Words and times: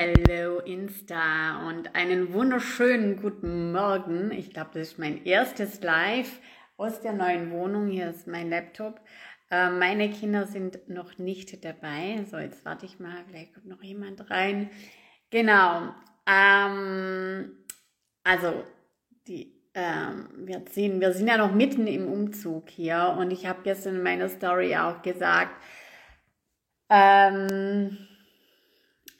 Hallo 0.00 0.60
Insta 0.60 1.66
und 1.66 1.96
einen 1.96 2.32
wunderschönen 2.32 3.20
guten 3.20 3.72
Morgen. 3.72 4.30
Ich 4.30 4.50
glaube, 4.52 4.70
das 4.74 4.90
ist 4.90 4.98
mein 5.00 5.24
erstes 5.24 5.82
Live 5.82 6.38
aus 6.76 7.00
der 7.00 7.14
neuen 7.14 7.50
Wohnung. 7.50 7.88
Hier 7.88 8.08
ist 8.10 8.28
mein 8.28 8.48
Laptop. 8.48 9.00
Äh, 9.50 9.70
meine 9.70 10.08
Kinder 10.08 10.46
sind 10.46 10.88
noch 10.88 11.18
nicht 11.18 11.64
dabei. 11.64 12.24
So, 12.30 12.38
jetzt 12.38 12.64
warte 12.64 12.86
ich 12.86 13.00
mal, 13.00 13.24
vielleicht 13.26 13.54
kommt 13.54 13.66
noch 13.66 13.82
jemand 13.82 14.30
rein. 14.30 14.70
Genau. 15.30 15.92
Ähm, 16.28 17.56
also, 18.22 18.62
die, 19.26 19.52
ähm, 19.74 20.28
wir, 20.46 20.64
ziehen, 20.66 21.00
wir 21.00 21.12
sind 21.12 21.26
ja 21.26 21.38
noch 21.38 21.52
mitten 21.52 21.88
im 21.88 22.06
Umzug 22.06 22.70
hier 22.70 23.16
und 23.18 23.32
ich 23.32 23.46
habe 23.46 23.62
gestern 23.64 23.96
in 23.96 24.04
meiner 24.04 24.28
Story 24.28 24.76
auch 24.76 25.02
gesagt, 25.02 25.60
ähm, 26.88 27.98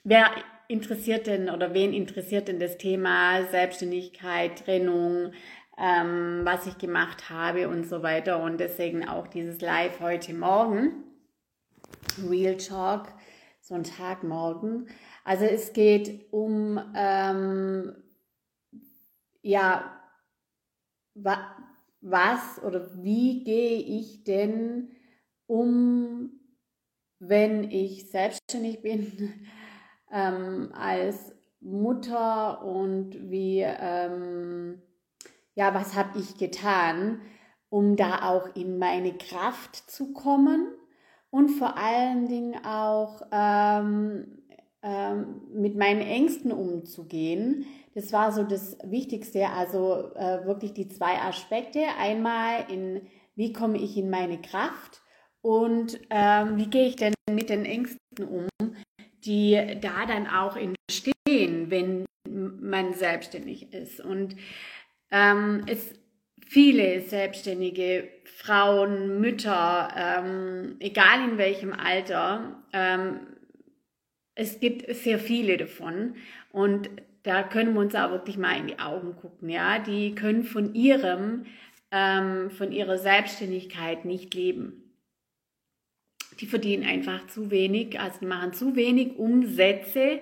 wer 0.05 0.31
interessiert 0.69 1.25
denn 1.27 1.49
oder 1.49 1.73
wen 1.73 1.93
interessiert 1.93 2.47
denn 2.47 2.59
das 2.59 2.77
Thema 2.77 3.45
Selbstständigkeit, 3.47 4.63
Trennung, 4.63 5.33
ähm, 5.77 6.41
was 6.43 6.67
ich 6.67 6.77
gemacht 6.77 7.29
habe 7.29 7.67
und 7.67 7.89
so 7.89 8.03
weiter. 8.03 8.41
Und 8.41 8.59
deswegen 8.59 9.07
auch 9.07 9.27
dieses 9.27 9.59
Live 9.61 9.99
heute 9.99 10.33
Morgen, 10.33 11.03
Real 12.29 12.55
Talk, 12.55 13.07
so 13.61 13.73
ein 13.73 13.83
Tag 13.83 14.23
morgen. 14.23 14.87
Also 15.23 15.45
es 15.45 15.73
geht 15.73 16.31
um, 16.31 16.79
ähm, 16.95 17.95
ja, 19.41 19.99
wa 21.15 21.55
was 22.01 22.63
oder 22.63 23.03
wie 23.03 23.43
gehe 23.43 23.79
ich 23.79 24.23
denn 24.23 24.91
um, 25.47 26.31
wenn 27.17 27.69
ich 27.71 28.09
selbstständig 28.09 28.81
bin? 28.81 29.33
Ähm, 30.11 30.71
als 30.73 31.33
Mutter 31.61 32.63
und 32.63 33.29
wie, 33.29 33.61
ähm, 33.61 34.81
ja, 35.55 35.73
was 35.73 35.95
habe 35.95 36.19
ich 36.19 36.37
getan, 36.37 37.21
um 37.69 37.95
da 37.95 38.29
auch 38.29 38.55
in 38.55 38.79
meine 38.79 39.17
Kraft 39.17 39.75
zu 39.75 40.13
kommen 40.13 40.67
und 41.29 41.49
vor 41.49 41.77
allen 41.77 42.27
Dingen 42.27 42.65
auch 42.65 43.21
ähm, 43.31 44.39
ähm, 44.81 45.41
mit 45.53 45.75
meinen 45.75 46.01
Ängsten 46.01 46.51
umzugehen. 46.51 47.65
Das 47.95 48.13
war 48.13 48.31
so 48.31 48.43
das 48.43 48.77
Wichtigste, 48.83 49.49
also 49.49 50.13
äh, 50.15 50.45
wirklich 50.45 50.73
die 50.73 50.87
zwei 50.87 51.19
Aspekte. 51.19 51.81
Einmal 51.99 52.65
in, 52.71 53.01
wie 53.35 53.51
komme 53.51 53.77
ich 53.77 53.97
in 53.97 54.09
meine 54.09 54.41
Kraft 54.41 55.01
und 55.41 55.99
ähm, 56.09 56.57
wie 56.57 56.67
gehe 56.67 56.87
ich 56.87 56.95
denn 56.95 57.13
mit 57.29 57.49
den 57.49 57.65
Ängsten 57.65 57.99
um, 58.19 58.47
die 59.25 59.77
da 59.81 60.05
dann 60.05 60.27
auch 60.27 60.55
entstehen, 60.55 61.69
wenn 61.69 62.05
man 62.27 62.93
selbstständig 62.93 63.73
ist. 63.73 63.99
Und 63.99 64.35
ähm, 65.11 65.63
es 65.67 65.93
viele 66.47 67.01
selbstständige 67.01 68.09
Frauen, 68.25 69.21
Mütter, 69.21 69.89
ähm, 69.95 70.77
egal 70.79 71.29
in 71.29 71.37
welchem 71.37 71.73
Alter, 71.73 72.63
ähm, 72.73 73.19
es 74.35 74.59
gibt 74.59 74.93
sehr 74.95 75.19
viele 75.19 75.57
davon. 75.57 76.15
Und 76.51 76.89
da 77.23 77.43
können 77.43 77.73
wir 77.73 77.81
uns 77.81 77.95
auch 77.95 78.11
wirklich 78.11 78.37
mal 78.37 78.57
in 78.57 78.67
die 78.67 78.79
Augen 78.79 79.15
gucken, 79.15 79.49
ja, 79.49 79.79
die 79.79 80.15
können 80.15 80.43
von 80.43 80.73
ihrem, 80.73 81.45
ähm, 81.91 82.49
von 82.49 82.71
ihrer 82.71 82.97
Selbstständigkeit 82.97 84.05
nicht 84.05 84.33
leben 84.33 84.78
die 86.39 86.45
verdienen 86.45 86.85
einfach 86.85 87.27
zu 87.27 87.51
wenig, 87.51 87.99
also 87.99 88.25
machen 88.25 88.53
zu 88.53 88.75
wenig 88.75 89.17
Umsätze, 89.17 90.21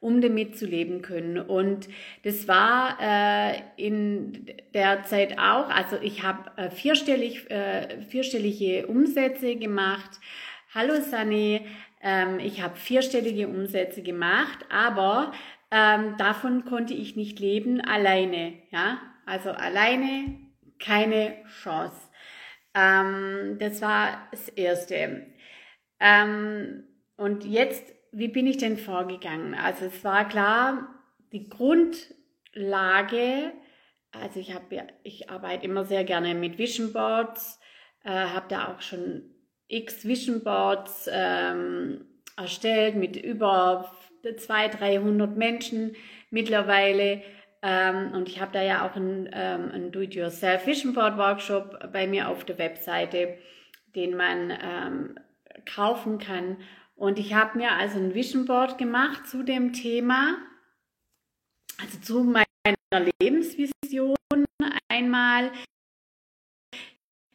um 0.00 0.20
damit 0.20 0.58
zu 0.58 0.66
leben 0.66 1.00
können. 1.00 1.38
Und 1.38 1.88
das 2.22 2.46
war 2.46 2.98
äh, 3.00 3.62
in 3.76 4.46
der 4.74 5.04
Zeit 5.04 5.38
auch, 5.38 5.70
also 5.70 5.96
ich 6.02 6.22
habe 6.22 6.50
äh, 6.56 6.70
vierstellig, 6.70 7.50
äh, 7.50 8.02
vierstellige 8.02 8.86
Umsätze 8.86 9.56
gemacht. 9.56 10.20
Hallo 10.74 11.00
Sani, 11.00 11.62
ähm, 12.02 12.38
ich 12.38 12.60
habe 12.62 12.76
vierstellige 12.76 13.48
Umsätze 13.48 14.02
gemacht, 14.02 14.66
aber 14.68 15.32
ähm, 15.70 16.16
davon 16.18 16.66
konnte 16.66 16.92
ich 16.92 17.16
nicht 17.16 17.40
leben 17.40 17.80
alleine. 17.80 18.52
Ja, 18.70 18.98
also 19.24 19.50
alleine 19.50 20.38
keine 20.78 21.36
Chance. 21.62 21.96
Ähm, 22.74 23.56
das 23.58 23.80
war 23.80 24.28
das 24.32 24.48
Erste. 24.50 25.26
Ähm, 26.04 26.84
und 27.16 27.46
jetzt, 27.46 27.94
wie 28.12 28.28
bin 28.28 28.46
ich 28.46 28.58
denn 28.58 28.76
vorgegangen? 28.76 29.54
Also 29.54 29.86
es 29.86 30.04
war 30.04 30.28
klar, 30.28 30.86
die 31.32 31.48
Grundlage, 31.48 33.52
also 34.12 34.38
ich 34.38 34.54
habe 34.54 34.74
ja, 34.74 34.82
ich 35.02 35.30
arbeite 35.30 35.64
immer 35.64 35.86
sehr 35.86 36.04
gerne 36.04 36.34
mit 36.34 36.58
Vision 36.58 36.92
Boards, 36.92 37.58
äh, 38.04 38.10
habe 38.10 38.46
da 38.48 38.68
auch 38.68 38.82
schon 38.82 39.30
x 39.66 40.06
Vision 40.06 40.44
Boards 40.44 41.08
ähm, 41.10 42.04
erstellt 42.36 42.96
mit 42.96 43.16
über 43.16 43.90
200, 44.22 44.80
300 44.80 45.36
Menschen 45.38 45.96
mittlerweile. 46.30 47.22
Ähm, 47.62 48.12
und 48.12 48.28
ich 48.28 48.42
habe 48.42 48.52
da 48.52 48.62
ja 48.62 48.86
auch 48.86 48.94
einen, 48.94 49.26
ähm, 49.32 49.70
einen 49.72 49.90
Do-it-yourself 49.90 50.66
Vision 50.66 50.92
Board 50.92 51.16
Workshop 51.16 51.90
bei 51.94 52.06
mir 52.06 52.28
auf 52.28 52.44
der 52.44 52.58
Webseite, 52.58 53.38
den 53.94 54.16
man 54.16 54.50
ähm, 54.50 55.14
kaufen 55.66 56.18
kann. 56.18 56.58
Und 56.96 57.18
ich 57.18 57.34
habe 57.34 57.58
mir 57.58 57.72
also 57.72 57.98
ein 57.98 58.14
Vision 58.14 58.44
Board 58.44 58.78
gemacht 58.78 59.26
zu 59.26 59.42
dem 59.42 59.72
Thema, 59.72 60.36
also 61.80 61.98
zu 62.00 62.24
meiner 62.24 63.10
Lebensvision 63.20 64.16
einmal. 64.88 65.50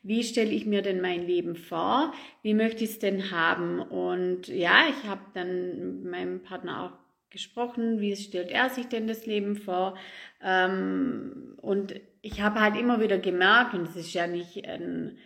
Wie 0.01 0.23
stelle 0.23 0.51
ich 0.51 0.65
mir 0.65 0.81
denn 0.81 1.01
mein 1.01 1.25
Leben 1.27 1.55
vor? 1.55 2.13
Wie 2.41 2.53
möchte 2.53 2.85
ich 2.85 2.91
es 2.91 2.99
denn 2.99 3.31
haben? 3.31 3.79
Und 3.79 4.47
ja, 4.47 4.85
ich 4.89 5.07
habe 5.07 5.21
dann 5.33 6.01
mit 6.01 6.11
meinem 6.11 6.41
Partner 6.41 6.83
auch 6.83 6.99
gesprochen, 7.29 7.99
wie 7.99 8.15
stellt 8.15 8.49
er 8.49 8.69
sich 8.69 8.87
denn 8.87 9.07
das 9.07 9.25
Leben 9.25 9.55
vor? 9.55 9.97
Ähm, 10.41 11.57
und 11.61 11.99
ich 12.21 12.41
habe 12.41 12.61
halt 12.61 12.77
immer 12.77 13.01
wieder 13.01 13.17
gemerkt, 13.17 13.73
und 13.73 13.89
es 13.89 13.95
ist 13.95 14.13
ja 14.13 14.25
nicht 14.25 14.65
ein, 14.65 15.17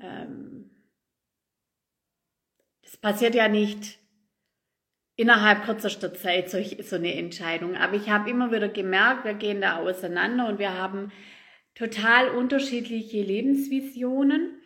ähm, 0.00 0.70
es 2.94 3.00
passiert 3.00 3.34
ja 3.34 3.48
nicht 3.48 3.98
innerhalb 5.16 5.64
kürzester 5.64 6.14
Zeit 6.14 6.48
so, 6.48 6.58
so 6.82 6.94
eine 6.94 7.14
Entscheidung. 7.14 7.74
Aber 7.76 7.94
ich 7.94 8.08
habe 8.08 8.30
immer 8.30 8.52
wieder 8.52 8.68
gemerkt, 8.68 9.24
wir 9.24 9.34
gehen 9.34 9.60
da 9.60 9.78
auseinander 9.78 10.46
und 10.48 10.60
wir 10.60 10.74
haben 10.74 11.10
total 11.74 12.28
unterschiedliche 12.28 13.20
Lebensvisionen. 13.20 14.60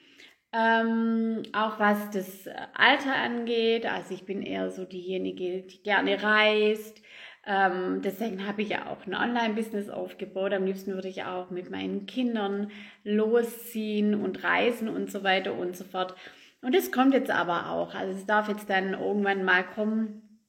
Ähm, 0.52 1.42
auch 1.52 1.78
was 1.78 2.10
das 2.10 2.48
Alter 2.74 3.14
angeht. 3.14 3.86
Also 3.86 4.12
ich 4.12 4.24
bin 4.24 4.42
eher 4.42 4.70
so 4.70 4.84
diejenige, 4.84 5.62
die 5.62 5.82
gerne 5.82 6.22
reist. 6.22 7.02
Ähm, 7.46 8.02
deswegen 8.02 8.46
habe 8.46 8.60
ich 8.60 8.70
ja 8.70 8.90
auch 8.90 9.06
ein 9.06 9.14
Online-Business 9.14 9.88
aufgebaut. 9.88 10.52
Am 10.52 10.66
liebsten 10.66 10.92
würde 10.92 11.08
ich 11.08 11.24
auch 11.24 11.50
mit 11.50 11.70
meinen 11.70 12.04
Kindern 12.04 12.70
losziehen 13.04 14.14
und 14.14 14.44
reisen 14.44 14.90
und 14.90 15.10
so 15.10 15.24
weiter 15.24 15.54
und 15.54 15.76
so 15.76 15.84
fort. 15.84 16.14
Und 16.60 16.74
es 16.74 16.90
kommt 16.90 17.14
jetzt 17.14 17.30
aber 17.30 17.70
auch. 17.70 17.94
Also 17.94 18.12
es 18.12 18.26
darf 18.26 18.48
jetzt 18.48 18.68
dann 18.68 18.94
irgendwann 18.94 19.44
mal 19.44 19.64
kommen. 19.64 20.40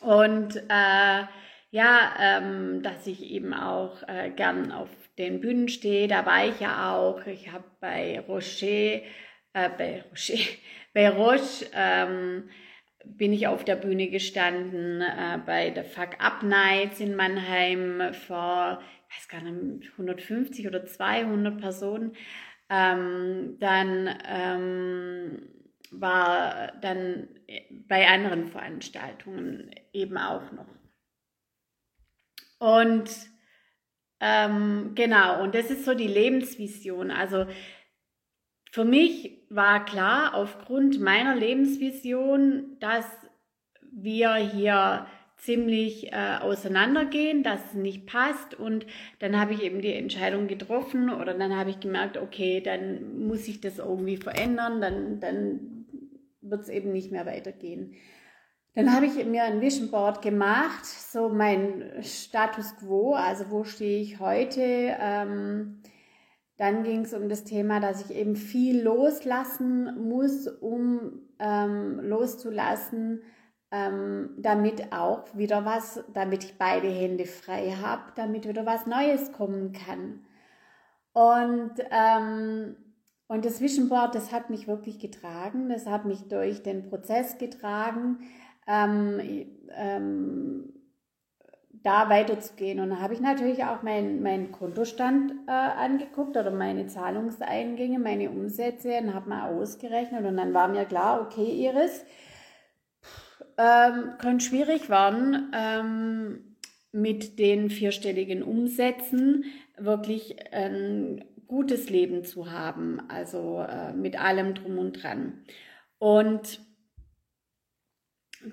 Und 0.00 0.56
äh, 0.56 1.24
ja, 1.70 2.14
ähm, 2.18 2.82
dass 2.82 3.06
ich 3.06 3.22
eben 3.22 3.54
auch 3.54 4.02
äh, 4.08 4.30
gern 4.30 4.72
auf 4.72 4.88
den 5.18 5.40
Bühnen 5.40 5.68
stehe. 5.68 6.08
Da 6.08 6.26
war 6.26 6.46
ich 6.46 6.58
ja 6.60 6.94
auch. 6.94 7.24
Ich 7.26 7.52
habe 7.52 7.64
bei 7.80 8.20
Rocher, 8.20 9.02
äh, 9.52 9.70
bei 9.76 10.02
Rocher, 10.10 10.38
bei 10.94 11.08
Roche 11.08 11.66
ähm, 11.74 12.48
bin 13.04 13.32
ich 13.32 13.46
auf 13.46 13.64
der 13.64 13.76
Bühne 13.76 14.08
gestanden 14.08 15.00
äh, 15.00 15.38
bei 15.44 15.70
der 15.70 15.84
Fuck 15.84 16.16
Up 16.18 16.42
Nights 16.42 17.00
in 17.00 17.14
Mannheim 17.14 18.12
vor, 18.26 18.82
ich 19.08 19.16
weiß 19.16 19.28
gar 19.28 19.42
nicht, 19.42 19.90
150 19.92 20.66
oder 20.66 20.84
200 20.84 21.58
Personen. 21.58 22.12
Ähm, 22.70 23.56
dann 23.58 24.18
ähm, 24.26 25.48
war 25.90 26.72
dann 26.80 27.28
bei 27.88 28.08
anderen 28.08 28.46
Veranstaltungen 28.46 29.70
eben 29.92 30.16
auch 30.16 30.52
noch. 30.52 30.68
Und 32.58 33.10
ähm, 34.20 34.92
genau, 34.94 35.42
und 35.42 35.54
das 35.54 35.70
ist 35.70 35.84
so 35.84 35.94
die 35.94 36.06
Lebensvision. 36.06 37.10
Also 37.10 37.46
für 38.70 38.84
mich 38.84 39.46
war 39.48 39.84
klar, 39.84 40.34
aufgrund 40.34 41.00
meiner 41.00 41.34
Lebensvision, 41.34 42.78
dass 42.78 43.06
wir 43.90 44.34
hier 44.36 45.06
ziemlich 45.40 46.12
äh, 46.12 46.36
auseinandergehen, 46.40 47.42
dass 47.42 47.64
es 47.66 47.74
nicht 47.74 48.06
passt. 48.06 48.54
Und 48.54 48.86
dann 49.18 49.38
habe 49.38 49.54
ich 49.54 49.62
eben 49.62 49.80
die 49.80 49.94
Entscheidung 49.94 50.46
getroffen 50.46 51.10
oder 51.10 51.34
dann 51.34 51.56
habe 51.56 51.70
ich 51.70 51.80
gemerkt, 51.80 52.18
okay, 52.18 52.60
dann 52.60 53.26
muss 53.26 53.48
ich 53.48 53.60
das 53.60 53.78
irgendwie 53.78 54.16
verändern, 54.16 54.80
dann, 54.80 55.20
dann 55.20 55.86
wird 56.42 56.62
es 56.62 56.68
eben 56.68 56.92
nicht 56.92 57.10
mehr 57.10 57.26
weitergehen. 57.26 57.94
Dann 58.74 58.94
habe 58.94 59.06
ich 59.06 59.24
mir 59.24 59.42
ein 59.42 59.60
Vision 59.60 59.90
Board 59.90 60.22
gemacht, 60.22 60.84
so 60.84 61.28
mein 61.28 61.90
Status 62.02 62.76
quo, 62.76 63.14
also 63.14 63.50
wo 63.50 63.64
stehe 63.64 64.00
ich 64.00 64.20
heute. 64.20 64.62
Ähm, 64.62 65.82
dann 66.56 66.84
ging 66.84 67.00
es 67.00 67.12
um 67.12 67.28
das 67.28 67.44
Thema, 67.44 67.80
dass 67.80 68.08
ich 68.08 68.16
eben 68.16 68.36
viel 68.36 68.82
loslassen 68.82 70.08
muss, 70.08 70.46
um 70.46 71.22
ähm, 71.40 71.98
loszulassen, 72.00 73.22
ähm, 73.70 74.30
damit 74.38 74.92
auch 74.92 75.24
wieder 75.34 75.64
was, 75.64 76.02
damit 76.12 76.44
ich 76.44 76.58
beide 76.58 76.88
Hände 76.88 77.26
frei 77.26 77.76
habe, 77.80 78.12
damit 78.16 78.48
wieder 78.48 78.66
was 78.66 78.86
Neues 78.86 79.32
kommen 79.32 79.72
kann. 79.72 80.24
Und, 81.12 81.72
ähm, 81.90 82.76
und 83.28 83.44
das 83.44 83.60
Vision 83.60 83.88
Board, 83.88 84.14
das 84.14 84.32
hat 84.32 84.50
mich 84.50 84.66
wirklich 84.66 84.98
getragen, 84.98 85.68
das 85.68 85.86
hat 85.86 86.04
mich 86.04 86.28
durch 86.28 86.62
den 86.62 86.88
Prozess 86.88 87.38
getragen 87.38 88.18
ähm, 88.66 89.20
ähm, 89.76 90.74
da 91.82 92.08
weiterzugehen. 92.10 92.80
Und 92.80 92.90
da 92.90 93.00
habe 93.00 93.14
ich 93.14 93.20
natürlich 93.20 93.64
auch 93.64 93.82
meinen 93.82 94.22
mein 94.22 94.52
Kontostand 94.52 95.32
äh, 95.46 95.50
angeguckt 95.50 96.36
oder 96.36 96.50
meine 96.50 96.86
Zahlungseingänge, 96.86 97.98
meine 97.98 98.30
Umsätze 98.30 98.98
und 98.98 99.14
habe 99.14 99.28
mal 99.28 99.50
ausgerechnet. 99.50 100.24
Und 100.24 100.36
dann 100.36 100.52
war 100.54 100.68
mir 100.68 100.84
klar, 100.84 101.22
okay, 101.22 101.66
Iris, 101.66 102.04
ähm, 103.60 104.14
könnte 104.18 104.44
schwierig 104.44 104.88
werden, 104.88 105.52
ähm, 105.54 106.56
mit 106.92 107.38
den 107.38 107.70
vierstelligen 107.70 108.42
Umsätzen 108.42 109.44
wirklich 109.76 110.52
ein 110.52 111.24
gutes 111.46 111.90
Leben 111.90 112.24
zu 112.24 112.50
haben, 112.50 113.00
also 113.08 113.60
äh, 113.60 113.92
mit 113.92 114.20
allem 114.20 114.54
drum 114.54 114.78
und 114.78 115.02
dran. 115.02 115.44
Und 115.98 116.60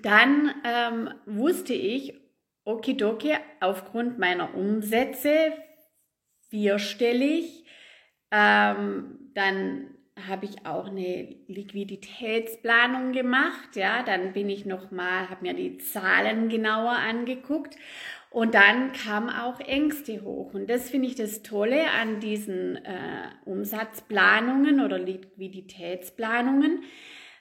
dann 0.02 0.54
ähm, 0.64 1.10
wusste 1.24 1.72
ich, 1.72 2.20
okidoki, 2.64 3.34
aufgrund 3.60 4.18
meiner 4.18 4.54
Umsätze 4.54 5.52
vierstellig, 6.50 7.64
ähm, 8.30 9.30
dann 9.34 9.97
habe 10.26 10.46
ich 10.46 10.66
auch 10.66 10.86
eine 10.86 11.36
Liquiditätsplanung 11.46 13.12
gemacht, 13.12 13.76
ja, 13.76 14.02
dann 14.02 14.32
bin 14.32 14.48
ich 14.50 14.66
nochmal, 14.66 15.28
habe 15.30 15.42
mir 15.42 15.54
die 15.54 15.78
Zahlen 15.78 16.48
genauer 16.48 16.92
angeguckt. 16.92 17.76
Und 18.30 18.54
dann 18.54 18.92
kamen 18.92 19.30
auch 19.30 19.58
Ängste 19.60 20.22
hoch. 20.22 20.52
Und 20.52 20.68
das 20.68 20.90
finde 20.90 21.08
ich 21.08 21.14
das 21.14 21.42
Tolle 21.42 21.90
an 21.90 22.20
diesen 22.20 22.76
äh, 22.76 23.30
Umsatzplanungen 23.46 24.84
oder 24.84 24.98
Liquiditätsplanungen, 24.98 26.82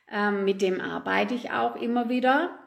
ähm, 0.09 0.45
mit 0.45 0.61
dem 0.61 0.79
arbeite 0.79 1.33
ich 1.33 1.51
auch 1.51 1.75
immer 1.75 2.09
wieder 2.09 2.57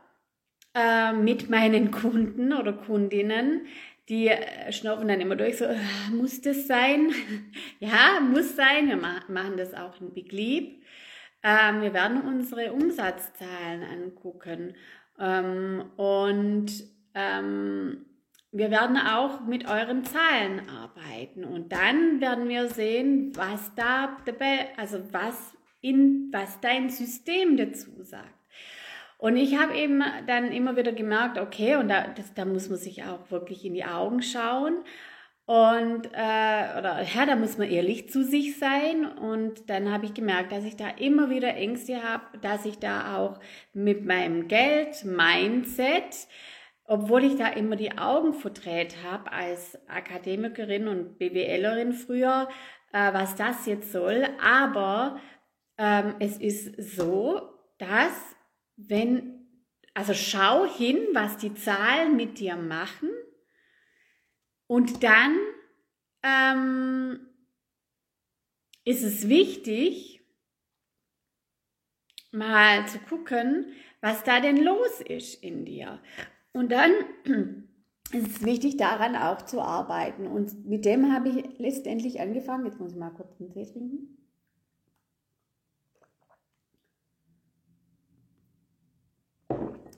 äh, 0.74 1.12
mit 1.12 1.48
meinen 1.50 1.90
Kunden 1.90 2.52
oder 2.52 2.72
Kundinnen. 2.72 3.66
Die 4.10 4.28
äh, 4.28 4.72
schnaufen 4.72 5.08
dann 5.08 5.20
immer 5.20 5.36
durch, 5.36 5.58
so, 5.58 5.64
äh, 5.64 5.78
muss 6.10 6.40
das 6.40 6.66
sein? 6.66 7.12
ja, 7.78 8.20
muss 8.20 8.56
sein. 8.56 8.88
Wir 8.88 8.96
machen 8.96 9.56
das 9.56 9.72
auch 9.72 10.00
in 10.00 10.12
Leap. 10.14 10.82
Ähm, 11.42 11.80
wir 11.80 11.94
werden 11.94 12.20
unsere 12.22 12.72
Umsatzzahlen 12.72 13.82
angucken. 13.84 14.74
Ähm, 15.18 15.90
und 15.96 16.72
ähm, 17.14 18.04
wir 18.52 18.70
werden 18.72 18.96
auch 18.96 19.46
mit 19.46 19.68
euren 19.68 20.04
Zahlen 20.04 20.68
arbeiten 20.68 21.44
und 21.44 21.70
dann 21.70 22.20
werden 22.20 22.48
wir 22.48 22.68
sehen, 22.68 23.30
was 23.36 23.72
da 23.76 24.16
dabei, 24.24 24.76
also 24.76 25.00
was 25.12 25.54
in 25.80 26.30
was 26.32 26.60
dein 26.60 26.90
System 26.90 27.56
dazu 27.56 28.02
sagt. 28.02 28.39
Und 29.20 29.36
ich 29.36 29.58
habe 29.58 29.76
eben 29.76 30.02
dann 30.26 30.50
immer 30.50 30.78
wieder 30.78 30.92
gemerkt, 30.92 31.38
okay, 31.38 31.76
und 31.76 31.88
da, 31.88 32.06
das, 32.08 32.32
da 32.32 32.46
muss 32.46 32.70
man 32.70 32.78
sich 32.78 33.04
auch 33.04 33.30
wirklich 33.30 33.66
in 33.66 33.74
die 33.74 33.84
Augen 33.84 34.22
schauen. 34.22 34.82
Und 35.44 36.06
äh, 36.14 36.78
oder 36.78 37.02
ja, 37.02 37.26
da 37.26 37.36
muss 37.36 37.58
man 37.58 37.68
ehrlich 37.68 38.08
zu 38.08 38.24
sich 38.24 38.58
sein. 38.58 39.04
Und 39.04 39.68
dann 39.68 39.92
habe 39.92 40.06
ich 40.06 40.14
gemerkt, 40.14 40.52
dass 40.52 40.64
ich 40.64 40.76
da 40.76 40.88
immer 40.88 41.28
wieder 41.28 41.54
Ängste 41.54 42.02
habe, 42.02 42.38
dass 42.40 42.64
ich 42.64 42.78
da 42.78 43.18
auch 43.18 43.40
mit 43.74 44.06
meinem 44.06 44.48
Geld, 44.48 45.04
Mindset, 45.04 46.26
obwohl 46.84 47.22
ich 47.24 47.36
da 47.36 47.48
immer 47.48 47.76
die 47.76 47.98
Augen 47.98 48.32
verdreht 48.32 48.96
habe 49.04 49.30
als 49.32 49.78
Akademikerin 49.86 50.88
und 50.88 51.18
BWLerin 51.18 51.92
früher, 51.92 52.48
äh, 52.94 53.12
was 53.12 53.36
das 53.36 53.66
jetzt 53.66 53.92
soll. 53.92 54.26
Aber 54.42 55.20
ähm, 55.76 56.14
es 56.20 56.38
ist 56.38 56.96
so, 56.96 57.42
dass 57.76 58.39
wenn, 58.88 59.46
also 59.94 60.14
schau 60.14 60.66
hin, 60.66 60.98
was 61.12 61.36
die 61.36 61.54
Zahlen 61.54 62.16
mit 62.16 62.38
dir 62.38 62.56
machen 62.56 63.10
und 64.66 65.02
dann 65.02 65.36
ähm, 66.22 67.26
ist 68.84 69.02
es 69.02 69.28
wichtig, 69.28 70.20
mal 72.32 72.86
zu 72.86 72.98
gucken, 73.00 73.72
was 74.00 74.22
da 74.24 74.40
denn 74.40 74.62
los 74.62 75.00
ist 75.00 75.42
in 75.42 75.64
dir. 75.64 76.00
Und 76.52 76.72
dann 76.72 76.92
ist 78.12 78.28
es 78.28 78.44
wichtig, 78.44 78.76
daran 78.76 79.16
auch 79.16 79.42
zu 79.42 79.60
arbeiten. 79.60 80.26
Und 80.26 80.66
mit 80.66 80.84
dem 80.84 81.12
habe 81.12 81.28
ich 81.28 81.58
letztendlich 81.58 82.20
angefangen. 82.20 82.66
Jetzt 82.66 82.80
muss 82.80 82.92
ich 82.92 82.98
mal 82.98 83.10
kurz 83.10 83.40
einen 83.40 83.50
Tee 83.50 83.66
trinken. 83.66 84.19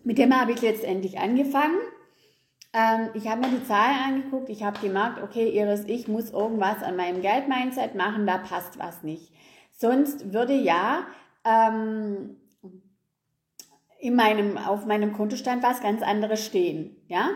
Mit 0.04 0.18
dem 0.18 0.38
habe 0.38 0.52
ich 0.52 0.62
letztendlich 0.62 1.18
angefangen. 1.18 1.78
Ähm, 2.72 3.10
ich 3.14 3.28
habe 3.28 3.42
mir 3.42 3.48
die 3.48 3.64
Zahlen 3.64 3.96
angeguckt, 4.06 4.48
ich 4.48 4.62
habe 4.62 4.80
gemerkt, 4.80 5.22
okay, 5.22 5.48
Iris, 5.50 5.84
ich 5.86 6.08
muss 6.08 6.30
irgendwas 6.30 6.82
an 6.82 6.96
meinem 6.96 7.20
Geldmindset 7.20 7.94
machen, 7.94 8.26
da 8.26 8.38
passt 8.38 8.78
was 8.78 9.02
nicht. 9.02 9.32
Sonst 9.72 10.32
würde 10.32 10.54
ja 10.54 11.06
ähm, 11.44 12.36
in 14.00 14.16
meinem, 14.16 14.56
auf 14.58 14.86
meinem 14.86 15.12
Kontostand 15.12 15.62
was 15.62 15.80
ganz 15.80 16.02
anderes 16.02 16.44
stehen. 16.44 16.96
Ja? 17.08 17.30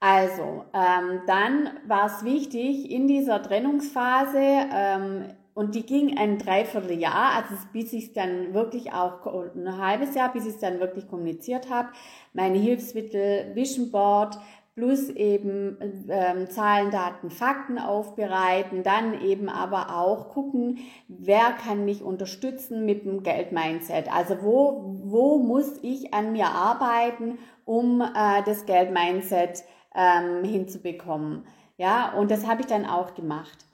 Also, 0.00 0.66
ähm, 0.74 1.22
dann 1.26 1.70
war 1.86 2.06
es 2.06 2.24
wichtig, 2.24 2.90
in 2.90 3.08
dieser 3.08 3.42
Trennungsphase 3.42 4.38
ähm, 4.38 5.28
und 5.54 5.74
die 5.74 5.86
ging 5.86 6.18
ein 6.18 6.38
Dreivierteljahr, 6.38 7.36
also 7.36 7.54
bis 7.72 7.92
ich 7.92 8.06
es 8.06 8.12
dann 8.12 8.54
wirklich 8.54 8.92
auch, 8.92 9.24
ein 9.54 9.78
halbes 9.78 10.14
Jahr, 10.14 10.32
bis 10.32 10.46
ich 10.46 10.54
es 10.54 10.60
dann 10.60 10.80
wirklich 10.80 11.08
kommuniziert 11.08 11.70
habe. 11.70 11.88
Meine 12.32 12.58
Hilfsmittel, 12.58 13.54
Vision 13.54 13.90
Board, 13.92 14.36
plus 14.74 15.08
eben 15.08 15.78
ähm, 16.08 16.50
Zahlen, 16.50 16.90
Daten, 16.90 17.30
Fakten 17.30 17.78
aufbereiten, 17.78 18.82
dann 18.82 19.20
eben 19.20 19.48
aber 19.48 19.96
auch 19.96 20.30
gucken, 20.30 20.78
wer 21.06 21.52
kann 21.52 21.84
mich 21.84 22.02
unterstützen 22.02 22.84
mit 22.84 23.04
dem 23.04 23.22
Geldmindset. 23.22 24.12
Also 24.12 24.42
wo, 24.42 24.96
wo 25.04 25.38
muss 25.38 25.78
ich 25.82 26.12
an 26.12 26.32
mir 26.32 26.48
arbeiten, 26.48 27.38
um 27.64 28.00
äh, 28.00 28.42
das 28.44 28.66
Geldmindset 28.66 29.62
ähm, 29.94 30.42
hinzubekommen. 30.42 31.46
Ja, 31.76 32.12
und 32.12 32.32
das 32.32 32.46
habe 32.46 32.62
ich 32.62 32.66
dann 32.66 32.84
auch 32.84 33.14
gemacht. 33.14 33.66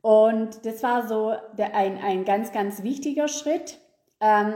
Und 0.00 0.64
das 0.64 0.82
war 0.82 1.06
so 1.08 1.34
der, 1.56 1.74
ein, 1.74 1.98
ein 1.98 2.24
ganz, 2.24 2.52
ganz 2.52 2.82
wichtiger 2.82 3.28
Schritt, 3.28 3.78
ähm, 4.20 4.54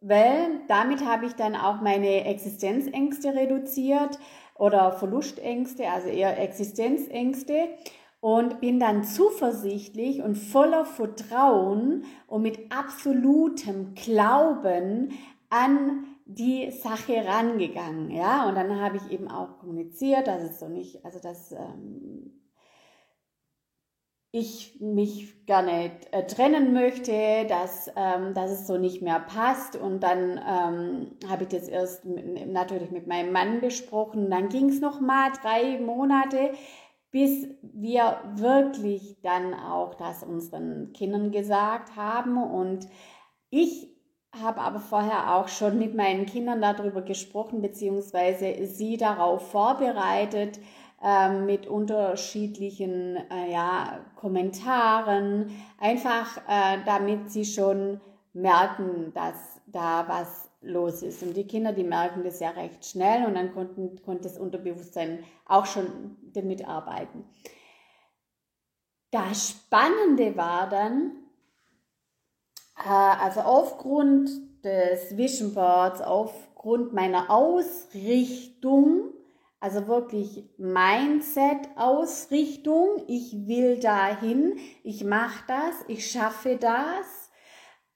weil 0.00 0.62
damit 0.68 1.04
habe 1.04 1.26
ich 1.26 1.34
dann 1.34 1.54
auch 1.54 1.80
meine 1.82 2.24
Existenzängste 2.24 3.34
reduziert 3.34 4.18
oder 4.54 4.92
Verlustängste, 4.92 5.88
also 5.90 6.08
eher 6.08 6.38
Existenzängste 6.38 7.68
und 8.20 8.60
bin 8.60 8.78
dann 8.78 9.04
zuversichtlich 9.04 10.22
und 10.22 10.36
voller 10.36 10.84
Vertrauen 10.84 12.04
und 12.26 12.42
mit 12.42 12.72
absolutem 12.72 13.94
Glauben 13.94 15.12
an 15.50 16.06
die 16.26 16.70
Sache 16.70 17.24
rangegangen, 17.26 18.10
ja, 18.10 18.48
und 18.48 18.54
dann 18.54 18.80
habe 18.80 18.98
ich 18.98 19.10
eben 19.10 19.28
auch 19.28 19.58
kommuniziert, 19.58 20.28
dass 20.28 20.42
es 20.42 20.60
so 20.60 20.68
nicht, 20.68 21.04
also 21.04 21.18
dass 21.18 21.50
ähm, 21.50 22.40
ich 24.32 24.80
mich 24.80 25.44
gerne 25.46 25.90
äh, 26.12 26.24
trennen 26.24 26.72
möchte, 26.72 27.46
dass, 27.48 27.90
ähm, 27.96 28.32
dass 28.32 28.50
es 28.52 28.66
so 28.66 28.78
nicht 28.78 29.02
mehr 29.02 29.18
passt. 29.18 29.74
Und 29.74 30.00
dann 30.02 30.38
ähm, 30.38 31.28
habe 31.28 31.44
ich 31.44 31.48
das 31.48 31.68
erst 31.68 32.04
mit, 32.04 32.46
natürlich 32.48 32.92
mit 32.92 33.08
meinem 33.08 33.32
Mann 33.32 33.60
besprochen. 33.60 34.30
Dann 34.30 34.48
ging 34.48 34.68
es 34.68 34.80
noch 34.80 35.00
mal 35.00 35.32
drei 35.42 35.80
Monate, 35.80 36.52
bis 37.10 37.48
wir 37.60 38.20
wirklich 38.36 39.16
dann 39.22 39.52
auch 39.52 39.94
das 39.94 40.22
unseren 40.22 40.92
Kindern 40.92 41.32
gesagt 41.32 41.96
haben. 41.96 42.36
Und 42.36 42.86
ich 43.50 43.88
habe 44.40 44.60
aber 44.60 44.78
vorher 44.78 45.34
auch 45.34 45.48
schon 45.48 45.76
mit 45.76 45.96
meinen 45.96 46.26
Kindern 46.26 46.60
darüber 46.60 47.02
gesprochen, 47.02 47.62
beziehungsweise 47.62 48.64
sie 48.66 48.96
darauf 48.96 49.50
vorbereitet, 49.50 50.60
ähm, 51.02 51.46
mit 51.46 51.66
unterschiedlichen 51.66 53.16
äh, 53.30 53.50
ja, 53.50 54.00
Kommentaren, 54.16 55.50
einfach 55.78 56.36
äh, 56.48 56.78
damit 56.84 57.30
sie 57.30 57.44
schon 57.44 58.00
merken, 58.32 59.12
dass 59.14 59.60
da 59.66 60.06
was 60.08 60.50
los 60.60 61.02
ist. 61.02 61.22
Und 61.22 61.34
die 61.36 61.46
Kinder, 61.46 61.72
die 61.72 61.84
merken 61.84 62.22
das 62.22 62.40
ja 62.40 62.50
recht 62.50 62.84
schnell 62.84 63.26
und 63.26 63.34
dann 63.34 63.54
konnten, 63.54 64.02
konnte 64.02 64.24
das 64.24 64.38
Unterbewusstsein 64.38 65.24
auch 65.46 65.66
schon 65.66 66.16
damit 66.34 66.66
arbeiten. 66.66 67.24
Das 69.10 69.48
Spannende 69.48 70.36
war 70.36 70.68
dann, 70.68 71.12
äh, 72.76 72.88
also 72.88 73.40
aufgrund 73.40 74.30
des 74.62 75.16
Vision 75.16 75.54
Boards, 75.54 76.02
aufgrund 76.02 76.92
meiner 76.92 77.30
Ausrichtung, 77.30 79.14
also 79.60 79.86
wirklich 79.86 80.50
Mindset-Ausrichtung, 80.58 83.04
ich 83.06 83.46
will 83.46 83.78
dahin, 83.78 84.58
ich 84.82 85.04
mache 85.04 85.44
das, 85.46 85.74
ich 85.88 86.10
schaffe 86.10 86.56
das, 86.56 87.30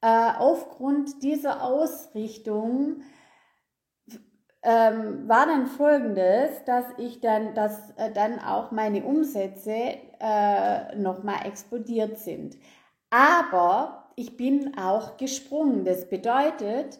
äh, 0.01 0.33
aufgrund 0.37 1.23
dieser 1.23 1.63
Ausrichtung 1.63 3.01
ähm, 4.65 5.27
war 5.27 5.45
dann 5.45 5.67
folgendes, 5.67 6.63
dass 6.65 6.85
ich 6.97 7.21
dann, 7.21 7.53
dass 7.53 7.91
äh, 7.97 8.11
dann 8.11 8.39
auch 8.39 8.71
meine 8.71 9.03
Umsätze 9.03 9.99
äh, 10.19 10.95
nochmal 10.95 11.45
explodiert 11.45 12.17
sind. 12.17 12.57
Aber 13.11 14.09
ich 14.15 14.37
bin 14.37 14.75
auch 14.77 15.17
gesprungen. 15.17 15.85
Das 15.85 16.09
bedeutet, 16.09 16.99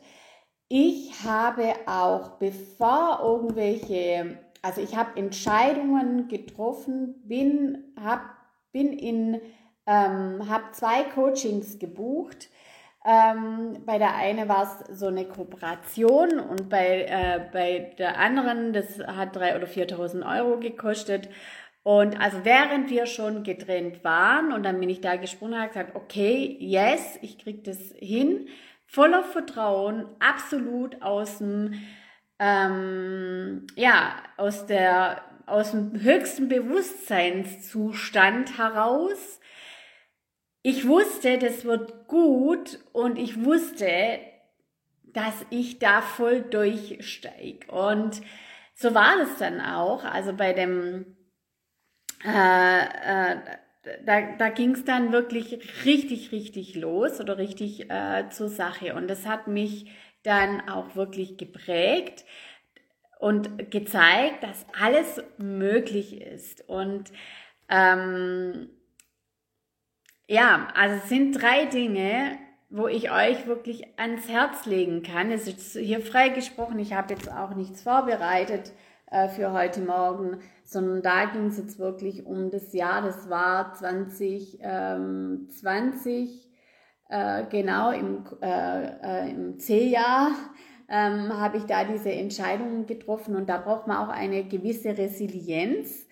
ich 0.67 1.23
habe 1.23 1.73
auch, 1.87 2.37
bevor 2.37 3.21
irgendwelche, 3.23 4.37
also 4.65 4.81
ich 4.81 4.95
habe 4.95 5.17
Entscheidungen 5.17 6.27
getroffen, 6.27 7.15
bin, 7.23 7.93
hab, 8.03 8.21
bin 8.71 8.91
in, 8.91 9.39
ähm, 9.85 10.49
habe 10.49 10.71
zwei 10.71 11.03
Coachings 11.03 11.79
gebucht 11.79 12.49
ähm, 13.05 13.83
bei 13.85 13.99
der 13.99 14.15
einen 14.15 14.49
war 14.49 14.63
es 14.63 14.99
so 14.99 15.07
eine 15.07 15.25
Kooperation 15.25 16.39
und 16.39 16.69
bei, 16.69 17.03
äh, 17.03 17.39
bei 17.53 17.93
der 17.99 18.17
anderen, 18.17 18.73
das 18.73 18.97
hat 18.99 19.37
3.000 19.37 19.57
oder 19.57 19.67
4.000 19.67 20.39
Euro 20.39 20.59
gekostet. 20.59 21.29
Und 21.83 22.19
also 22.19 22.39
während 22.43 22.89
wir 22.89 23.05
schon 23.05 23.43
getrennt 23.43 24.03
waren 24.03 24.51
und 24.51 24.63
dann 24.63 24.79
bin 24.79 24.89
ich 24.89 25.01
da 25.01 25.17
gesprungen 25.17 25.61
und 25.61 25.67
gesagt, 25.67 25.95
okay, 25.95 26.57
yes, 26.59 27.19
ich 27.21 27.37
krieg 27.37 27.63
das 27.63 27.77
hin, 27.99 28.47
voller 28.87 29.23
Vertrauen, 29.23 30.07
absolut 30.19 31.03
aus 31.03 31.37
dem, 31.37 31.75
ähm, 32.39 33.67
ja, 33.75 34.15
aus 34.37 34.65
der, 34.65 35.21
aus 35.45 35.71
dem 35.71 36.01
höchsten 36.01 36.49
Bewusstseinszustand 36.49 38.57
heraus 38.57 39.39
ich 40.67 40.87
wusste, 40.87 41.37
das 41.37 41.63
wird 41.63 42.07
gut 42.07 42.79
und 42.91 43.19
ich 43.19 43.45
wusste, 43.45 44.19
dass 45.03 45.45
ich 45.51 45.77
da 45.77 46.01
voll 46.01 46.41
durchsteige. 46.41 47.71
Und 47.71 48.19
so 48.73 48.95
war 48.95 49.21
es 49.21 49.37
dann 49.37 49.61
auch. 49.61 50.03
Also 50.03 50.33
bei 50.33 50.53
dem, 50.53 51.17
äh, 52.25 52.79
äh, 52.79 53.37
da, 54.07 54.21
da 54.39 54.49
ging 54.49 54.71
es 54.71 54.83
dann 54.83 55.11
wirklich 55.11 55.85
richtig, 55.85 56.31
richtig 56.31 56.73
los 56.73 57.21
oder 57.21 57.37
richtig 57.37 57.91
äh, 57.91 58.27
zur 58.31 58.49
Sache. 58.49 58.95
Und 58.95 59.07
das 59.07 59.27
hat 59.27 59.45
mich 59.45 59.85
dann 60.25 60.67
auch 60.69 60.95
wirklich 60.95 61.37
geprägt 61.37 62.25
und 63.19 63.71
gezeigt, 63.71 64.43
dass 64.43 64.65
alles 64.79 65.23
möglich 65.37 66.21
ist. 66.21 66.67
Und 66.67 67.11
ähm, 67.69 68.69
ja, 70.27 70.67
also 70.75 70.95
es 70.95 71.09
sind 71.09 71.31
drei 71.41 71.65
Dinge, 71.65 72.37
wo 72.69 72.87
ich 72.87 73.11
euch 73.11 73.47
wirklich 73.47 73.87
ans 73.97 74.27
Herz 74.27 74.65
legen 74.65 75.03
kann. 75.03 75.31
Es 75.31 75.47
ist 75.47 75.77
hier 75.77 76.01
freigesprochen, 76.01 76.79
ich 76.79 76.93
habe 76.93 77.13
jetzt 77.13 77.31
auch 77.31 77.55
nichts 77.55 77.83
vorbereitet 77.83 78.73
äh, 79.11 79.29
für 79.29 79.53
heute 79.53 79.81
Morgen, 79.81 80.41
sondern 80.63 81.01
da 81.01 81.25
ging 81.25 81.47
es 81.47 81.57
jetzt 81.57 81.79
wirklich 81.79 82.25
um 82.25 82.49
das 82.49 82.73
Jahr, 82.73 83.01
das 83.01 83.29
war 83.29 83.73
2020, 83.75 84.59
ähm, 84.61 85.47
äh, 87.09 87.45
genau 87.49 87.91
im, 87.91 88.25
äh, 88.41 88.85
äh 88.85 89.29
im 89.31 89.59
C-Jahr. 89.59 90.31
Ähm, 90.87 91.35
habe 91.39 91.57
ich 91.57 91.63
da 91.63 91.83
diese 91.83 92.11
Entscheidungen 92.11 92.85
getroffen 92.85 93.35
und 93.35 93.49
da 93.49 93.57
braucht 93.57 93.87
man 93.87 93.97
auch 93.97 94.09
eine 94.09 94.43
gewisse 94.43 94.95
Resilienz 94.95 96.05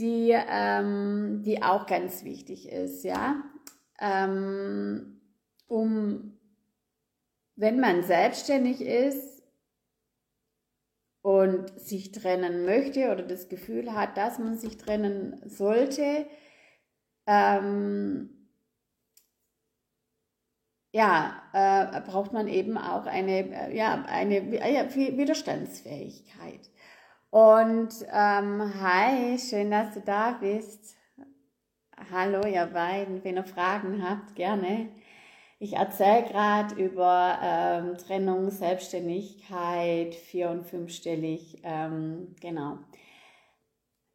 die, 0.00 0.34
ähm, 0.34 1.42
die 1.44 1.62
auch 1.62 1.86
ganz 1.86 2.24
wichtig 2.24 2.68
ist, 2.68 3.04
ja. 3.04 3.42
Ähm, 4.00 5.20
um, 5.66 6.38
wenn 7.54 7.78
man 7.78 8.02
selbstständig 8.02 8.80
ist 8.80 9.42
und 11.22 11.78
sich 11.78 12.12
trennen 12.12 12.64
möchte 12.64 13.12
oder 13.12 13.22
das 13.22 13.48
Gefühl 13.48 13.94
hat, 13.94 14.16
dass 14.16 14.38
man 14.38 14.56
sich 14.56 14.78
trennen 14.78 15.38
sollte, 15.44 16.26
ähm, 17.26 18.39
ja, 20.92 21.42
äh, 21.52 22.00
braucht 22.00 22.32
man 22.32 22.48
eben 22.48 22.76
auch 22.76 23.06
eine, 23.06 23.70
äh, 23.70 23.76
ja, 23.76 24.04
eine 24.08 24.54
ja, 24.56 24.94
Widerstandsfähigkeit. 24.94 26.70
Und 27.30 27.90
ähm, 28.12 28.72
hi, 28.80 29.38
schön, 29.38 29.70
dass 29.70 29.94
du 29.94 30.00
da 30.00 30.32
bist. 30.32 30.96
Hallo, 32.12 32.44
ihr 32.46 32.66
beiden. 32.66 33.22
Wenn 33.22 33.36
ihr 33.36 33.44
Fragen 33.44 34.02
habt, 34.08 34.34
gerne. 34.34 34.88
Ich 35.60 35.74
erzähle 35.74 36.24
gerade 36.24 36.74
über 36.74 37.38
ähm, 37.42 37.98
Trennung, 37.98 38.50
Selbstständigkeit, 38.50 40.14
vier- 40.14 40.50
und 40.50 40.66
fünfstellig. 40.66 41.60
Ähm, 41.62 42.34
genau. 42.40 42.78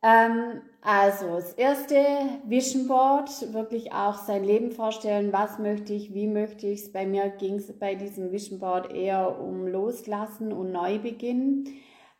Ähm, 0.02 0.62
also 0.86 1.38
das 1.38 1.54
erste 1.54 1.98
Vision 2.44 2.88
Board, 2.88 3.54
wirklich 3.54 3.92
auch 3.92 4.20
sein 4.20 4.44
Leben 4.44 4.72
vorstellen, 4.72 5.34
was 5.34 5.58
möchte 5.58 5.94
ich, 5.94 6.14
wie 6.14 6.28
möchte 6.28 6.68
ich 6.68 6.82
es. 6.82 6.92
Bei 6.92 7.08
mir 7.08 7.30
ging 7.30 7.56
es 7.56 7.74
bei 7.80 7.96
diesem 7.96 8.32
Vision 8.32 8.60
Board 8.60 8.94
eher 8.94 9.42
um 9.42 9.66
Loslassen 9.66 10.54
und 10.54 10.72
Neubeginn. 10.72 11.66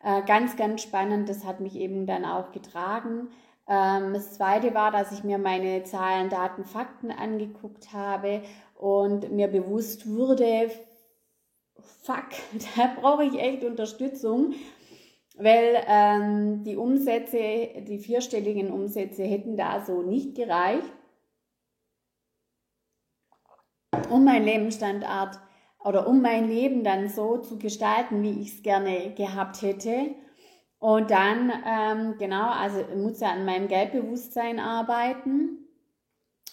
Äh, 0.02 0.22
ganz, 0.22 0.56
ganz 0.56 0.82
spannend, 0.82 1.28
das 1.28 1.44
hat 1.44 1.60
mich 1.60 1.76
eben 1.76 2.06
dann 2.06 2.24
auch 2.24 2.50
getragen. 2.50 3.28
Ähm, 3.68 4.12
das 4.14 4.32
zweite 4.32 4.74
war, 4.74 4.90
dass 4.90 5.12
ich 5.12 5.22
mir 5.22 5.38
meine 5.38 5.84
Zahlen, 5.84 6.28
Daten, 6.28 6.64
Fakten 6.64 7.12
angeguckt 7.12 7.92
habe 7.92 8.42
und 8.74 9.30
mir 9.30 9.46
bewusst 9.46 10.08
wurde, 10.08 10.72
fuck, 12.02 12.30
da 12.76 12.90
brauche 13.00 13.24
ich 13.24 13.38
echt 13.38 13.62
Unterstützung, 13.62 14.54
weil 15.36 15.84
ähm, 15.86 16.64
die 16.64 16.76
Umsätze, 16.76 17.82
die 17.86 17.98
vierstelligen 17.98 18.70
Umsätze 18.70 19.22
hätten 19.22 19.56
da 19.56 19.84
so 19.84 20.02
nicht 20.02 20.34
gereicht, 20.34 20.90
um 24.10 24.24
meinen 24.24 24.44
Lebensstandard 24.44 25.38
oder 25.84 26.08
um 26.08 26.22
mein 26.22 26.48
Leben 26.48 26.84
dann 26.84 27.08
so 27.08 27.38
zu 27.38 27.58
gestalten, 27.58 28.22
wie 28.22 28.40
ich 28.40 28.54
es 28.56 28.62
gerne 28.62 29.14
gehabt 29.14 29.62
hätte. 29.62 30.14
Und 30.78 31.10
dann, 31.10 31.52
ähm, 31.66 32.14
genau, 32.18 32.50
also 32.50 32.84
muss 32.96 33.20
ja 33.20 33.30
an 33.30 33.44
meinem 33.44 33.68
Geldbewusstsein 33.68 34.58
arbeiten 34.58 35.66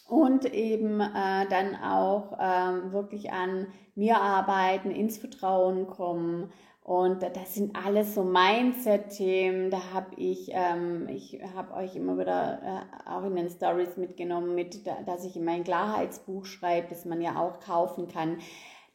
und 0.07 0.45
eben 0.53 0.99
äh, 0.99 1.47
dann 1.49 1.75
auch 1.75 2.37
ähm, 2.39 2.91
wirklich 2.91 3.31
an 3.31 3.67
mir 3.95 4.17
arbeiten, 4.21 4.91
ins 4.91 5.17
Vertrauen 5.17 5.87
kommen. 5.87 6.51
Und 6.83 7.23
das 7.23 7.55
sind 7.55 7.77
alles 7.77 8.13
so 8.13 8.23
Mindset-Themen. 8.23 9.71
Da 9.71 9.93
habe 9.93 10.15
ich, 10.17 10.49
ähm, 10.51 11.07
ich 11.07 11.39
habe 11.55 11.73
euch 11.75 11.95
immer 11.95 12.17
wieder 12.17 12.61
äh, 12.61 13.09
auch 13.09 13.23
in 13.23 13.37
den 13.37 13.49
Stories 13.49 13.95
mitgenommen, 13.95 14.53
mit, 14.53 14.85
dass 15.05 15.23
ich 15.23 15.37
in 15.37 15.45
mein 15.45 15.63
Klarheitsbuch 15.63 16.45
schreibe, 16.45 16.87
das 16.89 17.05
man 17.05 17.21
ja 17.21 17.39
auch 17.39 17.61
kaufen 17.61 18.09
kann. 18.09 18.39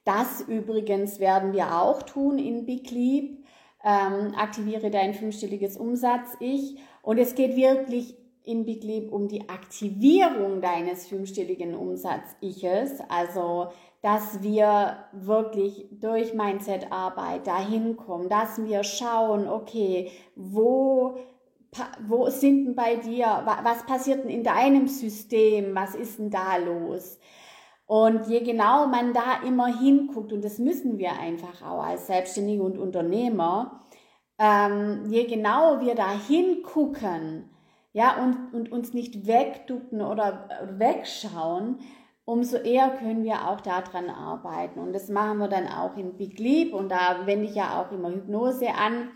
Das 0.04 0.42
übrigens 0.42 1.18
werden 1.18 1.54
wir 1.54 1.80
auch 1.80 2.02
tun 2.02 2.38
in 2.38 2.66
Big 2.66 2.90
Leap. 2.90 3.44
Ähm, 3.82 4.34
aktiviere 4.36 4.90
dein 4.90 5.14
fünfstelliges 5.14 5.78
Umsatz-Ich. 5.78 6.78
Und 7.00 7.16
es 7.16 7.34
geht 7.34 7.56
wirklich 7.56 8.16
in 8.44 8.66
Big 8.66 8.84
Leap 8.84 9.12
um 9.12 9.28
die 9.28 9.48
Aktivierung 9.48 10.60
deines 10.60 11.06
fünfstelligen 11.06 11.74
Umsatz-Iches. 11.74 13.00
Also, 13.08 13.68
dass 14.02 14.42
wir 14.42 14.96
wirklich 15.12 15.88
durch 15.90 16.34
Mindset-Arbeit 16.34 17.46
dahin 17.46 17.96
kommen, 17.96 18.28
dass 18.28 18.62
wir 18.64 18.84
schauen, 18.84 19.48
okay, 19.48 20.10
wo 20.36 21.18
wo 22.06 22.30
sind 22.30 22.64
denn 22.64 22.74
bei 22.74 22.96
dir, 22.96 23.42
was 23.44 23.84
passiert 23.84 24.24
denn 24.24 24.30
in 24.30 24.42
deinem 24.42 24.88
System, 24.88 25.74
was 25.74 25.94
ist 25.94 26.18
denn 26.18 26.30
da 26.30 26.56
los? 26.56 27.18
Und 27.86 28.26
je 28.26 28.40
genau 28.40 28.86
man 28.86 29.12
da 29.12 29.42
immer 29.46 29.66
hinguckt, 29.66 30.32
und 30.32 30.44
das 30.44 30.58
müssen 30.58 30.98
wir 30.98 31.12
einfach 31.18 31.62
auch 31.62 31.82
als 31.82 32.06
Selbstständige 32.06 32.62
und 32.62 32.78
Unternehmer, 32.78 33.84
ähm, 34.38 35.04
je 35.08 35.24
genauer 35.24 35.80
wir 35.80 35.94
da 35.94 36.10
hingucken, 36.10 37.50
ja, 37.92 38.22
und, 38.22 38.54
und 38.54 38.70
uns 38.70 38.92
nicht 38.92 39.26
wegducken 39.26 40.02
oder 40.02 40.48
wegschauen, 40.78 41.78
umso 42.28 42.58
eher 42.58 42.90
können 42.90 43.24
wir 43.24 43.48
auch 43.48 43.62
daran 43.62 44.10
arbeiten. 44.10 44.78
Und 44.80 44.92
das 44.92 45.08
machen 45.08 45.38
wir 45.38 45.48
dann 45.48 45.66
auch 45.66 45.96
in 45.96 46.18
Big 46.18 46.38
Leap 46.38 46.74
und 46.74 46.90
da 46.90 47.24
wende 47.24 47.46
ich 47.46 47.54
ja 47.54 47.80
auch 47.80 47.90
immer 47.90 48.10
Hypnose 48.10 48.68
an. 48.74 49.08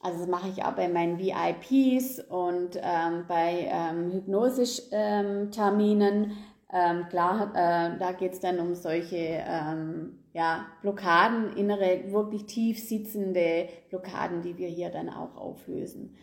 Also 0.00 0.20
das 0.20 0.28
mache 0.28 0.48
ich 0.48 0.64
auch 0.64 0.72
bei 0.72 0.88
meinen 0.88 1.18
VIPs 1.18 2.20
und 2.20 2.80
ähm, 2.82 3.26
bei 3.28 3.68
ähm, 3.70 4.12
Hypnose-Terminen. 4.12 6.38
Ähm, 6.72 7.06
klar, 7.10 7.50
äh, 7.54 7.98
da 7.98 8.12
geht 8.12 8.32
es 8.32 8.40
dann 8.40 8.60
um 8.60 8.74
solche 8.74 9.44
ähm, 9.46 10.20
ja, 10.32 10.64
Blockaden, 10.80 11.54
innere, 11.54 12.10
wirklich 12.12 12.46
tief 12.46 12.78
sitzende 12.78 13.68
Blockaden, 13.90 14.40
die 14.40 14.56
wir 14.56 14.68
hier 14.68 14.88
dann 14.88 15.10
auch 15.10 15.36
auflösen. 15.36 16.16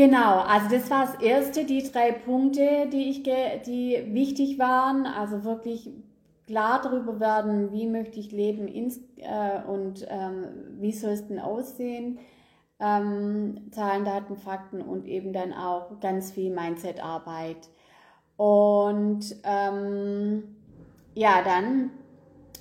Genau, 0.00 0.38
also 0.38 0.70
das 0.70 0.90
war 0.90 1.04
das 1.04 1.16
erste, 1.16 1.66
die 1.66 1.76
drei 1.92 2.12
Punkte, 2.12 2.88
die 2.90 3.10
ich 3.10 3.22
die 3.22 4.02
wichtig 4.14 4.58
waren. 4.58 5.04
Also 5.04 5.44
wirklich 5.44 5.90
klar 6.46 6.80
darüber 6.82 7.20
werden, 7.20 7.70
wie 7.70 7.86
möchte 7.86 8.18
ich 8.18 8.32
leben 8.32 8.66
äh, 9.18 9.60
und 9.68 10.06
ähm, 10.08 10.46
wie 10.78 10.92
soll 10.92 11.10
es 11.10 11.26
denn 11.28 11.38
aussehen. 11.38 12.18
Ähm, 12.78 13.70
Zahlen, 13.72 14.06
Daten, 14.06 14.36
Fakten 14.36 14.80
und 14.80 15.04
eben 15.04 15.34
dann 15.34 15.52
auch 15.52 16.00
ganz 16.00 16.30
viel 16.30 16.50
Mindset-Arbeit. 16.50 17.68
Und 18.38 19.36
ähm, 19.44 20.44
ja, 21.14 21.42
dann 21.44 21.90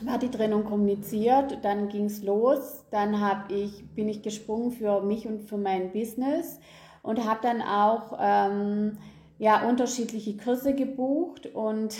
war 0.02 0.18
die 0.18 0.30
Trennung 0.30 0.66
kommuniziert, 0.66 1.60
dann 1.64 1.88
ging 1.88 2.08
es 2.08 2.22
los, 2.22 2.84
dann 2.92 3.22
ich, 3.50 3.88
bin 3.96 4.10
ich 4.10 4.24
gesprungen 4.24 4.72
für 4.72 5.00
mich 5.00 5.26
und 5.26 5.44
für 5.44 5.58
mein 5.58 5.94
Business 5.94 6.60
und 7.10 7.26
habe 7.26 7.40
dann 7.42 7.64
auch 7.64 8.20
ähm, 8.22 9.00
ja, 9.40 9.68
unterschiedliche 9.68 10.38
Kurse 10.38 10.76
gebucht 10.76 11.48
und, 11.48 11.98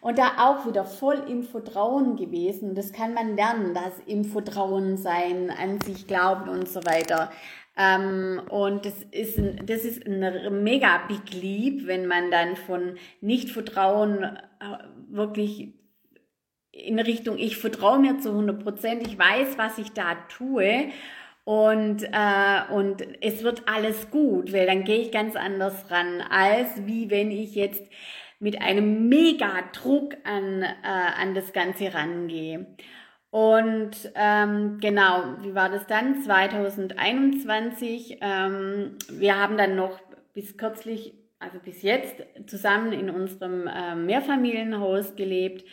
und 0.00 0.18
da 0.18 0.34
auch 0.38 0.68
wieder 0.68 0.84
voll 0.84 1.20
im 1.28 1.42
Vertrauen 1.42 2.14
gewesen. 2.14 2.76
Das 2.76 2.92
kann 2.92 3.12
man 3.12 3.34
lernen, 3.34 3.74
das 3.74 3.92
im 4.06 4.24
Vertrauen 4.24 4.96
sein, 4.96 5.50
an 5.50 5.80
sich 5.80 6.06
glauben 6.06 6.48
und 6.48 6.68
so 6.68 6.84
weiter. 6.84 7.32
Ähm, 7.76 8.40
und 8.50 8.86
das 8.86 8.94
ist, 9.10 9.36
ein, 9.36 9.66
das 9.66 9.84
ist 9.84 10.06
ein 10.06 10.62
mega 10.62 11.00
Big 11.08 11.32
Leap, 11.32 11.88
wenn 11.88 12.06
man 12.06 12.30
dann 12.30 12.54
von 12.54 12.94
Nicht-Vertrauen 13.20 14.22
äh, 14.22 14.38
wirklich 15.08 15.74
in 16.70 17.00
Richtung, 17.00 17.36
ich 17.36 17.56
vertraue 17.56 17.98
mir 17.98 18.18
zu 18.20 18.28
100 18.28 18.62
Prozent, 18.62 19.06
ich 19.08 19.18
weiß, 19.18 19.58
was 19.58 19.78
ich 19.78 19.90
da 19.90 20.14
tue 20.28 20.92
und, 21.44 22.04
äh, 22.04 22.72
und 22.72 23.04
es 23.20 23.42
wird 23.42 23.64
alles 23.66 24.10
gut, 24.10 24.52
weil 24.52 24.66
dann 24.66 24.84
gehe 24.84 25.00
ich 25.00 25.10
ganz 25.10 25.34
anders 25.34 25.90
ran, 25.90 26.20
als 26.30 26.86
wie 26.86 27.10
wenn 27.10 27.30
ich 27.30 27.54
jetzt 27.54 27.82
mit 28.38 28.60
einem 28.60 29.08
mega 29.08 29.62
Druck 29.72 30.16
an, 30.24 30.62
äh, 30.62 30.68
an 30.82 31.34
das 31.34 31.52
Ganze 31.52 31.94
rangehe. 31.94 32.66
Und 33.30 34.12
ähm, 34.14 34.78
genau, 34.80 35.36
wie 35.40 35.54
war 35.54 35.70
das 35.70 35.86
dann? 35.86 36.22
2021. 36.22 38.18
Ähm, 38.20 38.98
wir 39.10 39.40
haben 39.40 39.56
dann 39.56 39.74
noch 39.74 39.98
bis 40.34 40.56
kürzlich, 40.56 41.14
also 41.38 41.58
bis 41.58 41.82
jetzt, 41.82 42.16
zusammen 42.46 42.92
in 42.92 43.10
unserem 43.10 43.66
äh, 43.66 43.94
Mehrfamilienhaus 43.94 45.16
gelebt. 45.16 45.64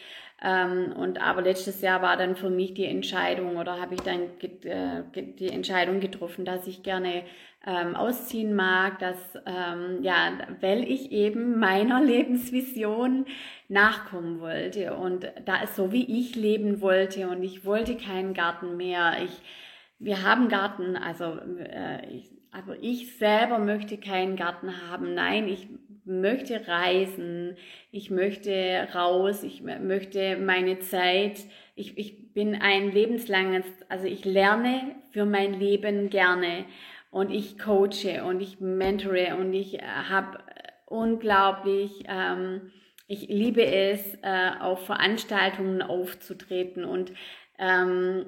Ähm, 0.41 0.93
und 0.93 1.21
aber 1.21 1.41
letztes 1.41 1.81
Jahr 1.81 2.01
war 2.01 2.15
dann 2.17 2.35
für 2.35 2.49
mich 2.49 2.73
die 2.73 2.85
Entscheidung 2.85 3.57
oder 3.57 3.79
habe 3.81 3.95
ich 3.95 4.01
dann 4.01 4.29
äh, 4.41 5.03
die 5.33 5.49
Entscheidung 5.49 5.99
getroffen, 5.99 6.45
dass 6.45 6.65
ich 6.65 6.81
gerne 6.81 7.23
ähm, 7.65 7.95
ausziehen 7.95 8.55
mag, 8.55 8.99
dass 8.99 9.17
ähm, 9.45 10.01
ja, 10.01 10.31
weil 10.61 10.89
ich 10.89 11.11
eben 11.11 11.59
meiner 11.59 12.01
Lebensvision 12.03 13.25
nachkommen 13.67 14.39
wollte 14.39 14.95
und 14.95 15.31
da 15.45 15.67
so 15.67 15.91
wie 15.91 16.19
ich 16.19 16.35
leben 16.35 16.79
wollte 16.81 17.27
und 17.29 17.43
ich 17.43 17.65
wollte 17.65 17.97
keinen 17.97 18.33
Garten 18.33 18.77
mehr. 18.77 19.17
Ich 19.23 19.41
wir 19.99 20.23
haben 20.23 20.47
Garten, 20.47 20.95
also 20.95 21.37
äh, 21.59 22.05
ich, 22.09 22.31
aber 22.51 22.77
ich 22.81 23.17
selber 23.17 23.59
möchte 23.59 23.97
keinen 23.97 24.37
Garten 24.37 24.89
haben. 24.89 25.13
Nein, 25.13 25.47
ich 25.49 25.67
möchte 26.09 26.67
reisen, 26.67 27.55
ich 27.91 28.09
möchte 28.09 28.87
raus, 28.93 29.43
ich 29.43 29.61
möchte 29.61 30.35
meine 30.37 30.79
Zeit, 30.79 31.39
ich, 31.75 31.97
ich 31.97 32.33
bin 32.33 32.55
ein 32.55 32.91
lebenslanges, 32.91 33.65
also 33.87 34.05
ich 34.05 34.25
lerne 34.25 34.95
für 35.11 35.25
mein 35.25 35.53
Leben 35.53 36.09
gerne 36.09 36.65
und 37.11 37.31
ich 37.31 37.57
coache 37.57 38.23
und 38.25 38.41
ich 38.41 38.59
mentore 38.59 39.37
und 39.39 39.53
ich 39.53 39.79
äh, 39.79 39.83
habe 39.83 40.39
unglaublich, 40.87 42.03
ähm, 42.07 42.71
ich 43.07 43.27
liebe 43.27 43.65
es, 43.65 44.15
äh, 44.21 44.51
auf 44.59 44.85
Veranstaltungen 44.85 45.81
aufzutreten 45.81 46.83
und 46.83 47.11
ähm, 47.59 48.25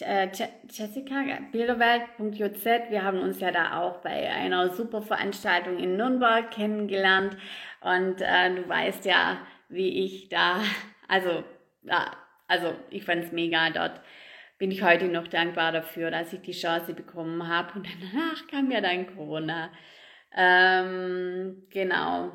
äh, 0.00 0.28
Jessica, 0.68 1.22
Bilderwelt.jz, 1.52 2.64
wir 2.90 3.04
haben 3.04 3.20
uns 3.20 3.40
ja 3.40 3.52
da 3.52 3.80
auch 3.80 3.98
bei 3.98 4.28
einer 4.30 4.70
super 4.70 5.00
Veranstaltung 5.00 5.78
in 5.78 5.96
Nürnberg 5.96 6.50
kennengelernt 6.50 7.36
und 7.80 8.20
äh, 8.20 8.54
du 8.54 8.68
weißt 8.68 9.04
ja, 9.04 9.38
wie 9.68 10.04
ich 10.04 10.28
da, 10.28 10.60
also, 11.08 11.44
ja, 11.82 12.10
also 12.48 12.74
ich 12.90 13.04
fand 13.04 13.24
es 13.24 13.32
mega 13.32 13.70
dort. 13.70 14.00
Bin 14.58 14.70
ich 14.70 14.82
heute 14.82 15.06
noch 15.06 15.28
dankbar 15.28 15.72
dafür, 15.72 16.10
dass 16.10 16.32
ich 16.32 16.40
die 16.40 16.52
Chance 16.52 16.94
bekommen 16.94 17.48
habe 17.48 17.78
und 17.78 17.86
danach 17.86 18.46
kam 18.48 18.70
ja 18.70 18.80
dann 18.80 19.14
Corona. 19.14 19.70
Ähm, 20.36 21.66
genau. 21.70 22.32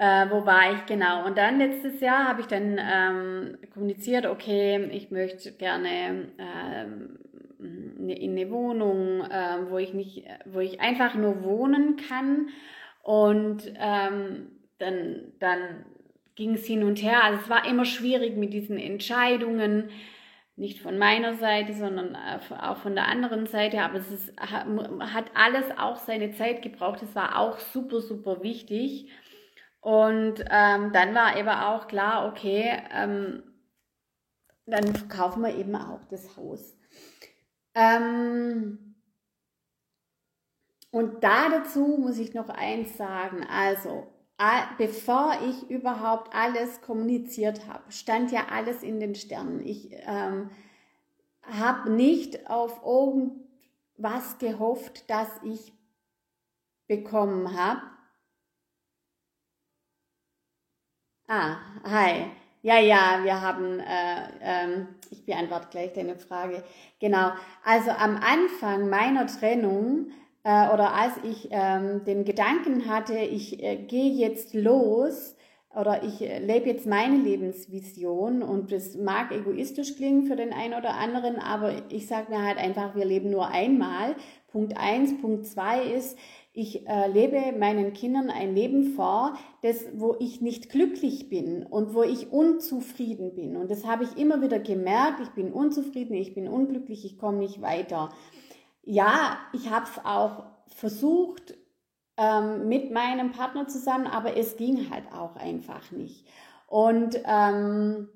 Äh, 0.00 0.30
wo 0.30 0.46
war 0.46 0.72
ich 0.72 0.86
genau? 0.86 1.26
Und 1.26 1.36
dann 1.36 1.58
letztes 1.58 2.00
Jahr 2.00 2.28
habe 2.28 2.42
ich 2.42 2.46
dann 2.46 2.78
ähm, 2.80 3.58
kommuniziert, 3.74 4.26
okay, 4.26 4.88
ich 4.92 5.10
möchte 5.10 5.50
gerne 5.50 6.28
ähm, 6.38 7.18
in 7.58 8.30
eine 8.30 8.48
Wohnung, 8.48 9.22
äh, 9.22 9.68
wo 9.68 9.76
ich 9.78 9.94
nicht, 9.94 10.24
wo 10.46 10.60
ich 10.60 10.80
einfach 10.80 11.16
nur 11.16 11.42
wohnen 11.42 11.96
kann. 11.96 12.50
Und 13.02 13.72
ähm, 13.76 14.52
dann, 14.78 15.32
dann 15.40 15.84
ging 16.36 16.54
es 16.54 16.64
hin 16.64 16.84
und 16.84 17.02
her. 17.02 17.24
Also 17.24 17.40
es 17.42 17.50
war 17.50 17.66
immer 17.68 17.84
schwierig 17.84 18.36
mit 18.36 18.52
diesen 18.52 18.78
Entscheidungen, 18.78 19.90
nicht 20.54 20.78
von 20.78 20.96
meiner 20.96 21.34
Seite, 21.34 21.72
sondern 21.72 22.14
äh, 22.14 22.54
auch 22.54 22.76
von 22.76 22.94
der 22.94 23.08
anderen 23.08 23.46
Seite. 23.46 23.80
Aber 23.80 23.98
es 23.98 24.12
ist, 24.12 24.32
hat 24.40 25.32
alles 25.34 25.64
auch 25.76 25.96
seine 25.96 26.30
Zeit 26.30 26.62
gebraucht. 26.62 27.02
Es 27.02 27.16
war 27.16 27.36
auch 27.40 27.58
super, 27.58 28.00
super 28.00 28.44
wichtig. 28.44 29.08
Und 29.80 30.44
ähm, 30.50 30.92
dann 30.92 31.14
war 31.14 31.36
eben 31.36 31.48
auch 31.48 31.86
klar, 31.86 32.28
okay, 32.28 32.82
ähm, 32.92 33.42
dann 34.66 34.94
verkaufen 34.94 35.42
wir 35.42 35.54
eben 35.54 35.74
auch 35.76 36.04
das 36.10 36.36
Haus. 36.36 36.76
Ähm, 37.74 38.96
und 40.90 41.22
da 41.22 41.48
dazu 41.48 41.96
muss 41.98 42.18
ich 42.18 42.34
noch 42.34 42.48
eins 42.48 42.96
sagen. 42.96 43.46
Also, 43.48 44.06
bevor 44.78 45.38
ich 45.46 45.70
überhaupt 45.70 46.34
alles 46.34 46.80
kommuniziert 46.80 47.66
habe, 47.68 47.90
stand 47.90 48.32
ja 48.32 48.48
alles 48.50 48.82
in 48.82 49.00
den 49.00 49.14
Sternen. 49.14 49.64
Ich 49.64 49.90
ähm, 49.92 50.50
habe 51.42 51.90
nicht 51.90 52.50
auf 52.50 52.82
irgendwas 52.84 54.38
gehofft, 54.38 55.08
das 55.08 55.28
ich 55.44 55.72
bekommen 56.88 57.56
habe 57.56 57.82
Ah, 61.28 61.56
hi. 61.84 62.24
Ja, 62.62 62.78
ja, 62.78 63.20
wir 63.22 63.40
haben, 63.40 63.78
äh, 63.80 63.84
ähm, 64.42 64.88
ich 65.10 65.24
beantworte 65.24 65.68
gleich 65.70 65.92
deine 65.92 66.16
Frage. 66.16 66.64
Genau. 67.00 67.30
Also 67.64 67.90
am 67.90 68.16
Anfang 68.16 68.88
meiner 68.88 69.26
Trennung 69.26 70.10
äh, 70.42 70.68
oder 70.72 70.94
als 70.94 71.12
ich 71.22 71.48
ähm, 71.50 72.04
den 72.04 72.24
Gedanken 72.24 72.88
hatte, 72.88 73.16
ich 73.18 73.62
äh, 73.62 73.76
gehe 73.76 74.10
jetzt 74.12 74.54
los 74.54 75.36
oder 75.74 76.02
ich 76.02 76.20
äh, 76.22 76.38
lebe 76.40 76.68
jetzt 76.68 76.86
meine 76.86 77.16
Lebensvision 77.18 78.42
und 78.42 78.72
das 78.72 78.96
mag 78.96 79.30
egoistisch 79.30 79.96
klingen 79.96 80.24
für 80.24 80.36
den 80.36 80.52
einen 80.52 80.74
oder 80.74 80.94
anderen, 80.94 81.36
aber 81.38 81.72
ich 81.90 82.06
sage 82.08 82.30
mir 82.32 82.42
halt 82.42 82.58
einfach, 82.58 82.94
wir 82.96 83.04
leben 83.04 83.30
nur 83.30 83.48
einmal. 83.48 84.16
Punkt 84.48 84.76
eins, 84.78 85.20
Punkt 85.20 85.46
zwei 85.46 85.82
ist, 85.82 86.18
ich 86.58 86.88
äh, 86.88 87.06
lebe 87.06 87.56
meinen 87.56 87.92
Kindern 87.92 88.30
ein 88.30 88.52
Leben 88.52 88.94
vor, 88.94 89.38
das, 89.62 89.84
wo 89.94 90.16
ich 90.18 90.40
nicht 90.40 90.70
glücklich 90.70 91.28
bin 91.28 91.64
und 91.64 91.94
wo 91.94 92.02
ich 92.02 92.32
unzufrieden 92.32 93.36
bin. 93.36 93.56
Und 93.56 93.70
das 93.70 93.86
habe 93.86 94.02
ich 94.02 94.16
immer 94.16 94.42
wieder 94.42 94.58
gemerkt. 94.58 95.20
Ich 95.20 95.30
bin 95.30 95.52
unzufrieden, 95.52 96.14
ich 96.14 96.34
bin 96.34 96.48
unglücklich, 96.48 97.04
ich 97.04 97.16
komme 97.16 97.38
nicht 97.38 97.62
weiter. 97.62 98.08
Ja, 98.82 99.38
ich 99.52 99.70
habe 99.70 99.84
es 99.84 100.04
auch 100.04 100.46
versucht 100.66 101.56
ähm, 102.16 102.68
mit 102.68 102.90
meinem 102.90 103.30
Partner 103.30 103.68
zusammen, 103.68 104.08
aber 104.08 104.36
es 104.36 104.56
ging 104.56 104.90
halt 104.90 105.12
auch 105.12 105.36
einfach 105.36 105.92
nicht. 105.92 106.26
Und, 106.66 107.22
ähm, 107.24 108.08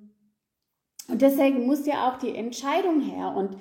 und 1.09 1.23
deswegen 1.23 1.65
muss 1.65 1.87
ja 1.87 2.09
auch 2.09 2.19
die 2.19 2.35
Entscheidung 2.35 3.01
her 3.03 3.35
und 3.37 3.57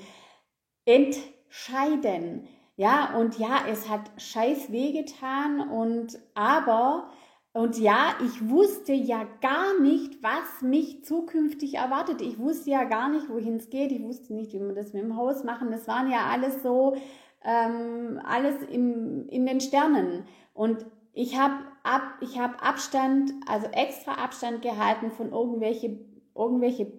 entscheiden. 0.85 2.47
Ja, 2.81 3.15
und 3.15 3.37
ja, 3.37 3.59
es 3.69 3.87
hat 3.87 4.09
scheiß 4.17 4.71
wehgetan 4.71 5.69
und 5.69 6.17
aber 6.33 7.11
Und 7.53 7.77
ja, 7.77 8.15
ich 8.25 8.49
wusste 8.49 8.91
ja 8.93 9.23
gar 9.39 9.79
nicht, 9.79 10.23
was 10.23 10.63
mich 10.63 11.03
zukünftig 11.03 11.75
erwartet. 11.75 12.23
Ich 12.23 12.39
wusste 12.39 12.71
ja 12.71 12.85
gar 12.85 13.09
nicht, 13.09 13.29
wohin 13.29 13.57
es 13.57 13.69
geht. 13.69 13.91
Ich 13.91 14.01
wusste 14.01 14.33
nicht, 14.33 14.51
wie 14.53 14.61
wir 14.61 14.73
das 14.73 14.93
mit 14.93 15.03
dem 15.03 15.15
Haus 15.15 15.43
machen. 15.43 15.69
Das 15.69 15.87
waren 15.87 16.09
ja 16.09 16.25
alles 16.31 16.63
so, 16.63 16.95
ähm, 17.43 18.19
alles 18.23 18.63
im, 18.63 19.27
in 19.29 19.45
den 19.45 19.61
Sternen. 19.61 20.23
Und 20.55 20.83
ich 21.13 21.37
habe 21.37 21.55
ab, 21.83 22.01
hab 22.35 22.67
Abstand, 22.67 23.31
also 23.47 23.67
extra 23.67 24.13
Abstand 24.13 24.63
gehalten 24.63 25.11
von 25.11 25.31
irgendwelche, 25.31 25.99
irgendwelche, 26.35 26.91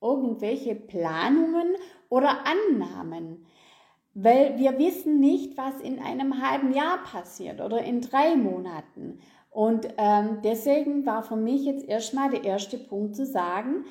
irgendwelche 0.00 0.74
Planungen 0.74 1.76
oder 2.08 2.38
Annahmen. 2.44 3.46
Weil 4.20 4.58
wir 4.58 4.76
wissen 4.78 5.20
nicht, 5.20 5.56
was 5.56 5.80
in 5.80 6.00
einem 6.00 6.42
halben 6.42 6.72
Jahr 6.72 6.98
passiert 7.04 7.60
oder 7.60 7.84
in 7.84 8.00
drei 8.00 8.34
Monaten. 8.34 9.20
Und 9.48 9.88
ähm, 9.96 10.38
deswegen 10.42 11.06
war 11.06 11.22
für 11.22 11.36
mich 11.36 11.64
jetzt 11.64 11.88
erstmal 11.88 12.28
der 12.28 12.42
erste 12.42 12.78
Punkt 12.78 13.14
zu 13.14 13.24
sagen, 13.24 13.84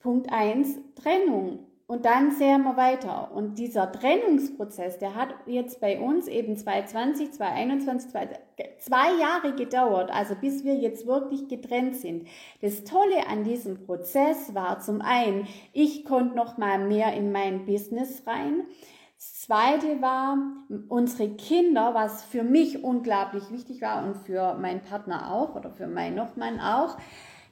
Punkt 0.00 0.32
1, 0.32 0.78
Trennung. 0.96 1.60
Und 1.86 2.06
dann 2.06 2.32
sehen 2.32 2.64
wir 2.64 2.76
weiter. 2.76 3.30
Und 3.32 3.58
dieser 3.60 3.92
Trennungsprozess, 3.92 4.98
der 4.98 5.14
hat 5.14 5.32
jetzt 5.46 5.80
bei 5.80 6.00
uns 6.00 6.26
eben 6.26 6.56
2020, 6.56 7.32
2021, 7.32 8.10
zwei 8.78 9.20
Jahre 9.20 9.54
gedauert, 9.54 10.10
also 10.12 10.34
bis 10.34 10.64
wir 10.64 10.74
jetzt 10.74 11.06
wirklich 11.06 11.46
getrennt 11.46 11.94
sind. 11.94 12.26
Das 12.62 12.82
Tolle 12.82 13.28
an 13.28 13.44
diesem 13.44 13.86
Prozess 13.86 14.54
war 14.54 14.80
zum 14.80 15.00
einen, 15.02 15.46
ich 15.72 16.04
konnte 16.04 16.34
noch 16.34 16.58
mal 16.58 16.78
mehr 16.78 17.12
in 17.14 17.30
mein 17.30 17.64
Business 17.64 18.24
rein. 18.26 18.64
Das 19.20 19.40
zweite 19.40 20.00
war 20.00 20.38
unsere 20.88 21.28
Kinder, 21.36 21.92
was 21.92 22.22
für 22.24 22.42
mich 22.42 22.82
unglaublich 22.82 23.50
wichtig 23.50 23.82
war 23.82 24.02
und 24.02 24.16
für 24.16 24.54
meinen 24.54 24.80
Partner 24.80 25.30
auch 25.30 25.54
oder 25.54 25.70
für 25.70 25.88
meinen 25.88 26.16
Nochmann 26.16 26.58
auch, 26.58 26.96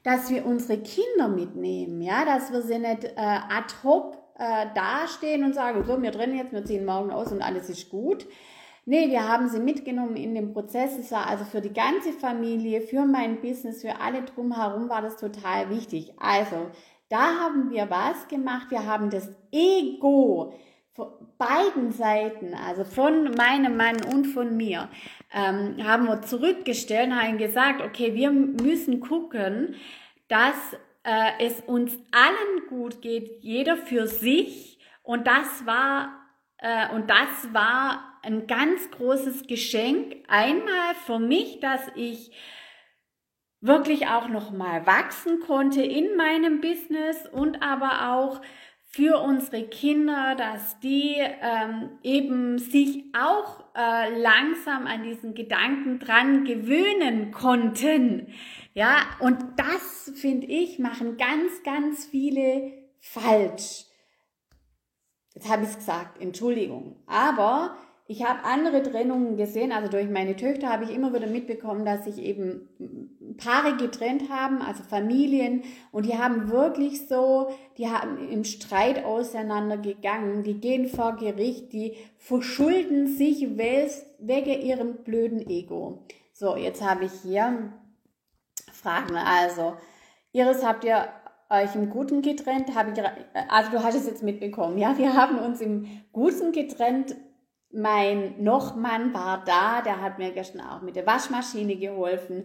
dass 0.03 0.31
wir 0.31 0.47
unsere 0.47 0.81
Kinder 0.81 1.29
mitnehmen, 1.29 2.01
ja, 2.01 2.25
dass 2.25 2.51
wir 2.53 2.63
sie 2.63 2.79
nicht 2.79 3.05
äh, 3.05 3.13
ad 3.17 3.75
hoc 3.85 4.17
äh, 4.39 4.65
dastehen 4.75 5.45
und 5.45 5.55
sagen, 5.55 5.85
so, 5.85 6.01
wir 6.01 6.11
trennen 6.11 6.39
jetzt, 6.39 6.55
wir 6.55 6.65
ziehen 6.65 6.87
morgen 6.87 7.11
aus 7.11 7.33
und 7.33 7.43
alles 7.43 7.69
ist 7.69 7.91
gut. 7.91 8.27
Nee, 8.87 9.11
wir 9.11 9.29
haben 9.29 9.51
sie 9.51 9.61
mitgenommen 9.61 10.17
in 10.17 10.35
den 10.35 10.55
Prozess. 10.55 10.97
Es 10.97 11.13
war 11.13 11.27
also 11.27 11.45
für 11.45 11.61
die 11.61 11.75
ganze 11.75 12.15
Familie, 12.15 12.81
für 12.81 13.05
mein 13.05 13.43
Business, 13.43 13.83
für 13.83 14.01
alle 14.01 14.23
drumherum 14.23 14.89
war 14.89 15.03
das 15.03 15.19
total 15.19 15.69
wichtig. 15.69 16.15
Also, 16.17 16.71
da 17.11 17.41
haben 17.43 17.71
wir 17.71 17.91
was 17.91 18.27
gemacht. 18.29 18.71
Wir 18.71 18.87
haben 18.87 19.11
das 19.11 19.29
Ego 19.53 20.55
beiden 21.39 21.93
Seiten, 21.93 22.55
also 22.55 22.85
von 22.85 23.31
meinem 23.33 23.77
Mann 23.77 24.03
und 24.05 24.27
von 24.27 24.57
mir, 24.57 24.89
ähm, 25.33 25.77
haben 25.85 26.07
wir 26.07 26.23
zurückgestellt 26.23 27.09
und 27.09 27.23
haben 27.23 27.39
gesagt, 27.39 27.81
okay, 27.81 28.15
wir 28.15 28.31
müssen 28.31 29.01
gucken, 29.01 29.77
dass 30.29 30.57
äh, 31.05 31.31
es 31.41 31.61
uns 31.61 31.97
allen 32.13 32.67
gut 32.69 33.01
geht, 33.01 33.43
jeder 33.43 33.77
für 33.77 34.07
sich. 34.07 34.79
Und 35.03 35.27
das 35.27 35.65
war, 35.65 36.13
äh, 36.59 36.93
und 36.95 37.09
das 37.09 37.53
war 37.55 38.19
ein 38.23 38.47
ganz 38.47 38.91
großes 38.91 39.47
Geschenk. 39.47 40.17
Einmal 40.29 40.95
für 41.07 41.19
mich, 41.19 41.61
dass 41.61 41.81
ich 41.95 42.33
wirklich 43.61 44.07
auch 44.09 44.29
noch 44.29 44.51
mal 44.51 44.87
wachsen 44.87 45.41
konnte 45.41 45.83
in 45.83 46.17
meinem 46.17 46.61
Business 46.61 47.27
und 47.27 47.63
aber 47.63 48.13
auch 48.13 48.41
für 48.91 49.21
unsere 49.21 49.65
Kinder, 49.65 50.35
dass 50.35 50.81
die 50.81 51.15
ähm, 51.19 51.91
eben 52.03 52.59
sich 52.59 53.05
auch 53.15 53.65
äh, 53.77 54.19
langsam 54.19 54.87
an 54.87 55.03
diesen 55.03 55.35
Gedanken 55.35 55.99
dran 55.99 56.45
gewöhnen 56.45 57.31
konnten. 57.31 58.29
Ja, 58.73 59.03
und 59.21 59.39
das 59.57 60.11
finde 60.17 60.47
ich 60.47 60.79
machen 60.79 61.19
ganz, 61.19 61.63
ganz 61.63 62.07
viele 62.07 62.73
falsch. 62.99 63.85
Jetzt 65.35 65.51
habe 65.51 65.65
ich 65.65 65.69
es 65.69 65.77
gesagt, 65.77 66.21
Entschuldigung. 66.21 66.97
Aber 67.07 67.77
ich 68.07 68.25
habe 68.25 68.43
andere 68.45 68.83
Trennungen 68.83 69.37
gesehen, 69.37 69.71
also 69.71 69.91
durch 69.91 70.09
meine 70.09 70.35
Töchter 70.35 70.71
habe 70.71 70.85
ich 70.85 70.91
immer 70.95 71.13
wieder 71.13 71.27
mitbekommen, 71.27 71.85
dass 71.85 72.07
sich 72.07 72.19
eben 72.19 73.18
Paare 73.39 73.77
getrennt 73.77 74.29
haben, 74.29 74.61
also 74.61 74.83
Familien, 74.83 75.63
und 75.91 76.05
die 76.05 76.19
haben 76.19 76.51
wirklich 76.51 77.07
so, 77.09 77.51
die 77.79 77.89
haben 77.89 78.29
im 78.29 78.45
Streit 78.45 79.05
auseinandergegangen, 79.05 80.43
die 80.43 80.61
gehen 80.61 80.89
vor 80.89 81.17
Gericht, 81.17 81.73
die 81.73 81.97
verschulden 82.19 83.07
sich 83.07 83.57
wegen 83.57 84.63
ihrem 84.63 84.97
blöden 85.05 85.49
Ego. 85.49 86.05
So, 86.33 86.57
jetzt 86.57 86.83
habe 86.83 87.07
ich 87.07 87.13
hier 87.23 87.73
Fragen. 88.71 89.17
Also, 89.17 89.77
Iris, 90.33 90.65
habt 90.65 90.85
ihr 90.85 91.09
euch 91.49 91.75
im 91.75 91.89
Guten 91.89 92.21
getrennt? 92.21 92.75
Hab 92.75 92.97
ich, 92.97 93.03
also 93.49 93.71
du 93.71 93.83
hast 93.83 93.95
es 93.95 94.07
jetzt 94.07 94.23
mitbekommen, 94.23 94.77
ja, 94.77 94.99
wir 94.99 95.15
haben 95.15 95.39
uns 95.39 95.63
im 95.63 95.87
Guten 96.13 96.53
getrennt 96.53 97.17
mein 97.71 98.43
Nochmann 98.43 99.13
war 99.13 99.43
da, 99.45 99.83
der 99.83 100.01
hat 100.01 100.19
mir 100.19 100.33
gestern 100.33 100.63
auch 100.63 100.81
mit 100.81 100.97
der 100.97 101.07
Waschmaschine 101.07 101.77
geholfen. 101.77 102.45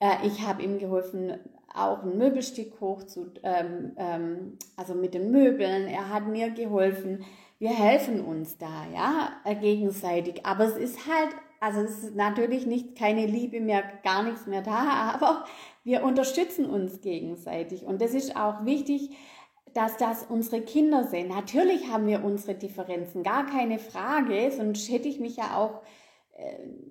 Äh, 0.00 0.26
ich 0.26 0.46
habe 0.46 0.62
ihm 0.62 0.78
geholfen, 0.78 1.38
auch 1.72 2.02
ein 2.02 2.18
Möbelstück 2.18 2.80
hoch 2.80 3.04
zu, 3.04 3.32
ähm, 3.42 3.92
ähm, 3.96 4.58
also 4.76 4.94
mit 4.94 5.14
den 5.14 5.30
Möbeln. 5.30 5.86
Er 5.86 6.08
hat 6.08 6.26
mir 6.26 6.50
geholfen. 6.50 7.24
Wir 7.58 7.70
helfen 7.70 8.24
uns 8.24 8.58
da, 8.58 8.86
ja, 8.92 9.30
äh, 9.44 9.54
gegenseitig. 9.54 10.44
Aber 10.44 10.64
es 10.64 10.76
ist 10.76 11.06
halt, 11.06 11.30
also 11.60 11.80
es 11.80 12.02
ist 12.02 12.16
natürlich 12.16 12.66
nicht 12.66 12.96
keine 12.96 13.26
Liebe 13.26 13.60
mehr, 13.60 13.84
gar 14.02 14.22
nichts 14.24 14.46
mehr 14.46 14.62
da, 14.62 15.12
aber 15.14 15.44
wir 15.84 16.02
unterstützen 16.02 16.66
uns 16.66 17.00
gegenseitig. 17.02 17.84
Und 17.84 18.02
das 18.02 18.14
ist 18.14 18.36
auch 18.36 18.64
wichtig, 18.64 19.10
dass 19.74 19.96
das 19.96 20.24
unsere 20.24 20.62
Kinder 20.62 21.04
sehen. 21.04 21.28
Natürlich 21.28 21.88
haben 21.88 22.06
wir 22.08 22.24
unsere 22.24 22.54
Differenzen, 22.54 23.22
gar 23.22 23.46
keine 23.46 23.78
Frage, 23.78 24.50
sonst 24.50 24.90
hätte 24.90 25.06
ich 25.06 25.20
mich 25.20 25.36
ja 25.36 25.56
auch 25.56 25.82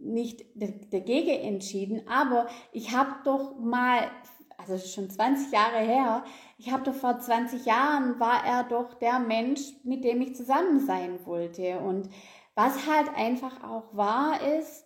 nicht 0.01 0.45
dagegen 0.55 1.29
entschieden. 1.29 2.07
Aber 2.07 2.47
ich 2.71 2.95
habe 2.95 3.15
doch 3.23 3.59
mal, 3.59 4.09
also 4.57 4.77
schon 4.77 5.09
20 5.09 5.51
Jahre 5.51 5.79
her, 5.79 6.23
ich 6.57 6.71
habe 6.71 6.83
doch 6.83 6.95
vor 6.95 7.19
20 7.19 7.65
Jahren 7.65 8.19
war 8.19 8.45
er 8.45 8.63
doch 8.63 8.93
der 8.95 9.19
Mensch, 9.19 9.61
mit 9.83 10.03
dem 10.03 10.21
ich 10.21 10.35
zusammen 10.35 10.85
sein 10.85 11.25
wollte. 11.25 11.79
Und 11.79 12.09
was 12.55 12.87
halt 12.87 13.09
einfach 13.15 13.63
auch 13.63 13.95
war, 13.95 14.41
ist, 14.59 14.85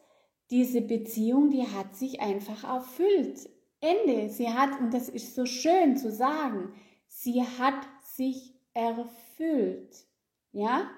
diese 0.51 0.81
Beziehung, 0.81 1.49
die 1.49 1.67
hat 1.67 1.95
sich 1.95 2.21
einfach 2.21 2.63
erfüllt. 2.63 3.49
Ende. 3.79 4.29
Sie 4.29 4.49
hat, 4.49 4.79
und 4.79 4.93
das 4.93 5.09
ist 5.09 5.35
so 5.35 5.45
schön 5.45 5.97
zu 5.97 6.11
sagen, 6.11 6.73
sie 7.07 7.41
hat 7.41 7.87
sich 8.01 8.53
erfüllt. 8.73 10.05
Ja? 10.51 10.89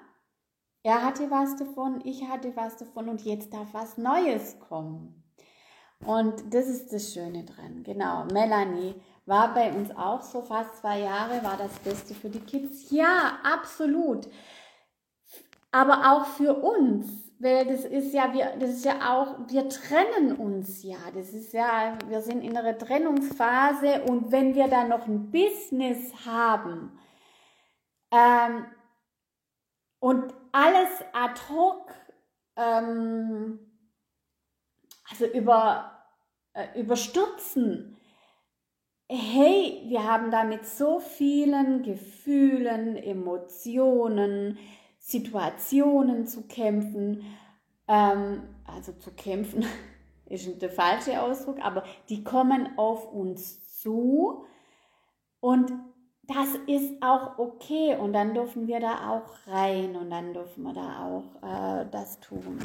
Er 0.86 1.02
hatte 1.02 1.28
was 1.32 1.56
davon, 1.56 2.00
ich 2.04 2.28
hatte 2.28 2.54
was 2.54 2.76
davon 2.76 3.08
und 3.08 3.22
jetzt 3.22 3.52
darf 3.52 3.74
was 3.74 3.98
Neues 3.98 4.60
kommen. 4.60 5.20
Und 6.06 6.54
das 6.54 6.68
ist 6.68 6.92
das 6.92 7.12
Schöne 7.12 7.42
dran. 7.42 7.82
Genau, 7.82 8.24
Melanie 8.26 8.94
war 9.24 9.52
bei 9.52 9.72
uns 9.72 9.90
auch 9.96 10.22
so 10.22 10.42
fast 10.42 10.76
zwei 10.76 11.00
Jahre, 11.00 11.42
war 11.42 11.56
das 11.56 11.76
Beste 11.80 12.14
für 12.14 12.28
die 12.28 12.38
Kids. 12.38 12.92
Ja, 12.92 13.40
absolut. 13.42 14.28
Aber 15.72 16.12
auch 16.12 16.26
für 16.26 16.54
uns 16.54 17.24
weil 17.40 17.66
das 17.66 17.84
ist 17.84 18.14
ja, 18.14 18.32
wir, 18.32 18.56
das 18.58 18.70
ist 18.70 18.84
ja 18.84 19.12
auch, 19.12 19.36
wir 19.48 19.68
trennen 19.68 20.36
uns 20.36 20.84
ja. 20.84 20.98
Das 21.14 21.30
ist 21.30 21.52
ja, 21.52 21.98
wir 22.06 22.22
sind 22.22 22.42
in 22.42 22.56
einer 22.56 22.78
Trennungsphase 22.78 24.04
und 24.04 24.30
wenn 24.30 24.54
wir 24.54 24.68
dann 24.68 24.88
noch 24.88 25.08
ein 25.08 25.32
Business 25.32 26.12
haben 26.24 26.96
ähm, 28.12 28.66
und 30.00 30.34
alles 30.52 30.88
ad 31.12 31.40
hoc, 31.48 31.92
ähm, 32.56 33.58
also 35.10 35.26
über, 35.26 35.92
äh, 36.52 36.80
überstürzen, 36.80 37.96
hey, 39.08 39.84
wir 39.86 40.04
haben 40.04 40.30
da 40.30 40.44
mit 40.44 40.66
so 40.66 40.98
vielen 40.98 41.82
Gefühlen, 41.82 42.96
Emotionen, 42.96 44.58
Situationen 44.98 46.26
zu 46.26 46.48
kämpfen, 46.48 47.24
ähm, 47.86 48.42
also 48.64 48.92
zu 48.92 49.12
kämpfen 49.12 49.64
ist 50.26 50.60
der 50.60 50.70
falsche 50.70 51.22
Ausdruck, 51.22 51.58
aber 51.60 51.84
die 52.08 52.24
kommen 52.24 52.76
auf 52.76 53.12
uns 53.12 53.80
zu. 53.80 54.44
Und 55.40 55.72
das 56.26 56.48
ist 56.66 57.02
auch 57.02 57.38
okay 57.38 57.96
und 57.96 58.12
dann 58.12 58.34
dürfen 58.34 58.66
wir 58.66 58.80
da 58.80 59.10
auch 59.10 59.52
rein 59.52 59.94
und 59.96 60.10
dann 60.10 60.32
dürfen 60.34 60.64
wir 60.64 60.72
da 60.72 61.06
auch 61.06 61.80
äh, 61.80 61.86
das 61.90 62.20
tun. 62.20 62.58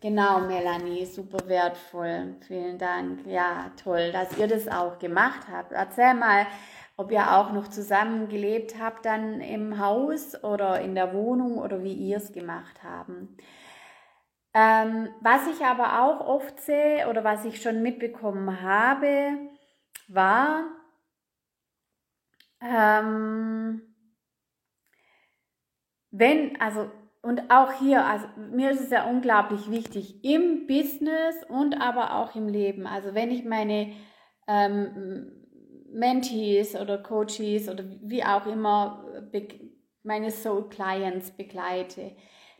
Genau, 0.00 0.40
Melanie, 0.40 1.06
super 1.06 1.48
wertvoll. 1.48 2.34
Vielen 2.46 2.78
Dank. 2.78 3.26
Ja, 3.26 3.70
toll, 3.82 4.12
dass 4.12 4.36
ihr 4.36 4.46
das 4.46 4.68
auch 4.68 4.98
gemacht 4.98 5.46
habt. 5.50 5.72
Erzähl 5.72 6.12
mal, 6.14 6.46
ob 6.96 7.10
ihr 7.10 7.32
auch 7.32 7.52
noch 7.52 7.68
zusammen 7.68 8.28
gelebt 8.28 8.74
habt 8.78 9.06
dann 9.06 9.40
im 9.40 9.78
Haus 9.78 10.42
oder 10.44 10.80
in 10.80 10.94
der 10.94 11.12
Wohnung 11.14 11.58
oder 11.58 11.82
wie 11.82 11.94
ihr 11.94 12.18
es 12.18 12.32
gemacht 12.32 12.82
haben. 12.82 13.36
Ähm, 14.52 15.08
was 15.20 15.46
ich 15.48 15.64
aber 15.64 16.02
auch 16.02 16.20
oft 16.26 16.60
sehe 16.60 17.08
oder 17.08 17.24
was 17.24 17.44
ich 17.44 17.60
schon 17.60 17.82
mitbekommen 17.82 18.62
habe, 18.62 19.38
war, 20.06 20.64
ähm, 22.64 23.82
wenn, 26.10 26.60
also, 26.60 26.90
und 27.22 27.50
auch 27.50 27.72
hier, 27.72 28.04
also 28.04 28.26
mir 28.36 28.70
ist 28.70 28.80
es 28.80 28.90
ja 28.90 29.08
unglaublich 29.08 29.70
wichtig, 29.70 30.24
im 30.24 30.66
Business 30.66 31.36
und 31.48 31.80
aber 31.80 32.16
auch 32.16 32.34
im 32.34 32.48
Leben. 32.48 32.86
Also 32.86 33.14
wenn 33.14 33.30
ich 33.30 33.44
meine 33.44 33.92
ähm, 34.46 35.44
Mentees 35.90 36.76
oder 36.76 36.98
Coaches 36.98 37.68
oder 37.68 37.84
wie 38.02 38.24
auch 38.24 38.46
immer 38.46 39.04
meine 40.02 40.30
Soul 40.30 40.68
Clients 40.68 41.30
begleite, 41.30 42.12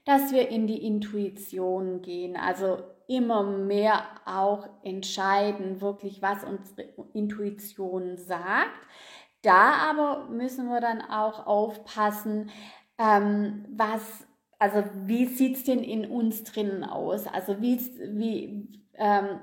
dass 0.04 0.32
wir 0.32 0.48
in 0.48 0.66
die 0.66 0.84
Intuition 0.84 2.02
gehen, 2.02 2.36
also 2.36 2.78
immer 3.06 3.42
mehr 3.42 4.02
auch 4.24 4.66
entscheiden, 4.82 5.80
wirklich, 5.80 6.22
was 6.22 6.44
unsere 6.44 6.88
Intuition 7.12 8.16
sagt. 8.16 8.80
Da 9.44 9.90
aber 9.90 10.26
müssen 10.30 10.68
wir 10.68 10.80
dann 10.80 11.02
auch 11.02 11.46
aufpassen, 11.46 12.50
ähm, 12.98 13.66
was, 13.76 14.26
also 14.58 14.82
wie 15.04 15.26
sieht 15.26 15.56
es 15.56 15.64
denn 15.64 15.80
in 15.80 16.10
uns 16.10 16.44
drinnen 16.44 16.82
aus? 16.82 17.26
Also 17.26 17.60
wie, 17.60 17.78
wie, 17.78 18.68
ähm, 18.94 19.40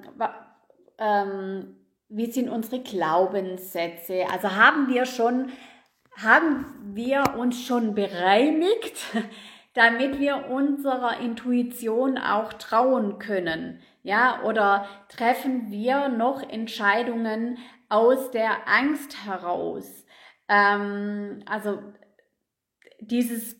ähm, 0.97 1.75
wie 2.09 2.31
sind 2.31 2.49
unsere 2.49 2.81
Glaubenssätze? 2.81 4.25
Also 4.31 4.55
haben 4.55 4.87
wir 4.87 5.05
schon, 5.05 5.51
haben 6.17 6.65
wir 6.95 7.35
uns 7.37 7.61
schon 7.63 7.93
bereinigt, 7.93 9.03
damit 9.75 10.19
wir 10.19 10.49
unserer 10.49 11.19
Intuition 11.19 12.17
auch 12.17 12.53
trauen 12.53 13.19
können? 13.19 13.79
Ja, 14.01 14.41
oder 14.45 14.87
treffen 15.09 15.69
wir 15.69 16.09
noch 16.09 16.41
Entscheidungen 16.41 17.59
aus 17.91 18.31
der 18.31 18.67
Angst 18.67 19.25
heraus? 19.25 20.05
Ähm, 20.47 21.43
also 21.45 21.79
dieses 22.99 23.55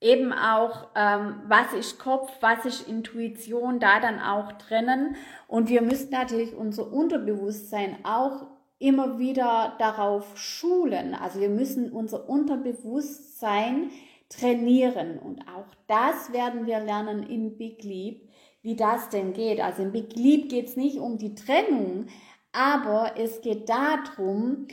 eben 0.00 0.32
auch, 0.32 0.88
ähm, 0.94 1.42
was 1.48 1.72
ist 1.72 1.98
Kopf, 1.98 2.30
was 2.40 2.64
ist 2.66 2.86
Intuition, 2.86 3.80
da 3.80 4.00
dann 4.00 4.20
auch 4.20 4.52
trennen. 4.52 5.16
Und 5.48 5.68
wir 5.70 5.80
müssen 5.80 6.10
natürlich 6.10 6.54
unser 6.54 6.92
Unterbewusstsein 6.92 8.04
auch 8.04 8.46
immer 8.78 9.18
wieder 9.18 9.74
darauf 9.78 10.36
schulen. 10.36 11.14
Also 11.14 11.40
wir 11.40 11.48
müssen 11.48 11.90
unser 11.90 12.28
Unterbewusstsein 12.28 13.90
trainieren. 14.28 15.18
Und 15.18 15.40
auch 15.48 15.74
das 15.86 16.32
werden 16.32 16.66
wir 16.66 16.80
lernen 16.80 17.22
in 17.22 17.56
Big 17.56 17.82
Leap, 17.82 18.28
wie 18.60 18.76
das 18.76 19.08
denn 19.08 19.32
geht. 19.32 19.60
Also 19.60 19.82
in 19.82 19.92
Big 19.92 20.14
Leap 20.16 20.50
geht 20.50 20.68
es 20.68 20.76
nicht 20.76 20.98
um 20.98 21.16
die 21.16 21.34
Trennung, 21.34 22.06
aber 22.54 23.14
es 23.16 23.40
geht 23.40 23.68
darum, 23.68 24.68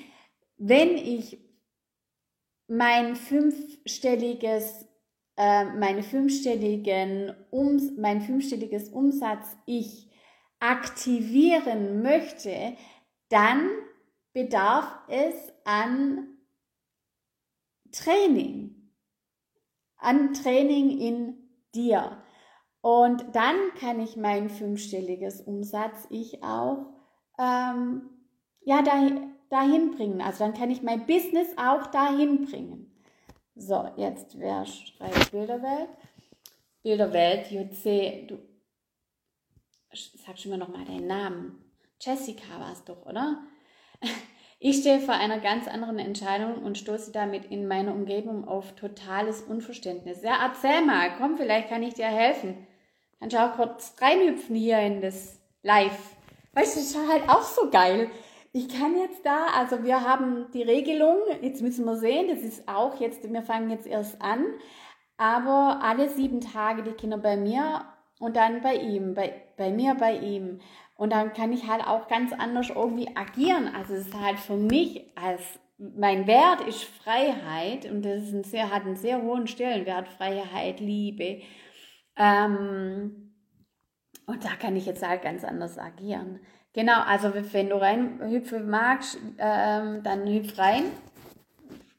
wenn 0.58 0.96
ich 0.96 1.40
mein 2.68 3.16
fünfstelliges, 3.16 4.88
äh, 5.36 5.66
meine 5.66 6.04
fünfstelligen 6.04 7.36
um, 7.50 8.00
mein 8.00 8.22
fünfstelliges 8.22 8.90
Umsatz 8.90 9.58
ich 9.66 10.10
aktivieren 10.60 12.04
möchte, 12.04 12.78
dann 13.30 13.68
bedarf 14.32 14.88
es 15.10 15.36
an 15.66 16.38
Training, 17.92 18.92
an 19.98 20.34
Training 20.34 21.00
in 21.00 21.50
dir. 21.74 22.24
Und 22.82 23.36
dann 23.36 23.56
kann 23.80 24.00
ich 24.00 24.16
mein 24.18 24.50
fünfstelliges 24.50 25.42
Umsatz 25.42 26.08
ich 26.10 26.44
auch 26.44 27.01
ähm, 27.42 28.10
ja, 28.64 28.82
dahin, 28.82 29.36
dahin 29.50 29.92
bringen. 29.92 30.22
Also 30.22 30.44
dann 30.44 30.54
kann 30.54 30.70
ich 30.70 30.84
mein 30.84 31.06
Business 31.08 31.48
auch 31.58 31.88
dahin 31.88 32.46
bringen. 32.46 32.92
So, 33.56 33.90
jetzt 33.98 34.40
wer 34.40 34.66
schreibt 34.66 35.32
Bilderwelt? 35.32 35.90
Bilderwelt, 36.84 37.52
JC, 37.52 38.28
du 38.28 38.40
sag 40.26 40.40
schon 40.40 40.52
mal 40.52 40.58
nochmal 40.58 40.86
deinen 40.86 41.08
Namen. 41.08 41.64
Jessica 42.00 42.60
war 42.60 42.72
es 42.72 42.84
doch, 42.84 43.06
oder? 43.06 43.44
Ich 44.64 44.82
stehe 44.82 45.00
vor 45.00 45.16
einer 45.16 45.40
ganz 45.40 45.68
anderen 45.68 45.98
Entscheidung 45.98 46.62
und 46.62 46.78
stoße 46.78 47.12
damit 47.12 47.46
in 47.46 47.68
meiner 47.68 47.96
Umgebung 47.96 48.48
auf 48.48 48.76
totales 48.76 49.42
Unverständnis. 49.42 50.22
Ja, 50.22 50.38
erzähl 50.40 50.86
mal, 50.86 51.16
komm, 51.18 51.36
vielleicht 51.36 51.70
kann 51.70 51.82
ich 51.82 51.96
dir 51.96 52.06
helfen. 52.06 52.68
Kannst 53.20 53.36
du 53.36 53.44
auch 53.44 53.56
kurz 53.56 53.96
reinhüpfen 54.00 54.56
hier 54.56 54.78
in 54.78 55.02
das 55.02 55.42
Live. 55.64 56.16
Weißt 56.54 56.76
du, 56.76 56.80
das 56.80 56.90
ist 56.90 57.10
halt 57.10 57.30
auch 57.30 57.44
so 57.44 57.70
geil. 57.70 58.10
Ich 58.54 58.68
kann 58.68 58.98
jetzt 58.98 59.26
da, 59.26 59.46
also 59.56 59.84
wir 59.84 60.02
haben 60.02 60.48
die 60.54 60.64
Regelung, 60.64 61.18
jetzt 61.42 61.62
müssen 61.62 61.86
wir 61.86 61.96
sehen, 61.96 62.28
das 62.28 62.40
ist 62.40 62.68
auch 62.68 63.00
jetzt, 63.00 63.24
wir 63.32 63.42
fangen 63.44 63.70
jetzt 63.70 63.88
erst 63.88 64.22
an, 64.22 64.46
aber 65.16 65.80
alle 65.82 66.10
sieben 66.10 66.42
Tage 66.42 66.84
die 66.84 66.92
Kinder 66.92 67.18
bei 67.18 67.38
mir 67.38 67.86
und 68.20 68.36
dann 68.36 68.62
bei 68.62 68.76
ihm, 68.76 69.14
bei, 69.14 69.42
bei 69.56 69.72
mir, 69.72 69.96
bei 69.96 70.18
ihm. 70.18 70.60
Und 70.96 71.14
dann 71.14 71.32
kann 71.34 71.54
ich 71.54 71.68
halt 71.68 71.88
auch 71.88 72.08
ganz 72.08 72.34
anders 72.34 72.70
irgendwie 72.70 73.16
agieren. 73.16 73.74
Also 73.74 73.94
es 73.94 74.08
ist 74.08 74.14
halt 74.14 74.40
für 74.40 74.58
mich 74.58 75.10
als 75.16 75.42
mein 75.78 76.28
Wert 76.28 76.62
ist 76.68 76.84
Freiheit 76.84 77.90
und 77.90 78.04
das 78.04 78.32
ein 78.32 78.44
sehr, 78.44 78.70
hat 78.70 78.86
einen 78.86 78.98
sehr 78.98 79.22
hohen 79.22 79.48
Stellenwert, 79.48 80.08
Freiheit, 80.10 80.80
Liebe. 80.80 81.42
Ähm, 82.18 83.31
und 84.26 84.46
da 84.46 84.56
kann 84.60 84.76
ich 84.76 84.86
jetzt 84.86 85.06
halt 85.06 85.22
ganz 85.22 85.44
anders 85.44 85.78
agieren. 85.78 86.40
Genau, 86.74 87.02
also 87.02 87.34
wenn 87.34 87.70
du 87.70 87.82
reinhüpfen 87.82 88.70
magst, 88.70 89.18
ähm, 89.38 90.04
dann 90.04 90.28
hüpf 90.28 90.58
rein. 90.58 90.84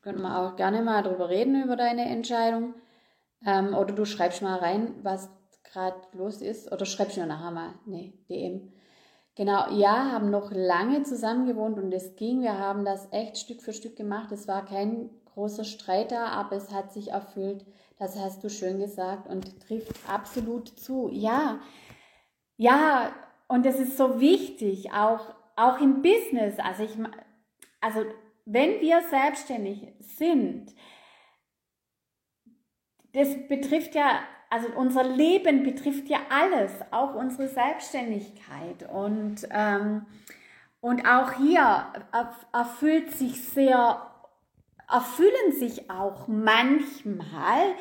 Können 0.00 0.22
wir 0.22 0.38
auch 0.38 0.56
gerne 0.56 0.82
mal 0.82 1.02
drüber 1.02 1.28
reden, 1.28 1.62
über 1.62 1.76
deine 1.76 2.06
Entscheidung. 2.06 2.74
Ähm, 3.46 3.74
oder 3.74 3.92
du 3.94 4.04
schreibst 4.04 4.42
mal 4.42 4.58
rein, 4.58 4.94
was 5.02 5.28
gerade 5.64 5.96
los 6.12 6.40
ist. 6.40 6.72
Oder 6.72 6.86
schreibst 6.86 7.18
mir 7.18 7.26
nachher 7.26 7.50
mal. 7.50 7.74
Nee, 7.86 8.14
DM. 8.30 8.72
Genau, 9.34 9.70
ja, 9.70 10.12
haben 10.12 10.30
noch 10.30 10.50
lange 10.52 11.04
zusammen 11.04 11.46
gewohnt 11.46 11.78
und 11.78 11.92
es 11.92 12.16
ging. 12.16 12.42
Wir 12.42 12.58
haben 12.58 12.84
das 12.84 13.08
echt 13.12 13.38
Stück 13.38 13.62
für 13.62 13.72
Stück 13.72 13.96
gemacht. 13.96 14.32
Es 14.32 14.48
war 14.48 14.64
kein 14.64 15.10
großer 15.34 15.64
Streit 15.64 16.12
da, 16.12 16.26
aber 16.26 16.56
es 16.56 16.72
hat 16.72 16.92
sich 16.92 17.12
erfüllt. 17.12 17.64
Das 17.98 18.18
hast 18.18 18.42
du 18.44 18.50
schön 18.50 18.78
gesagt 18.78 19.28
und 19.28 19.60
trifft 19.60 19.92
absolut 20.08 20.68
zu. 20.68 21.08
Ja, 21.10 21.60
ja, 22.62 23.12
und 23.48 23.66
das 23.66 23.80
ist 23.80 23.96
so 23.96 24.20
wichtig, 24.20 24.92
auch, 24.92 25.34
auch 25.56 25.80
im 25.80 26.00
Business. 26.00 26.60
Also, 26.60 26.84
ich, 26.84 26.92
also 27.80 28.04
wenn 28.44 28.80
wir 28.80 29.02
selbstständig 29.10 29.88
sind, 29.98 30.72
das 33.14 33.48
betrifft 33.48 33.96
ja, 33.96 34.20
also 34.48 34.68
unser 34.76 35.02
Leben 35.02 35.64
betrifft 35.64 36.08
ja 36.08 36.20
alles, 36.30 36.70
auch 36.92 37.16
unsere 37.16 37.48
Selbstständigkeit. 37.48 38.88
Und, 38.88 39.48
ähm, 39.50 40.06
und 40.80 41.04
auch 41.04 41.32
hier 41.32 41.92
erfüllt 42.52 43.12
sich 43.12 43.42
sehr, 43.42 44.08
erfüllen 44.88 45.52
sich 45.52 45.90
auch 45.90 46.28
manchmal 46.28 47.74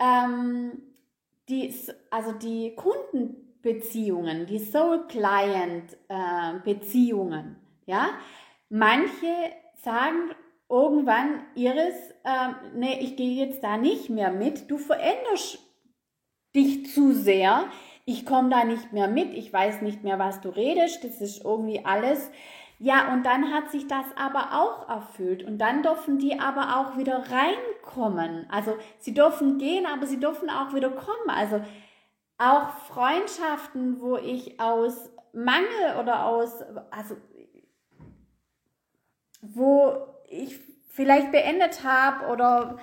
ähm, 0.00 0.82
die, 1.48 1.72
also 2.10 2.32
die 2.32 2.74
Kunden 2.74 3.41
Beziehungen, 3.62 4.46
die 4.46 4.58
Soul 4.58 5.06
Client 5.08 5.96
äh, 6.08 6.74
ja. 7.86 8.10
Manche 8.68 9.26
sagen 9.76 10.30
irgendwann, 10.68 11.42
Iris, 11.54 12.10
äh, 12.24 12.48
nee, 12.74 12.98
ich 13.00 13.16
gehe 13.16 13.44
jetzt 13.44 13.62
da 13.62 13.76
nicht 13.76 14.10
mehr 14.10 14.32
mit, 14.32 14.70
du 14.70 14.78
veränderst 14.78 15.58
dich 16.54 16.92
zu 16.92 17.12
sehr, 17.12 17.64
ich 18.04 18.26
komme 18.26 18.50
da 18.50 18.64
nicht 18.64 18.92
mehr 18.92 19.08
mit, 19.08 19.34
ich 19.34 19.52
weiß 19.52 19.82
nicht 19.82 20.02
mehr, 20.02 20.18
was 20.18 20.40
du 20.40 20.48
redest, 20.48 21.04
das 21.04 21.20
ist 21.20 21.44
irgendwie 21.44 21.84
alles. 21.84 22.30
Ja, 22.78 23.12
und 23.12 23.24
dann 23.24 23.52
hat 23.52 23.70
sich 23.70 23.86
das 23.86 24.06
aber 24.16 24.60
auch 24.60 24.88
erfüllt 24.88 25.44
und 25.44 25.58
dann 25.58 25.84
dürfen 25.84 26.18
die 26.18 26.40
aber 26.40 26.78
auch 26.78 26.98
wieder 26.98 27.22
reinkommen. 27.30 28.46
Also 28.50 28.76
sie 28.98 29.14
dürfen 29.14 29.58
gehen, 29.58 29.86
aber 29.86 30.06
sie 30.06 30.18
dürfen 30.18 30.50
auch 30.50 30.74
wieder 30.74 30.90
kommen. 30.90 31.30
Also 31.30 31.60
auch 32.42 32.70
Freundschaften, 32.88 34.00
wo 34.00 34.16
ich 34.16 34.58
aus 34.58 35.10
Mangel 35.32 35.98
oder 36.00 36.26
aus, 36.26 36.62
also 36.90 37.16
wo 39.40 39.96
ich 40.28 40.58
vielleicht 40.88 41.32
beendet 41.32 41.84
habe 41.84 42.32
oder 42.32 42.78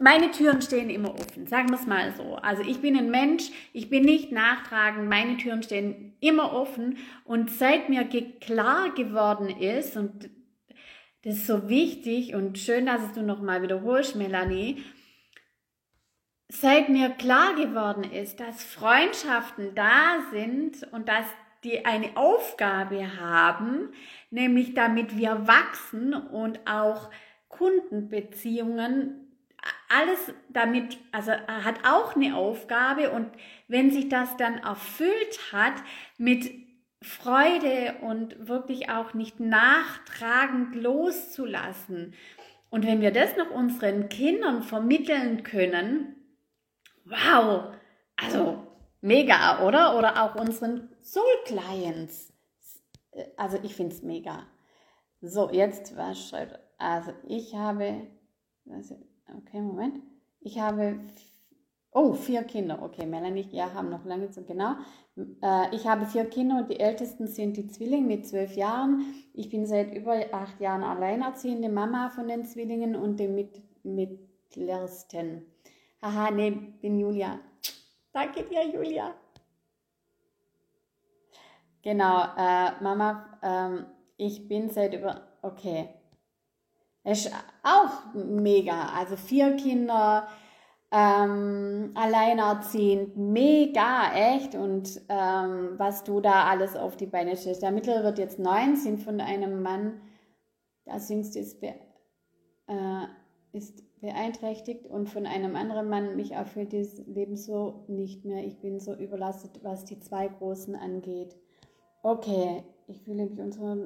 meine 0.00 0.30
Türen 0.32 0.60
stehen 0.60 0.90
immer 0.90 1.14
offen, 1.14 1.46
sagen 1.46 1.68
wir 1.68 1.76
es 1.76 1.86
mal 1.86 2.12
so. 2.16 2.34
Also 2.36 2.62
ich 2.62 2.80
bin 2.80 2.96
ein 2.96 3.10
Mensch, 3.10 3.50
ich 3.72 3.90
bin 3.90 4.04
nicht 4.04 4.32
nachtragend, 4.32 5.08
meine 5.08 5.36
Türen 5.36 5.62
stehen 5.62 6.16
immer 6.20 6.52
offen 6.52 6.98
und 7.24 7.50
seit 7.50 7.88
mir 7.88 8.04
klar 8.40 8.92
geworden 8.94 9.48
ist 9.48 9.96
und 9.96 10.30
das 11.22 11.36
ist 11.36 11.46
so 11.46 11.68
wichtig 11.68 12.34
und 12.34 12.58
schön, 12.58 12.86
dass 12.86 13.02
es 13.02 13.12
du 13.12 13.22
nochmal 13.22 13.62
wiederholst, 13.62 14.16
Melanie, 14.16 14.84
seit 16.48 16.88
mir 16.88 17.10
klar 17.10 17.54
geworden 17.54 18.04
ist, 18.04 18.40
dass 18.40 18.62
Freundschaften 18.62 19.74
da 19.74 20.20
sind 20.30 20.86
und 20.92 21.08
dass 21.08 21.26
die 21.64 21.84
eine 21.86 22.16
Aufgabe 22.16 23.18
haben, 23.18 23.92
nämlich 24.30 24.74
damit 24.74 25.16
wir 25.16 25.46
wachsen 25.46 26.12
und 26.12 26.60
auch 26.66 27.10
Kundenbeziehungen, 27.48 29.20
alles 29.88 30.34
damit, 30.50 30.98
also 31.10 31.32
hat 31.32 31.86
auch 31.86 32.16
eine 32.16 32.36
Aufgabe 32.36 33.10
und 33.10 33.30
wenn 33.68 33.90
sich 33.90 34.08
das 34.08 34.36
dann 34.36 34.58
erfüllt 34.58 35.52
hat 35.52 35.74
mit 36.18 36.50
Freude 37.00 37.96
und 38.00 38.48
wirklich 38.48 38.90
auch 38.90 39.14
nicht 39.14 39.40
nachtragend 39.40 40.74
loszulassen. 40.74 42.14
Und 42.70 42.86
wenn 42.86 43.00
wir 43.00 43.10
das 43.10 43.36
noch 43.36 43.50
unseren 43.50 44.08
Kindern 44.08 44.62
vermitteln 44.62 45.42
können, 45.42 46.23
wow, 47.04 47.74
also 48.16 48.64
mega, 49.00 49.64
oder? 49.66 49.96
Oder 49.98 50.22
auch 50.22 50.34
unseren 50.36 50.88
Soul 51.02 51.24
Clients. 51.44 52.32
Also 53.36 53.58
ich 53.62 53.74
finde 53.74 53.94
es 53.94 54.02
mega. 54.02 54.46
So, 55.20 55.50
jetzt, 55.50 55.96
was 55.96 56.28
schreibt, 56.28 56.58
also 56.78 57.12
ich 57.26 57.54
habe, 57.54 58.06
okay, 58.66 59.60
Moment, 59.60 60.00
ich 60.40 60.58
habe 60.58 60.98
Oh, 61.96 62.12
vier 62.12 62.42
Kinder. 62.42 62.82
Okay, 62.82 63.06
Melanie, 63.06 63.46
ja, 63.52 63.72
haben 63.72 63.88
noch 63.88 64.04
lange 64.04 64.28
zu, 64.28 64.42
genau. 64.42 64.74
Äh, 65.16 65.72
ich 65.76 65.86
habe 65.86 66.06
vier 66.06 66.24
Kinder 66.24 66.58
und 66.58 66.68
die 66.68 66.80
ältesten 66.80 67.28
sind 67.28 67.56
die 67.56 67.68
Zwillinge 67.68 68.08
mit 68.08 68.26
zwölf 68.26 68.56
Jahren. 68.56 69.14
Ich 69.32 69.48
bin 69.48 69.64
seit 69.64 69.94
über 69.94 70.16
acht 70.32 70.60
Jahren 70.60 70.82
alleinerziehende 70.82 71.68
Mama 71.68 72.08
von 72.10 72.26
den 72.26 72.44
Zwillingen 72.46 72.96
und 72.96 73.20
dem 73.20 73.36
mit, 73.36 73.62
mittlersten. 73.84 75.46
Haha, 76.04 76.30
nee, 76.30 76.50
bin 76.50 76.98
Julia. 76.98 77.40
Danke 78.12 78.42
dir, 78.42 78.62
Julia. 78.68 79.14
Genau, 81.80 82.24
äh, 82.36 82.72
Mama, 82.82 83.38
ähm, 83.42 83.86
ich 84.18 84.46
bin 84.46 84.68
seit 84.68 84.92
über, 84.92 85.22
okay. 85.40 85.88
Ist 87.04 87.32
auch 87.62 88.12
mega. 88.12 88.90
Also 88.94 89.16
vier 89.16 89.56
Kinder, 89.56 90.28
ähm, 90.90 91.92
alleinerziehend, 91.94 93.16
mega, 93.16 94.12
echt. 94.12 94.54
Und 94.54 95.00
ähm, 95.08 95.78
was 95.78 96.04
du 96.04 96.20
da 96.20 96.44
alles 96.48 96.76
auf 96.76 96.98
die 96.98 97.06
Beine 97.06 97.34
stellst. 97.34 97.62
Der 97.62 97.72
Mittlere 97.72 98.04
wird 98.04 98.18
jetzt 98.18 98.38
neun, 98.38 98.76
sind 98.76 99.00
von 99.00 99.22
einem 99.22 99.62
Mann, 99.62 100.02
das 100.84 101.08
jüngste 101.08 101.38
ist, 101.38 101.62
äh, 101.62 101.76
ist 103.52 103.82
beeinträchtigt 104.04 104.86
und 104.86 105.08
von 105.08 105.26
einem 105.26 105.56
anderen 105.56 105.88
Mann 105.88 106.14
mich 106.14 106.32
erfüllt 106.32 106.72
dieses 106.72 107.06
Leben 107.06 107.36
so 107.36 107.84
nicht 107.88 108.26
mehr. 108.26 108.44
Ich 108.44 108.58
bin 108.58 108.78
so 108.78 108.94
überlastet, 108.94 109.60
was 109.62 109.86
die 109.86 109.98
zwei 109.98 110.28
Großen 110.28 110.76
angeht. 110.76 111.34
Okay, 112.02 112.62
ich 112.86 113.00
fühle 113.00 113.24
mich 113.24 113.40
unter, 113.40 113.78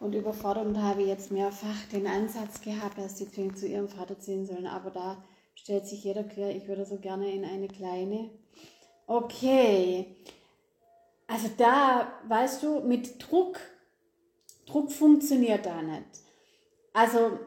und 0.00 0.14
überfordert 0.14 0.66
und 0.66 0.82
habe 0.82 1.02
jetzt 1.02 1.32
mehrfach 1.32 1.86
den 1.90 2.06
Ansatz 2.06 2.60
gehabt, 2.60 2.98
dass 2.98 3.14
die 3.14 3.26
Zwillinge 3.26 3.54
zu 3.54 3.66
ihrem 3.66 3.88
Vater 3.88 4.18
ziehen 4.18 4.44
sollen. 4.44 4.66
Aber 4.66 4.90
da 4.90 5.16
stellt 5.54 5.86
sich 5.86 6.04
jeder 6.04 6.24
quer, 6.24 6.54
ich 6.54 6.68
würde 6.68 6.84
so 6.84 6.98
gerne 6.98 7.30
in 7.30 7.44
eine 7.44 7.68
kleine. 7.68 8.28
Okay. 9.06 10.14
Also 11.26 11.48
da, 11.56 12.12
weißt 12.28 12.62
du, 12.62 12.80
mit 12.80 13.16
Druck, 13.18 13.58
Druck 14.66 14.92
funktioniert 14.92 15.64
da 15.64 15.80
nicht. 15.80 16.04
Also, 16.92 17.38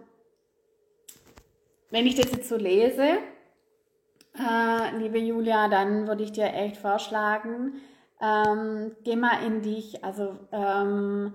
wenn 1.90 2.06
ich 2.06 2.16
das 2.16 2.32
jetzt 2.32 2.50
so 2.50 2.56
lese, 2.56 3.20
äh, 4.38 4.98
liebe 4.98 5.18
Julia, 5.18 5.68
dann 5.68 6.08
würde 6.08 6.24
ich 6.24 6.32
dir 6.32 6.54
echt 6.54 6.78
vorschlagen, 6.78 7.82
ähm, 8.22 8.96
geh 9.04 9.16
mal 9.16 9.46
in 9.46 9.62
dich, 9.62 10.04
also 10.04 10.38
ähm, 10.52 11.34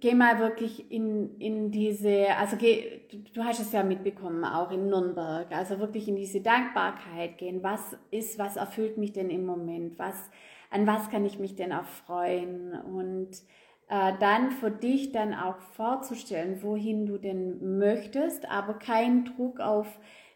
geh 0.00 0.14
mal 0.14 0.40
wirklich 0.40 0.90
in, 0.90 1.38
in 1.38 1.70
diese, 1.70 2.36
also 2.36 2.56
geh, 2.56 3.02
du 3.32 3.44
hast 3.44 3.60
es 3.60 3.72
ja 3.72 3.82
mitbekommen, 3.82 4.44
auch 4.44 4.70
in 4.72 4.88
Nürnberg, 4.88 5.46
also 5.52 5.78
wirklich 5.78 6.08
in 6.08 6.16
diese 6.16 6.40
Dankbarkeit 6.40 7.38
gehen. 7.38 7.62
Was 7.62 7.96
ist, 8.10 8.38
was 8.38 8.56
erfüllt 8.56 8.98
mich 8.98 9.12
denn 9.12 9.30
im 9.30 9.46
Moment? 9.46 9.98
Was, 9.98 10.30
an 10.70 10.86
was 10.86 11.10
kann 11.10 11.24
ich 11.24 11.38
mich 11.38 11.54
denn 11.54 11.70
erfreuen? 11.70 12.72
Und 12.72 13.30
äh, 13.92 14.14
dann 14.18 14.52
für 14.52 14.70
dich 14.70 15.12
dann 15.12 15.34
auch 15.34 15.58
vorzustellen, 15.76 16.62
wohin 16.62 17.04
du 17.04 17.18
denn 17.18 17.76
möchtest, 17.76 18.50
aber 18.50 18.72
kein 18.72 19.26
Druck 19.26 19.60
auf 19.60 19.86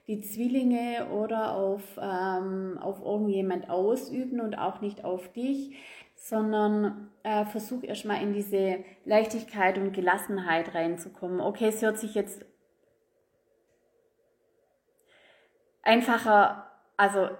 die 0.07 0.21
Zwillinge 0.21 1.09
oder 1.11 1.55
auf, 1.55 1.81
ähm, 1.99 2.77
auf 2.79 3.01
irgendjemand 3.01 3.71
ausüben 3.71 4.43
und 4.43 4.59
auch 4.59 4.83
nicht 4.83 5.07
auf 5.07 5.33
dich, 5.33 5.75
sondern 6.17 7.11
äh, 7.23 7.47
versuch 7.47 7.83
erstmal 7.83 8.23
in 8.23 8.35
diese 8.35 8.85
Leichtigkeit 9.07 9.79
und 9.79 9.95
Gelassenheit 9.95 10.75
reinzukommen. 10.75 11.41
Okay, 11.41 11.69
es 11.69 11.81
hört 11.81 11.99
sich 11.99 12.15
jetzt 12.15 12.45
einfacher, 15.83 16.71
also 16.99 17.31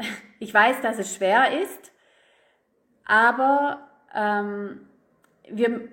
ich 0.40 0.52
weiß, 0.52 0.80
dass 0.80 0.98
es 0.98 1.14
schwer 1.14 1.62
ist, 1.62 1.92
aber 3.04 3.88
ähm, 4.12 4.89
wir, 5.48 5.88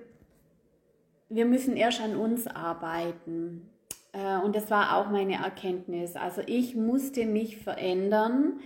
wir 1.28 1.44
müssen 1.46 1.76
erst 1.76 2.00
an 2.00 2.16
uns 2.16 2.46
arbeiten. 2.46 3.68
Äh, 4.12 4.38
und 4.38 4.56
das 4.56 4.70
war 4.70 4.96
auch 4.96 5.10
meine 5.10 5.34
Erkenntnis. 5.34 6.16
Also 6.16 6.42
ich 6.46 6.74
musste 6.74 7.26
mich 7.26 7.58
verändern, 7.58 8.60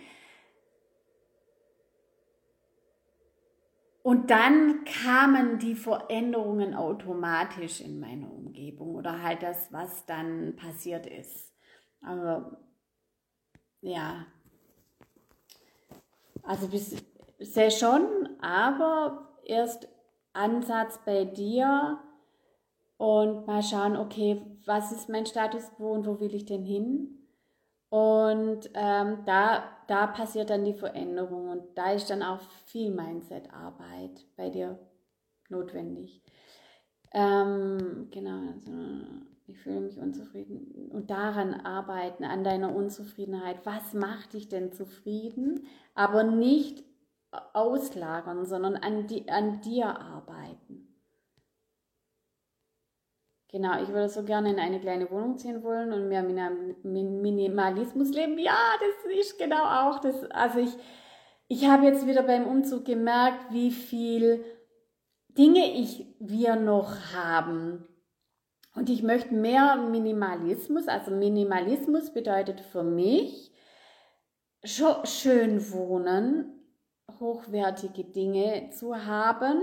Und 4.03 4.31
dann 4.31 4.85
kamen 4.85 5.61
die 5.61 5.77
Veränderungen 5.77 6.75
automatisch 6.75 7.81
in 7.81 8.01
meiner 8.01 8.33
Umgebung 8.33 8.97
oder 8.97 9.23
halt 9.23 9.45
das, 9.45 9.73
was 9.73 10.05
dann 10.07 10.57
passiert 10.57 11.07
ist. 11.07 11.55
Also, 12.01 12.57
ja. 13.81 14.27
Also 16.43 16.69
bisher 17.39 17.71
schon, 17.71 18.29
aber 18.41 19.39
erst 19.45 19.89
Ansatz 20.33 20.99
bei 21.05 21.25
dir 21.25 21.99
und 22.97 23.47
mal 23.47 23.63
schauen, 23.63 23.97
okay, 23.97 24.43
was 24.65 24.93
ist 24.93 25.09
mein 25.09 25.27
Status 25.27 25.73
quo 25.77 25.93
und 25.93 26.07
wo 26.07 26.21
will 26.21 26.35
ich 26.35 26.45
denn 26.45 26.65
hin? 26.65 27.19
Und 27.89 28.71
ähm, 28.75 29.19
da, 29.27 29.65
da 29.87 30.07
passiert 30.07 30.51
dann 30.51 30.65
die 30.65 30.73
Veränderung 30.73 31.51
und 31.51 31.77
da 31.77 31.93
ist 31.93 32.09
dann 32.09 32.23
auch 32.23 32.41
viel 32.65 32.91
Mindset-Arbeit 32.91 34.25
bei 34.37 34.49
dir 34.49 34.79
notwendig. 35.51 36.23
Ähm, 37.13 38.09
genau, 38.11 38.53
also 38.53 38.73
ich 39.47 39.59
fühle 39.59 39.81
mich 39.81 39.99
unzufrieden 39.99 40.91
und 40.91 41.11
daran 41.11 41.53
arbeiten, 41.53 42.25
an 42.25 42.45
deiner 42.45 42.75
Unzufriedenheit. 42.75 43.65
Was 43.65 43.93
macht 43.93 44.33
dich 44.33 44.49
denn 44.49 44.73
zufrieden? 44.73 45.67
Aber 45.95 46.23
nicht 46.23 46.85
auslagern, 47.53 48.45
sondern 48.45 48.77
an, 48.77 49.07
die, 49.07 49.29
an 49.29 49.61
dir 49.61 49.87
arbeiten. 49.87 50.89
Genau, 53.49 53.83
ich 53.83 53.89
würde 53.89 54.09
so 54.09 54.23
gerne 54.23 54.51
in 54.51 54.59
eine 54.59 54.81
kleine 54.81 55.11
Wohnung 55.11 55.37
ziehen 55.37 55.63
wollen 55.63 55.93
und 55.93 56.09
mehr 56.09 56.23
Minimalismus 56.23 58.11
leben. 58.11 58.39
Ja, 58.39 58.57
das 58.81 59.13
ist 59.15 59.39
genau 59.39 59.65
auch 59.65 59.99
das. 60.01 60.25
Also 60.31 60.59
ich, 60.61 60.75
ich 61.49 61.67
habe 61.67 61.85
jetzt 61.85 62.07
wieder 62.07 62.23
beim 62.23 62.47
Umzug 62.47 62.87
gemerkt, 62.87 63.53
wie 63.53 63.71
viel 63.71 64.43
Dinge 65.29 65.79
ich 65.79 66.07
wir 66.19 66.57
noch 66.57 66.95
haben. 67.15 67.87
Und 68.75 68.89
ich 68.89 69.03
möchte 69.03 69.35
mehr 69.35 69.77
Minimalismus. 69.77 70.89
Also 70.89 71.11
Minimalismus 71.11 72.13
bedeutet 72.13 72.61
für 72.61 72.83
mich 72.83 73.53
schön 74.65 75.73
wohnen, 75.73 76.62
hochwertige 77.21 78.05
Dinge 78.05 78.71
zu 78.71 79.07
haben, 79.07 79.63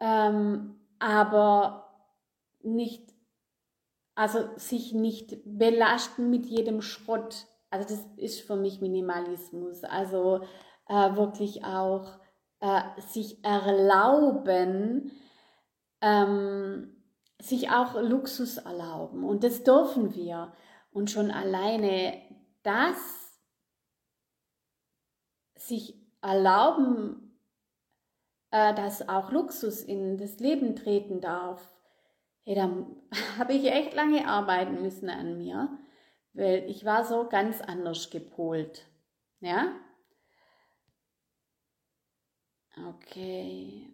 ähm, 0.00 0.80
aber 0.98 1.86
nicht, 2.62 3.14
also 4.14 4.48
sich 4.56 4.92
nicht 4.92 5.38
belasten 5.44 6.30
mit 6.30 6.46
jedem 6.46 6.82
Schrott. 6.82 7.46
Also 7.70 7.88
das 7.88 8.04
ist 8.16 8.40
für 8.40 8.56
mich 8.56 8.80
Minimalismus. 8.80 9.84
Also 9.84 10.42
äh, 10.88 11.16
wirklich 11.16 11.64
auch 11.64 12.18
äh, 12.60 12.82
sich 13.00 13.44
erlauben, 13.44 15.12
ähm, 16.00 16.96
sich 17.40 17.70
auch 17.70 17.94
Luxus 17.94 18.56
erlauben. 18.58 19.24
Und 19.24 19.44
das 19.44 19.62
dürfen 19.62 20.14
wir. 20.14 20.52
Und 20.90 21.10
schon 21.10 21.30
alleine 21.30 22.22
das 22.62 22.96
sich 25.54 26.05
erlauben, 26.22 27.38
äh, 28.50 28.74
dass 28.74 29.08
auch 29.08 29.30
Luxus 29.30 29.82
in 29.82 30.18
das 30.18 30.38
Leben 30.38 30.76
treten 30.76 31.20
darf, 31.20 31.74
hey, 32.44 32.54
da 32.54 32.70
habe 33.38 33.52
ich 33.52 33.66
echt 33.70 33.94
lange 33.94 34.26
arbeiten 34.26 34.82
müssen 34.82 35.10
an 35.10 35.38
mir, 35.38 35.78
weil 36.32 36.68
ich 36.68 36.84
war 36.84 37.04
so 37.04 37.28
ganz 37.28 37.60
anders 37.60 38.10
gepolt. 38.10 38.86
Ja? 39.40 39.74
Okay. 42.88 43.88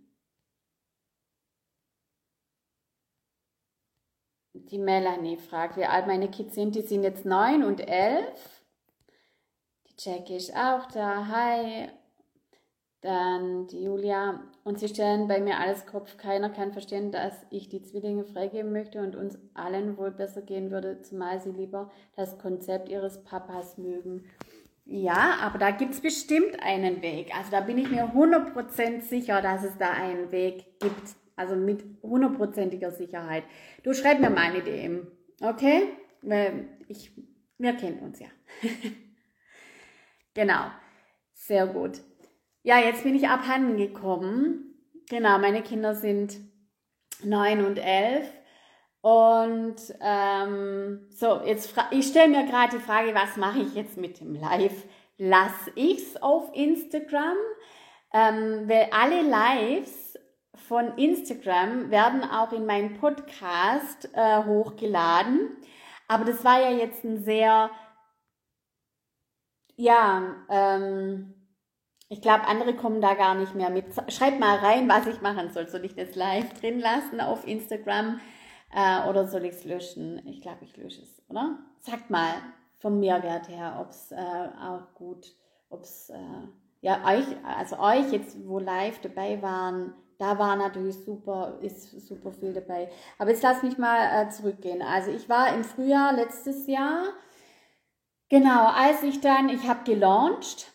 Die 4.54 4.78
Melanie 4.78 5.38
fragt, 5.38 5.76
wie 5.76 5.84
alt 5.84 6.06
meine 6.06 6.30
Kids 6.30 6.54
sind. 6.54 6.74
Die 6.74 6.82
sind 6.82 7.02
jetzt 7.02 7.24
neun 7.24 7.64
und 7.64 7.80
elf. 7.80 8.62
Die 9.86 9.94
Jackie 9.98 10.36
ist 10.36 10.54
auch 10.54 10.86
da. 10.86 11.26
Hi. 11.28 11.88
Dann 13.02 13.66
die 13.66 13.82
Julia. 13.82 14.44
Und 14.62 14.78
sie 14.78 14.88
stellen 14.88 15.26
bei 15.26 15.40
mir 15.40 15.58
alles 15.58 15.86
Kopf. 15.86 16.16
Keiner 16.16 16.50
kann 16.50 16.72
verstehen, 16.72 17.10
dass 17.10 17.34
ich 17.50 17.68
die 17.68 17.82
Zwillinge 17.82 18.24
freigeben 18.24 18.72
möchte 18.72 19.00
und 19.00 19.16
uns 19.16 19.38
allen 19.54 19.98
wohl 19.98 20.12
besser 20.12 20.40
gehen 20.40 20.70
würde, 20.70 21.02
zumal 21.02 21.40
sie 21.40 21.50
lieber 21.50 21.90
das 22.14 22.38
Konzept 22.38 22.88
ihres 22.88 23.24
Papas 23.24 23.76
mögen. 23.76 24.24
Ja, 24.84 25.38
aber 25.40 25.58
da 25.58 25.70
gibt 25.70 25.94
es 25.94 26.00
bestimmt 26.00 26.62
einen 26.62 27.02
Weg. 27.02 27.36
Also 27.36 27.50
da 27.50 27.60
bin 27.60 27.78
ich 27.78 27.90
mir 27.90 28.12
100% 28.12 29.00
sicher, 29.00 29.42
dass 29.42 29.64
es 29.64 29.76
da 29.78 29.90
einen 29.90 30.30
Weg 30.30 30.78
gibt. 30.80 31.16
Also 31.34 31.56
mit 31.56 31.84
hundertprozentiger 32.02 32.92
Sicherheit. 32.92 33.42
Du 33.82 33.94
schreib 33.94 34.20
mir 34.20 34.30
mal 34.30 34.42
eine 34.42 34.62
DM, 34.62 35.08
okay? 35.40 35.88
Ich, 36.88 37.10
wir 37.58 37.72
kennen 37.72 38.00
uns 38.00 38.20
ja. 38.20 38.28
genau, 40.34 40.66
sehr 41.32 41.66
gut. 41.66 42.00
Ja, 42.62 42.78
jetzt 42.78 43.02
bin 43.02 43.14
ich 43.14 43.28
abhanden 43.28 43.76
gekommen. 43.76 44.74
Genau, 45.08 45.38
meine 45.38 45.62
Kinder 45.62 45.94
sind 45.94 46.36
neun 47.24 47.64
und 47.64 47.76
elf. 47.76 48.30
Und 49.00 49.76
ähm, 50.00 51.08
so, 51.10 51.40
jetzt 51.44 51.74
ich 51.90 52.06
stelle 52.06 52.28
mir 52.28 52.46
gerade 52.46 52.76
die 52.76 52.82
Frage, 52.82 53.14
was 53.14 53.36
mache 53.36 53.58
ich 53.58 53.74
jetzt 53.74 53.96
mit 53.96 54.20
dem 54.20 54.34
Live? 54.34 54.86
Lass 55.18 55.52
ich's 55.74 56.16
auf 56.22 56.50
Instagram? 56.54 57.36
Ähm, 58.14 58.68
weil 58.68 58.88
alle 58.92 59.22
Lives 59.22 60.16
von 60.54 60.96
Instagram 60.98 61.90
werden 61.90 62.22
auch 62.22 62.52
in 62.52 62.64
meinen 62.64 62.94
Podcast 62.94 64.08
äh, 64.12 64.44
hochgeladen. 64.44 65.56
Aber 66.06 66.24
das 66.24 66.44
war 66.44 66.60
ja 66.60 66.70
jetzt 66.70 67.02
ein 67.04 67.24
sehr, 67.24 67.70
ja, 69.76 70.36
ähm, 70.48 71.41
ich 72.12 72.20
glaube, 72.20 72.46
andere 72.46 72.76
kommen 72.76 73.00
da 73.00 73.14
gar 73.14 73.34
nicht 73.34 73.54
mehr 73.54 73.70
mit. 73.70 73.86
Schreibt 74.08 74.38
mal 74.38 74.58
rein, 74.58 74.86
was 74.86 75.06
ich 75.06 75.22
machen 75.22 75.50
soll. 75.50 75.66
Soll 75.66 75.86
ich 75.86 75.94
das 75.94 76.14
live 76.14 76.52
drin 76.60 76.78
lassen 76.78 77.22
auf 77.22 77.46
Instagram 77.46 78.20
äh, 78.70 79.08
oder 79.08 79.26
soll 79.26 79.46
ich 79.46 79.52
es 79.52 79.64
löschen? 79.64 80.20
Ich 80.26 80.42
glaube, 80.42 80.58
ich 80.62 80.76
lösche 80.76 81.00
es, 81.00 81.22
oder? 81.30 81.58
Sagt 81.78 82.10
mal 82.10 82.34
vom 82.80 83.00
Mehrwert 83.00 83.48
her, 83.48 83.78
ob 83.80 83.88
es 83.88 84.12
äh, 84.12 84.16
auch 84.16 84.92
gut, 84.94 85.34
ob 85.70 85.84
es, 85.84 86.10
äh, 86.10 86.48
ja, 86.82 87.00
euch, 87.06 87.24
also 87.46 87.78
euch 87.78 88.12
jetzt, 88.12 88.36
wo 88.46 88.58
live 88.58 89.00
dabei 89.00 89.40
waren, 89.40 89.94
da 90.18 90.38
war 90.38 90.56
natürlich 90.56 91.02
super, 91.02 91.60
ist 91.62 91.98
super 92.06 92.30
viel 92.30 92.52
dabei. 92.52 92.90
Aber 93.18 93.30
jetzt 93.30 93.42
lass 93.42 93.62
mich 93.62 93.78
mal 93.78 94.26
äh, 94.26 94.28
zurückgehen. 94.28 94.82
Also 94.82 95.10
ich 95.10 95.30
war 95.30 95.54
im 95.54 95.64
Frühjahr 95.64 96.12
letztes 96.12 96.66
Jahr, 96.66 97.04
genau, 98.28 98.66
als 98.66 99.02
ich 99.02 99.22
dann, 99.22 99.48
ich 99.48 99.66
habe 99.66 99.84
gelauncht 99.84 100.71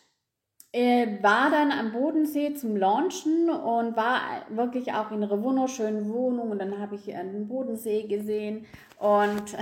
äh, 0.72 1.22
war 1.22 1.50
dann 1.50 1.72
am 1.72 1.92
Bodensee 1.92 2.54
zum 2.54 2.76
Launchen 2.76 3.48
und 3.48 3.96
war 3.96 4.46
wirklich 4.50 4.92
auch 4.92 5.10
in 5.10 5.22
einer 5.22 5.42
wunderschönen 5.42 6.12
Wohnung 6.12 6.50
und 6.50 6.58
dann 6.58 6.78
habe 6.78 6.94
ich 6.94 7.04
den 7.04 7.48
Bodensee 7.48 8.06
gesehen 8.06 8.66
und 8.98 9.56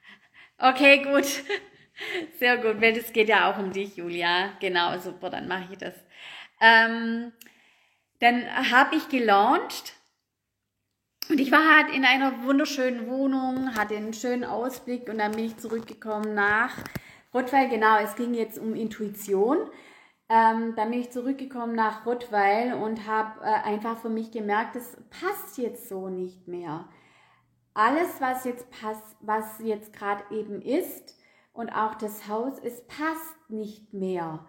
okay, 0.58 1.02
gut. 1.02 1.26
Sehr 2.38 2.58
gut, 2.58 2.82
weil 2.82 2.96
es 2.96 3.12
geht 3.12 3.30
ja 3.30 3.50
auch 3.50 3.58
um 3.58 3.72
dich, 3.72 3.96
Julia. 3.96 4.52
Genau, 4.60 4.98
super, 4.98 5.30
dann 5.30 5.48
mache 5.48 5.72
ich 5.72 5.78
das. 5.78 5.94
Ähm, 6.60 7.32
dann 8.18 8.44
habe 8.70 8.96
ich 8.96 9.08
gelauncht 9.08 9.94
und 11.28 11.40
ich 11.40 11.50
war 11.50 11.76
halt 11.76 11.94
in 11.94 12.04
einer 12.04 12.44
wunderschönen 12.44 13.08
Wohnung, 13.08 13.74
hatte 13.74 13.96
einen 13.96 14.14
schönen 14.14 14.44
Ausblick 14.44 15.08
und 15.08 15.18
dann 15.18 15.32
bin 15.32 15.46
ich 15.46 15.56
zurückgekommen 15.56 16.34
nach 16.34 16.76
Rottweil. 17.34 17.68
Genau, 17.68 17.98
es 17.98 18.14
ging 18.14 18.34
jetzt 18.34 18.58
um 18.58 18.74
Intuition. 18.74 19.58
Ähm, 20.28 20.74
dann 20.74 20.90
bin 20.90 21.00
ich 21.00 21.12
zurückgekommen 21.12 21.76
nach 21.76 22.04
Rottweil 22.04 22.74
und 22.74 23.06
habe 23.06 23.40
äh, 23.42 23.44
einfach 23.44 23.96
für 23.96 24.08
mich 24.08 24.32
gemerkt, 24.32 24.74
es 24.74 24.96
passt 25.10 25.56
jetzt 25.56 25.88
so 25.88 26.08
nicht 26.08 26.48
mehr. 26.48 26.88
Alles, 27.74 28.20
was 28.20 28.44
jetzt 28.44 28.68
passt, 28.70 29.16
was 29.20 29.60
jetzt 29.60 29.92
gerade 29.92 30.24
eben 30.30 30.62
ist 30.62 31.16
und 31.52 31.70
auch 31.70 31.94
das 31.94 32.26
Haus, 32.26 32.58
es 32.58 32.84
passt 32.86 33.50
nicht 33.50 33.92
mehr. 33.92 34.44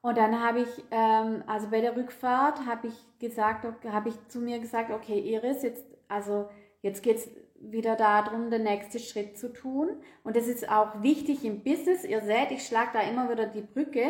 Und 0.00 0.16
dann 0.16 0.40
habe 0.40 0.60
ich, 0.60 0.84
ähm, 0.90 1.42
also 1.46 1.68
bei 1.70 1.80
der 1.80 1.96
Rückfahrt 1.96 2.66
habe 2.66 2.88
ich 2.88 3.18
gesagt, 3.18 3.66
habe 3.84 4.08
ich 4.08 4.28
zu 4.28 4.38
mir 4.38 4.60
gesagt, 4.60 4.90
okay, 4.90 5.18
Iris, 5.18 5.62
jetzt, 5.62 5.84
also 6.06 6.48
jetzt 6.82 7.02
geht 7.02 7.16
es 7.16 7.30
wieder 7.60 7.96
darum, 7.96 8.50
den 8.50 8.62
nächsten 8.62 9.00
Schritt 9.00 9.36
zu 9.36 9.52
tun. 9.52 9.88
Und 10.22 10.36
das 10.36 10.46
ist 10.46 10.70
auch 10.70 11.02
wichtig 11.02 11.44
im 11.44 11.64
Business. 11.64 12.04
Ihr 12.04 12.20
seht, 12.20 12.52
ich 12.52 12.64
schlage 12.64 12.90
da 12.92 13.00
immer 13.00 13.28
wieder 13.30 13.46
die 13.46 13.62
Brücke 13.62 14.06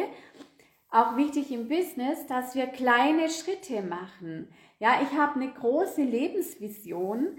auch 0.91 1.16
wichtig 1.16 1.53
im 1.53 1.68
Business, 1.68 2.26
dass 2.26 2.55
wir 2.55 2.66
kleine 2.66 3.28
Schritte 3.28 3.82
machen. 3.82 4.49
Ja, 4.78 5.01
ich 5.03 5.18
habe 5.18 5.34
eine 5.34 5.53
große 5.53 6.03
Lebensvision 6.03 7.39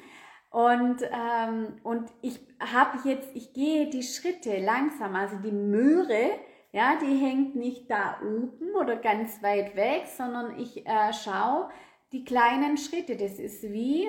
und, 0.51 0.97
ähm, 1.11 1.79
und 1.83 2.11
ich 2.21 2.39
habe 2.59 2.97
jetzt, 3.07 3.29
ich 3.35 3.53
gehe 3.53 3.89
die 3.89 4.03
Schritte 4.03 4.59
langsam, 4.59 5.15
also 5.15 5.37
die 5.37 5.51
Möhre, 5.51 6.31
ja, 6.71 6.97
die 7.01 7.15
hängt 7.17 7.55
nicht 7.55 7.89
da 7.89 8.19
oben 8.21 8.75
oder 8.75 8.95
ganz 8.95 9.41
weit 9.41 9.75
weg, 9.75 10.05
sondern 10.05 10.59
ich 10.59 10.85
äh, 10.85 11.13
schaue 11.13 11.69
die 12.11 12.23
kleinen 12.23 12.77
Schritte. 12.77 13.15
Das 13.15 13.39
ist 13.39 13.63
wie 13.63 14.07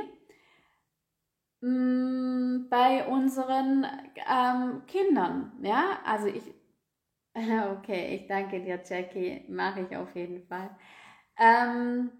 mh, 1.61 1.69
mm, 1.71 2.69
bei 2.69 3.07
unseren 3.07 3.87
ähm, 4.31 4.83
Kindern. 4.87 5.53
Ja, 5.63 5.99
also 6.05 6.27
ich 6.27 6.43
Okay, 7.79 8.17
ich 8.17 8.27
danke 8.27 8.61
dir, 8.61 8.81
Jackie. 8.85 9.45
Mache 9.49 9.87
ich 9.89 9.97
auf 9.97 10.15
jeden 10.15 10.43
Fall. 10.47 10.71
Ähm, 11.39 12.11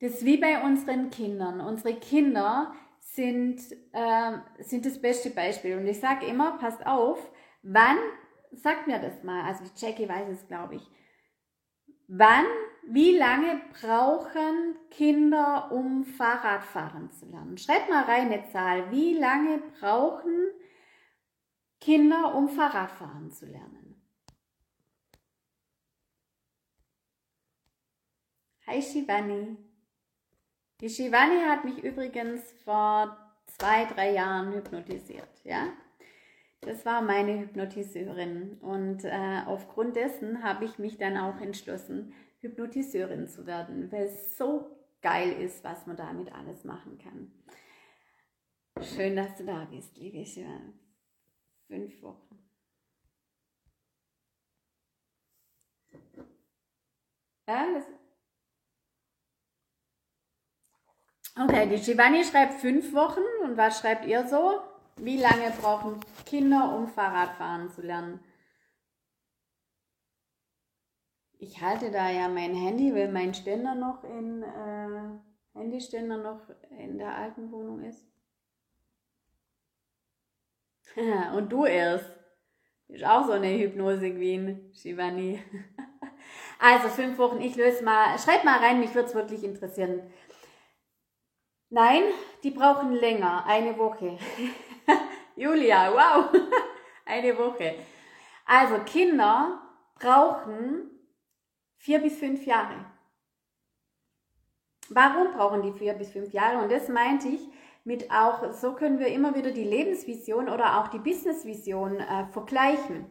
das 0.00 0.12
ist 0.12 0.24
wie 0.24 0.36
bei 0.38 0.62
unseren 0.62 1.10
Kindern. 1.10 1.60
Unsere 1.60 1.94
Kinder 1.94 2.74
sind, 3.00 3.60
äh, 3.92 4.32
sind 4.58 4.86
das 4.86 5.00
beste 5.00 5.30
Beispiel. 5.30 5.76
Und 5.76 5.86
ich 5.86 6.00
sage 6.00 6.26
immer, 6.26 6.58
passt 6.58 6.86
auf, 6.86 7.30
wann, 7.62 7.98
sagt 8.52 8.86
mir 8.86 8.98
das 8.98 9.22
mal, 9.22 9.44
also 9.44 9.64
Jackie 9.76 10.08
weiß 10.08 10.28
es, 10.30 10.46
glaube 10.48 10.76
ich, 10.76 10.90
wann, 12.08 12.46
wie 12.88 13.16
lange 13.16 13.60
brauchen 13.80 14.76
Kinder, 14.90 15.70
um 15.72 16.04
Fahrradfahren 16.04 17.10
zu 17.10 17.26
lernen? 17.26 17.58
Schreibt 17.58 17.90
mal 17.90 18.04
rein 18.04 18.30
eine 18.30 18.46
Zahl. 18.48 18.90
Wie 18.90 19.14
lange 19.14 19.62
brauchen 19.80 20.50
Kinder, 21.80 22.34
um 22.34 22.48
Fahrradfahren 22.48 23.30
zu 23.30 23.46
lernen? 23.46 23.85
Hi 28.68 28.82
Shivani. 28.82 29.56
Die 30.80 30.90
Shivani 30.90 31.40
hat 31.42 31.64
mich 31.64 31.84
übrigens 31.84 32.50
vor 32.64 33.16
zwei, 33.46 33.84
drei 33.84 34.12
Jahren 34.12 34.52
hypnotisiert, 34.54 35.44
ja. 35.44 35.72
Das 36.62 36.84
war 36.84 37.00
meine 37.00 37.38
Hypnotiseurin 37.38 38.58
und 38.58 39.04
äh, 39.04 39.42
aufgrund 39.46 39.94
dessen 39.94 40.42
habe 40.42 40.64
ich 40.64 40.80
mich 40.80 40.98
dann 40.98 41.16
auch 41.16 41.40
entschlossen, 41.40 42.12
Hypnotiseurin 42.40 43.28
zu 43.28 43.46
werden, 43.46 43.92
weil 43.92 44.06
es 44.06 44.36
so 44.36 44.76
geil 45.00 45.30
ist, 45.40 45.62
was 45.62 45.86
man 45.86 45.96
damit 45.96 46.32
alles 46.32 46.64
machen 46.64 46.98
kann. 46.98 47.30
Schön, 48.82 49.14
dass 49.14 49.36
du 49.36 49.44
da 49.44 49.64
bist, 49.66 49.96
liebe 49.96 50.26
Shivani. 50.26 50.72
Fünf 51.68 52.02
Wochen. 52.02 52.36
Ja, 57.48 57.72
das 57.72 57.86
Okay, 61.38 61.68
die 61.68 61.76
Giovanni 61.76 62.24
schreibt 62.24 62.54
fünf 62.54 62.94
Wochen. 62.94 63.20
Und 63.42 63.56
was 63.56 63.80
schreibt 63.80 64.06
ihr 64.06 64.26
so? 64.26 64.60
Wie 64.96 65.18
lange 65.18 65.50
brauchen 65.60 66.00
Kinder, 66.24 66.74
um 66.74 66.88
Fahrradfahren 66.88 67.70
zu 67.70 67.82
lernen? 67.82 68.20
Ich 71.38 71.60
halte 71.60 71.90
da 71.90 72.10
ja 72.10 72.28
mein 72.28 72.54
Handy, 72.54 72.94
weil 72.94 73.12
mein 73.12 73.34
Ständer 73.34 73.74
noch 73.74 74.02
in 74.04 74.42
äh, 74.42 75.58
Handyständer 75.58 76.16
noch 76.16 76.40
in 76.70 76.96
der 76.96 77.14
alten 77.14 77.52
Wohnung 77.52 77.82
ist. 77.82 78.06
Und 81.36 81.52
du 81.52 81.66
erst. 81.66 82.10
Ist 82.88 83.04
auch 83.04 83.26
so 83.26 83.32
eine 83.32 83.48
Hypnose 83.58 84.10
Queen, 84.14 84.72
Shivani. 84.72 85.42
Also 86.58 86.88
fünf 86.88 87.18
Wochen, 87.18 87.40
ich 87.40 87.54
löse 87.54 87.84
mal, 87.84 88.18
schreib 88.18 88.42
mal 88.42 88.58
rein, 88.58 88.80
mich 88.80 88.94
würde 88.94 89.08
es 89.08 89.14
wirklich 89.14 89.44
interessieren. 89.44 90.00
Nein, 91.76 92.04
die 92.42 92.52
brauchen 92.52 92.94
länger, 92.94 93.44
eine 93.44 93.76
Woche. 93.76 94.18
Julia, 95.36 95.92
wow, 95.92 96.30
eine 97.04 97.36
Woche. 97.36 97.74
Also 98.46 98.78
Kinder 98.86 99.60
brauchen 99.96 100.90
vier 101.76 101.98
bis 101.98 102.18
fünf 102.18 102.46
Jahre. 102.46 102.86
Warum 104.88 105.34
brauchen 105.34 105.60
die 105.60 105.78
vier 105.78 105.92
bis 105.92 106.12
fünf 106.12 106.32
Jahre? 106.32 106.62
Und 106.62 106.72
das 106.72 106.88
meinte 106.88 107.28
ich 107.28 107.46
mit 107.84 108.10
auch, 108.10 108.54
so 108.54 108.72
können 108.72 108.98
wir 108.98 109.08
immer 109.08 109.34
wieder 109.34 109.50
die 109.50 109.64
Lebensvision 109.64 110.48
oder 110.48 110.80
auch 110.80 110.88
die 110.88 110.98
Businessvision 110.98 112.00
äh, 112.00 112.24
vergleichen. 112.32 113.04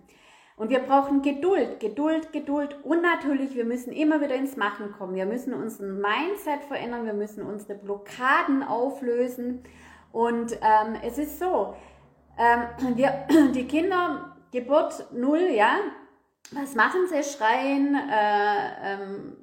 Und 0.58 0.70
wir 0.70 0.80
brauchen 0.80 1.22
Geduld, 1.22 1.82
Geduld, 1.82 2.32
Geduld 2.32 2.78
und 2.84 3.02
natürlich, 3.02 3.56
wir 3.56 3.66
müssen 3.66 3.92
immer 3.92 4.22
wieder 4.22 4.36
ins 4.36 4.56
Machen 4.56 4.94
kommen. 4.94 5.16
Wir 5.16 5.26
müssen 5.26 5.54
unseren 5.54 6.00
Mindset 6.00 6.64
verändern, 6.68 7.06
wir 7.06 7.14
müssen 7.14 7.46
unsere 7.46 7.76
Blockaden 7.78 8.64
auflösen. 8.64 9.64
Und 10.14 10.54
ähm, 10.54 10.96
es 11.04 11.18
ist 11.18 11.40
so, 11.40 11.76
ähm, 12.38 12.96
wir, 12.96 13.28
die 13.54 13.68
Kinder, 13.68 14.38
Geburt 14.52 15.12
null, 15.12 15.50
ja, 15.54 15.76
was 16.52 16.74
machen 16.74 17.02
sie? 17.10 17.22
Schreien, 17.24 17.96
äh, 17.96 18.94
ähm, 18.94 19.38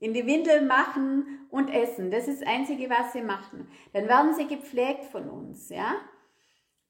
in 0.00 0.12
die 0.12 0.26
Windel 0.26 0.62
machen 0.62 1.46
und 1.50 1.68
essen. 1.68 2.10
Das 2.10 2.26
ist 2.26 2.40
das 2.40 2.48
Einzige, 2.48 2.90
was 2.90 3.12
sie 3.12 3.22
machen. 3.22 3.68
Dann 3.92 4.08
werden 4.08 4.34
sie 4.34 4.48
gepflegt 4.48 5.04
von 5.04 5.30
uns, 5.30 5.68
ja 5.68 5.94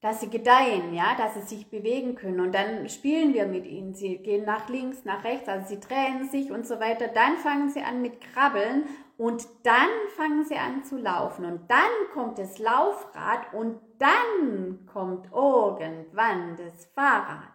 dass 0.01 0.19
sie 0.19 0.29
gedeihen, 0.29 0.93
ja, 0.93 1.15
dass 1.15 1.35
sie 1.35 1.41
sich 1.55 1.69
bewegen 1.69 2.15
können. 2.15 2.39
Und 2.39 2.53
dann 2.53 2.89
spielen 2.89 3.33
wir 3.33 3.45
mit 3.45 3.67
ihnen. 3.67 3.93
Sie 3.93 4.17
gehen 4.17 4.45
nach 4.45 4.67
links, 4.67 5.05
nach 5.05 5.23
rechts, 5.23 5.47
also 5.47 5.67
sie 5.67 5.79
drehen 5.79 6.27
sich 6.29 6.51
und 6.51 6.65
so 6.65 6.79
weiter. 6.79 7.07
Dann 7.07 7.37
fangen 7.37 7.69
sie 7.69 7.81
an 7.81 8.01
mit 8.01 8.19
Krabbeln 8.19 8.85
und 9.17 9.47
dann 9.63 9.89
fangen 10.17 10.43
sie 10.43 10.55
an 10.55 10.83
zu 10.83 10.97
laufen. 10.97 11.45
Und 11.45 11.69
dann 11.69 11.91
kommt 12.13 12.39
das 12.39 12.57
Laufrad 12.57 13.53
und 13.53 13.79
dann 13.99 14.87
kommt 14.91 15.31
irgendwann 15.31 16.57
das 16.57 16.85
Fahrrad. 16.95 17.51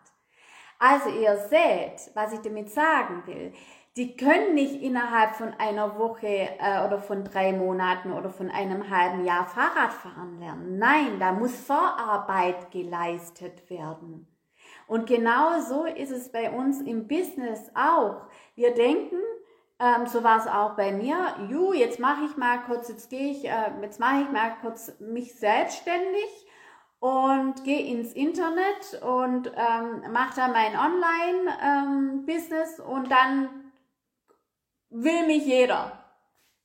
Also 0.78 1.08
ihr 1.10 1.36
seht, 1.48 2.14
was 2.14 2.32
ich 2.32 2.40
damit 2.40 2.70
sagen 2.70 3.22
will 3.26 3.52
die 3.96 4.14
können 4.14 4.54
nicht 4.54 4.82
innerhalb 4.82 5.36
von 5.36 5.54
einer 5.54 5.98
Woche 5.98 6.26
äh, 6.26 6.86
oder 6.86 6.98
von 6.98 7.24
drei 7.24 7.52
Monaten 7.52 8.12
oder 8.12 8.28
von 8.28 8.50
einem 8.50 8.90
halben 8.90 9.24
Jahr 9.24 9.46
Fahrrad 9.46 9.92
fahren 9.92 10.38
lernen. 10.38 10.78
Nein, 10.78 11.18
da 11.18 11.32
muss 11.32 11.58
Vorarbeit 11.58 12.70
geleistet 12.70 13.70
werden. 13.70 14.28
Und 14.86 15.06
genau 15.06 15.60
so 15.60 15.86
ist 15.86 16.10
es 16.10 16.30
bei 16.30 16.50
uns 16.50 16.82
im 16.82 17.08
Business 17.08 17.70
auch. 17.74 18.26
Wir 18.54 18.74
denken, 18.74 19.16
ähm, 19.80 20.06
so 20.06 20.22
war 20.22 20.38
es 20.38 20.46
auch 20.46 20.76
bei 20.76 20.92
mir, 20.92 21.34
ju, 21.48 21.72
jetzt 21.72 21.98
mache 21.98 22.26
ich 22.26 22.36
mal 22.36 22.62
kurz, 22.62 22.88
jetzt 22.88 23.08
gehe 23.08 23.30
ich, 23.30 23.46
äh, 23.46 23.72
jetzt 23.80 23.98
mache 23.98 24.22
ich 24.22 24.30
mal 24.30 24.56
kurz 24.60 24.92
mich 25.00 25.38
selbstständig 25.38 26.46
und 26.98 27.64
gehe 27.64 27.86
ins 27.86 28.12
Internet 28.12 29.00
und 29.02 29.48
ähm, 29.48 30.12
mache 30.12 30.36
da 30.36 30.48
mein 30.48 30.76
Online-Business 30.76 32.78
ähm, 32.78 32.86
und 32.86 33.10
dann 33.10 33.65
will 34.90 35.26
mich 35.26 35.44
jeder. 35.44 36.04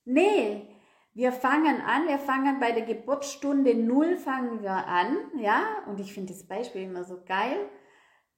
Nee, 0.04 0.68
wir 1.14 1.32
fangen 1.32 1.80
an, 1.82 2.08
wir 2.08 2.18
fangen 2.18 2.58
bei 2.58 2.72
der 2.72 2.86
Geburtsstunde 2.86 3.74
Null 3.74 4.16
fangen 4.16 4.62
wir 4.62 4.86
an, 4.86 5.16
ja, 5.36 5.62
und 5.86 6.00
ich 6.00 6.14
finde 6.14 6.32
das 6.32 6.46
Beispiel 6.46 6.82
immer 6.82 7.04
so 7.04 7.22
geil. 7.24 7.68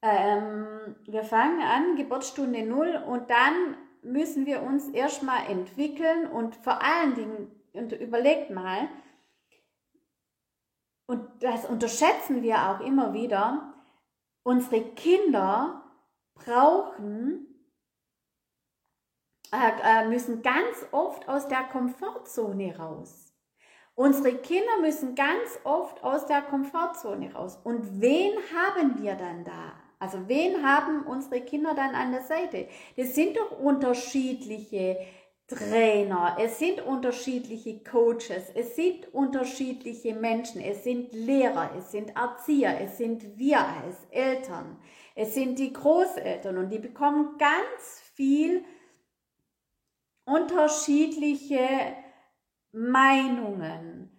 Ähm, 0.03 0.97
wir 1.07 1.23
fangen 1.23 1.63
an, 1.63 1.97
Geburtsstunde 1.97 2.65
Null, 2.67 3.03
und 3.07 3.31
dann 3.31 3.77
müssen 4.03 4.45
wir 4.45 4.63
uns 4.63 4.89
erstmal 4.89 5.51
entwickeln 5.51 6.27
und 6.27 6.57
vor 6.57 6.83
allen 6.83 7.15
Dingen, 7.15 7.61
und 7.73 7.93
überlegt 7.93 8.51
mal, 8.51 8.89
und 11.07 11.27
das 11.41 11.65
unterschätzen 11.67 12.43
wir 12.43 12.71
auch 12.71 12.81
immer 12.81 13.13
wieder, 13.13 13.75
unsere 14.43 14.83
Kinder 14.83 15.85
brauchen 16.35 17.54
äh, 19.55 20.03
äh, 20.03 20.09
müssen 20.09 20.43
ganz 20.43 20.87
oft 20.91 21.29
aus 21.29 21.49
der 21.49 21.65
Komfortzone 21.65 22.77
raus. 22.77 23.33
Unsere 23.95 24.35
Kinder 24.37 24.81
müssen 24.81 25.15
ganz 25.15 25.61
oft 25.63 26.03
aus 26.03 26.27
der 26.27 26.43
Komfortzone 26.43 27.33
raus. 27.33 27.61
Und 27.63 28.01
wen 28.01 28.33
haben 28.53 29.01
wir 29.01 29.15
dann 29.15 29.45
da? 29.45 29.75
Also 30.01 30.29
wen 30.29 30.67
haben 30.67 31.07
unsere 31.07 31.41
Kinder 31.41 31.75
dann 31.75 31.95
an 31.95 32.11
der 32.11 32.23
Seite? 32.23 32.67
Das 32.97 33.15
sind 33.15 33.37
doch 33.37 33.59
unterschiedliche 33.59 34.99
Trainer, 35.47 36.39
es 36.41 36.59
sind 36.59 36.81
unterschiedliche 36.81 37.85
Coaches, 37.85 38.51
es 38.55 38.77
sind 38.77 39.13
unterschiedliche 39.13 40.15
Menschen, 40.15 40.63
es 40.63 40.85
sind 40.85 41.13
Lehrer, 41.13 41.71
es 41.77 41.93
sind 41.93 42.17
Erzieher, 42.17 42.81
es 42.81 42.97
sind 42.97 43.37
wir 43.37 43.59
als 43.59 43.97
Eltern, 44.11 44.79
es 45.15 45.35
sind 45.35 45.59
die 45.59 45.73
Großeltern 45.73 46.57
und 46.57 46.71
die 46.71 46.79
bekommen 46.79 47.37
ganz 47.37 48.01
viel 48.15 48.65
unterschiedliche 50.25 51.69
Meinungen, 52.73 54.11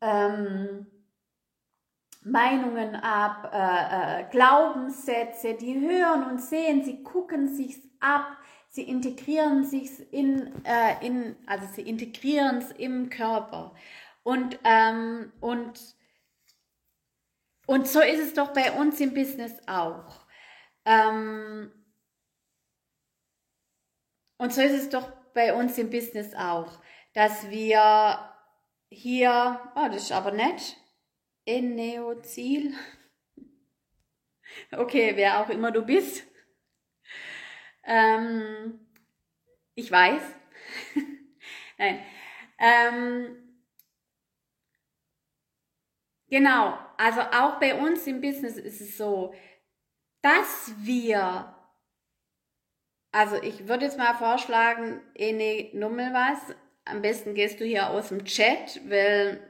ähm, 0.00 0.86
Meinungen 2.22 2.94
ab, 2.96 3.50
äh, 3.52 4.22
äh, 4.22 4.30
Glaubenssätze, 4.30 5.54
die 5.54 5.80
hören 5.80 6.24
und 6.24 6.40
sehen, 6.40 6.84
sie 6.84 7.02
gucken 7.02 7.48
sich's 7.48 7.80
ab, 8.00 8.36
sie 8.68 8.82
integrieren 8.82 9.64
sich's 9.64 9.98
in, 9.98 10.52
äh, 10.64 11.04
in 11.06 11.36
also 11.46 11.66
sie 11.72 11.82
integrieren 11.82 12.58
es 12.58 12.70
im 12.72 13.08
Körper 13.10 13.74
und 14.22 14.58
ähm, 14.64 15.32
und 15.40 15.96
und 17.66 17.86
so 17.86 18.00
ist 18.00 18.20
es 18.20 18.34
doch 18.34 18.54
bei 18.54 18.72
uns 18.72 18.98
im 18.98 19.12
Business 19.12 19.52
auch. 19.66 20.26
Ähm, 20.86 21.70
und 24.38 24.52
so 24.52 24.62
ist 24.62 24.72
es 24.72 24.88
doch 24.88 25.10
bei 25.34 25.54
uns 25.54 25.76
im 25.78 25.90
Business 25.90 26.34
auch, 26.34 26.80
dass 27.12 27.50
wir 27.50 28.34
hier, 28.88 29.60
oh, 29.74 29.86
das 29.88 30.04
ist 30.04 30.12
aber 30.12 30.30
nett, 30.30 30.76
Eneozil, 31.44 32.74
okay, 34.72 35.12
wer 35.14 35.40
auch 35.40 35.48
immer 35.48 35.70
du 35.70 35.82
bist, 35.82 36.24
ähm, 37.84 38.80
ich 39.74 39.90
weiß, 39.90 40.22
nein, 41.78 42.04
ähm, 42.58 43.60
genau, 46.28 46.78
also 46.96 47.20
auch 47.20 47.58
bei 47.58 47.74
uns 47.74 48.06
im 48.06 48.20
Business 48.20 48.56
ist 48.56 48.80
es 48.80 48.96
so, 48.96 49.34
dass 50.22 50.72
wir 50.78 51.57
also 53.12 53.36
ich 53.42 53.68
würde 53.68 53.86
jetzt 53.86 53.98
mal 53.98 54.14
vorschlagen, 54.14 55.00
Ene 55.14 55.68
Nummel 55.72 56.12
was. 56.12 56.54
Am 56.84 57.02
besten 57.02 57.34
gehst 57.34 57.60
du 57.60 57.64
hier 57.64 57.90
aus 57.90 58.08
dem 58.08 58.24
Chat, 58.24 58.80
weil 58.88 59.40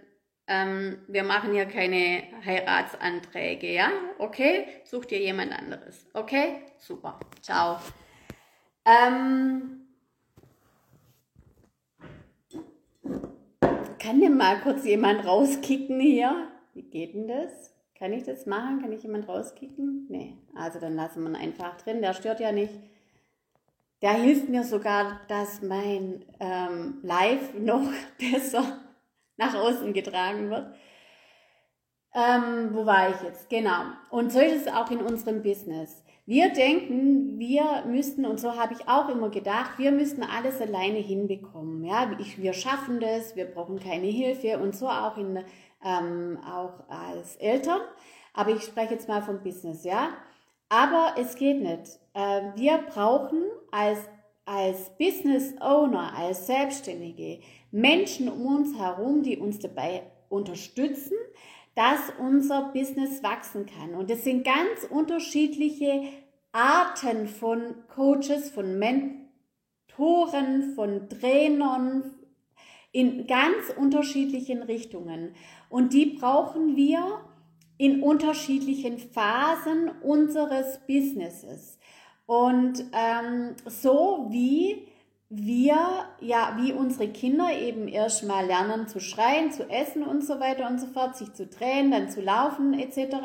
ähm, 0.46 0.98
wir 1.09 1.24
machen 1.24 1.52
hier 1.52 1.66
keine 1.66 2.22
Heiratsanträge, 2.44 3.72
ja? 3.72 3.90
Okay? 4.18 4.66
Such 4.84 5.04
dir 5.04 5.20
jemand 5.20 5.52
anderes. 5.52 6.06
Okay? 6.14 6.62
Super. 6.78 7.20
Ciao. 7.42 7.78
Ähm, 8.84 9.86
kann 13.98 14.20
denn 14.20 14.36
mal 14.36 14.59
kurz 14.61 14.84
jemand 14.84 15.26
rauskicken 15.26 16.00
hier? 16.00 16.48
Wie 16.72 16.82
geht 16.82 17.14
denn 17.14 17.28
das? 17.28 17.74
Kann 17.98 18.12
ich 18.12 18.22
das 18.22 18.46
machen? 18.46 18.80
Kann 18.80 18.92
ich 18.92 19.02
jemand 19.02 19.28
rauskicken? 19.28 20.06
Nee. 20.09 20.38
Also 20.54 20.78
dann 20.78 20.94
lassen 20.94 21.22
wir 21.24 21.30
ihn 21.30 21.36
einfach 21.36 21.76
drin. 21.76 22.00
Der 22.00 22.14
stört 22.14 22.40
ja 22.40 22.52
nicht. 22.52 22.72
Der 24.03 24.12
hilft 24.12 24.49
mir 24.49 24.64
sogar, 24.64 25.20
dass 25.28 25.61
mein 25.62 26.24
ähm, 26.38 26.99
Live 27.03 27.55
noch 27.55 27.82
besser 28.18 28.78
nach 29.36 29.55
außen 29.55 29.92
getragen 29.92 30.51
wird. 30.51 30.74
Ähm, 32.14 32.70
wo 32.72 32.86
war 32.86 33.11
ich 33.11 33.20
jetzt? 33.22 33.51
Genau. 33.51 33.82
Und 34.11 34.32
so 34.32 34.40
ist 34.40 34.66
es 34.66 34.72
auch 34.72 34.90
in 34.90 35.01
unserem 35.01 35.42
Business. 35.42 36.03
Wir 36.26 36.53
denken, 36.53 37.38
wir 37.38 37.84
müssten, 37.86 38.26
und 38.26 38.38
so 38.38 38.57
habe 38.57 38.74
ich 38.74 38.88
auch 38.88 39.09
immer 39.09 39.30
gedacht, 39.30 39.78
wir 39.78 39.92
müssten 39.92 40.22
alles 40.22 40.61
alleine 40.61 40.99
hinbekommen. 40.99 41.84
Ja, 41.84 42.11
ich, 42.18 42.40
wir 42.40 42.53
schaffen 42.53 43.01
das, 43.01 43.34
wir 43.34 43.46
brauchen 43.46 43.78
keine 43.78 44.07
Hilfe 44.07 44.59
und 44.59 44.74
so 44.76 44.88
auch, 44.88 45.16
in, 45.16 45.42
ähm, 45.84 46.38
auch 46.44 46.88
als 46.88 47.36
Eltern. 47.36 47.80
Aber 48.34 48.51
ich 48.51 48.62
spreche 48.62 48.94
jetzt 48.94 49.09
mal 49.09 49.22
vom 49.22 49.42
Business, 49.42 49.84
ja. 49.84 50.11
Aber 50.68 51.14
es 51.18 51.34
geht 51.36 51.61
nicht. 51.61 51.99
Äh, 52.14 52.42
wir 52.57 52.78
brauchen 52.78 53.42
als, 53.71 53.99
als 54.45 54.91
Business 54.99 55.55
Owner, 55.61 56.14
als 56.16 56.47
Selbstständige 56.47 57.41
Menschen 57.71 58.29
um 58.29 58.47
uns 58.47 58.79
herum, 58.79 59.23
die 59.23 59.37
uns 59.37 59.59
dabei 59.59 60.03
unterstützen, 60.29 61.16
dass 61.75 62.01
unser 62.19 62.73
Business 62.73 63.23
wachsen 63.23 63.66
kann. 63.66 63.95
Und 63.95 64.11
es 64.11 64.25
sind 64.25 64.45
ganz 64.45 64.85
unterschiedliche 64.91 66.03
Arten 66.53 67.29
von 67.29 67.75
Coaches, 67.95 68.51
von 68.51 68.79
Mentoren, 68.79 70.75
von 70.75 71.09
Trainern 71.09 72.14
in 72.91 73.27
ganz 73.27 73.71
unterschiedlichen 73.77 74.62
Richtungen. 74.62 75.35
Und 75.69 75.93
die 75.93 76.07
brauchen 76.07 76.75
wir 76.75 77.21
in 77.77 78.03
unterschiedlichen 78.03 78.99
Phasen 78.99 79.89
unseres 80.03 80.81
Businesses. 80.87 81.78
Und 82.29 82.85
ähm, 82.93 83.55
so 83.64 84.26
wie 84.29 84.87
wir, 85.31 85.79
ja, 86.20 86.59
wie 86.61 86.74
unsere 86.74 87.09
Kinder 87.09 87.51
eben 87.59 87.89
erstmal 87.89 88.45
lernen 88.45 88.87
zu 88.87 89.01
schreien, 89.01 89.51
zu 89.51 89.66
essen 89.70 90.03
und 90.03 90.22
so 90.22 90.39
weiter 90.39 90.68
und 90.68 90.79
so 90.79 90.89
fort, 90.89 91.16
sich 91.16 91.33
zu 91.33 91.47
drehen, 91.47 91.91
dann 91.91 92.11
zu 92.11 92.20
laufen 92.20 92.79
etc. 92.79 93.16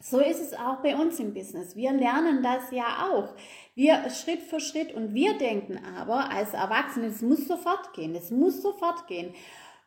So 0.00 0.20
ist 0.20 0.40
es 0.40 0.54
auch 0.54 0.76
bei 0.76 0.96
uns 0.96 1.20
im 1.20 1.34
Business. 1.34 1.76
Wir 1.76 1.92
lernen 1.92 2.42
das 2.42 2.70
ja 2.70 3.10
auch. 3.10 3.34
Wir 3.74 4.08
Schritt 4.08 4.40
für 4.40 4.60
Schritt 4.60 4.94
und 4.94 5.12
wir 5.12 5.36
denken 5.36 5.78
aber 5.98 6.30
als 6.30 6.54
Erwachsene, 6.54 7.08
es 7.08 7.20
muss 7.20 7.46
sofort 7.46 7.92
gehen, 7.92 8.14
es 8.14 8.30
muss 8.30 8.62
sofort 8.62 9.06
gehen 9.06 9.34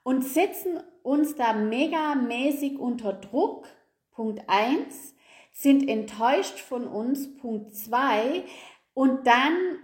und 0.03 0.23
setzen 0.23 0.79
uns 1.01 1.35
da 1.35 1.53
megamäßig 1.53 2.77
unter 2.77 3.13
Druck. 3.13 3.67
Punkt 4.11 4.43
1, 4.45 5.14
sind 5.55 5.87
enttäuscht 5.87 6.59
von 6.59 6.85
uns. 6.85 7.35
Punkt 7.37 7.73
2 7.73 8.43
und 8.93 9.25
dann 9.25 9.79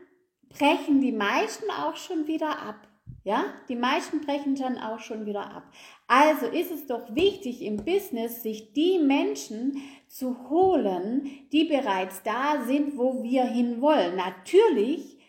brechen 0.50 1.02
die 1.02 1.14
meisten 1.14 1.72
auch 1.72 1.96
schon 1.96 2.28
wieder 2.28 2.60
ab. 2.62 2.88
Ja, 3.24 3.46
die 3.70 3.76
meisten 3.76 4.22
brechen 4.22 4.56
dann 4.56 4.78
auch 4.80 5.00
schon 5.00 5.26
wieder 5.26 5.46
ab. 5.52 5.64
Also 6.08 6.48
ist 6.48 6.72
es 6.72 6.88
doch 6.88 7.16
wichtig 7.16 7.62
im 7.62 7.78
Business, 7.78 8.42
sich 8.42 8.74
die 8.74 8.98
Menschen 9.00 9.82
zu 10.08 10.50
holen, 10.50 11.30
die 11.52 11.66
bereits 11.66 12.24
da 12.24 12.64
sind, 12.66 12.98
wo 12.98 13.22
wir 13.24 13.44
hinwollen. 13.44 14.16
Natürlich 14.16 15.20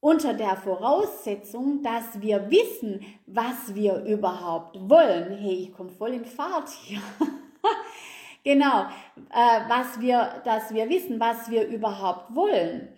unter 0.00 0.34
der 0.34 0.56
Voraussetzung, 0.56 1.82
dass 1.82 2.20
wir 2.20 2.50
wissen, 2.50 3.04
was 3.26 3.74
wir 3.74 4.04
überhaupt 4.04 4.76
wollen. 4.90 5.38
Hey, 5.38 5.54
ich 5.54 5.72
komme 5.72 5.90
voll 5.90 6.14
in 6.14 6.24
Fahrt 6.24 6.68
hier. 6.70 7.00
genau, 8.44 8.84
äh, 9.30 9.68
was 9.68 10.00
wir, 10.00 10.42
dass 10.44 10.72
wir 10.72 10.88
wissen, 10.88 11.18
was 11.18 11.50
wir 11.50 11.66
überhaupt 11.66 12.34
wollen. 12.34 12.88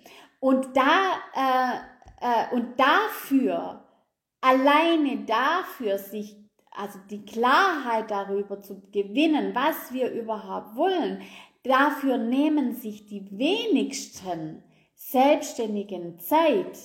Und 0.40 0.76
da 0.76 1.14
äh, 1.34 1.96
äh, 2.20 2.54
und 2.54 2.78
dafür 2.78 3.84
alleine 4.40 5.24
dafür 5.24 5.98
sich 5.98 6.36
also 6.70 6.98
die 7.10 7.24
Klarheit 7.24 8.10
darüber 8.10 8.60
zu 8.60 8.82
gewinnen, 8.90 9.54
was 9.54 9.92
wir 9.92 10.10
überhaupt 10.10 10.76
wollen, 10.76 11.22
dafür 11.62 12.18
nehmen 12.18 12.74
sich 12.74 13.06
die 13.06 13.26
wenigsten 13.30 14.62
Selbstständigen 14.94 16.18
Zeit. 16.18 16.78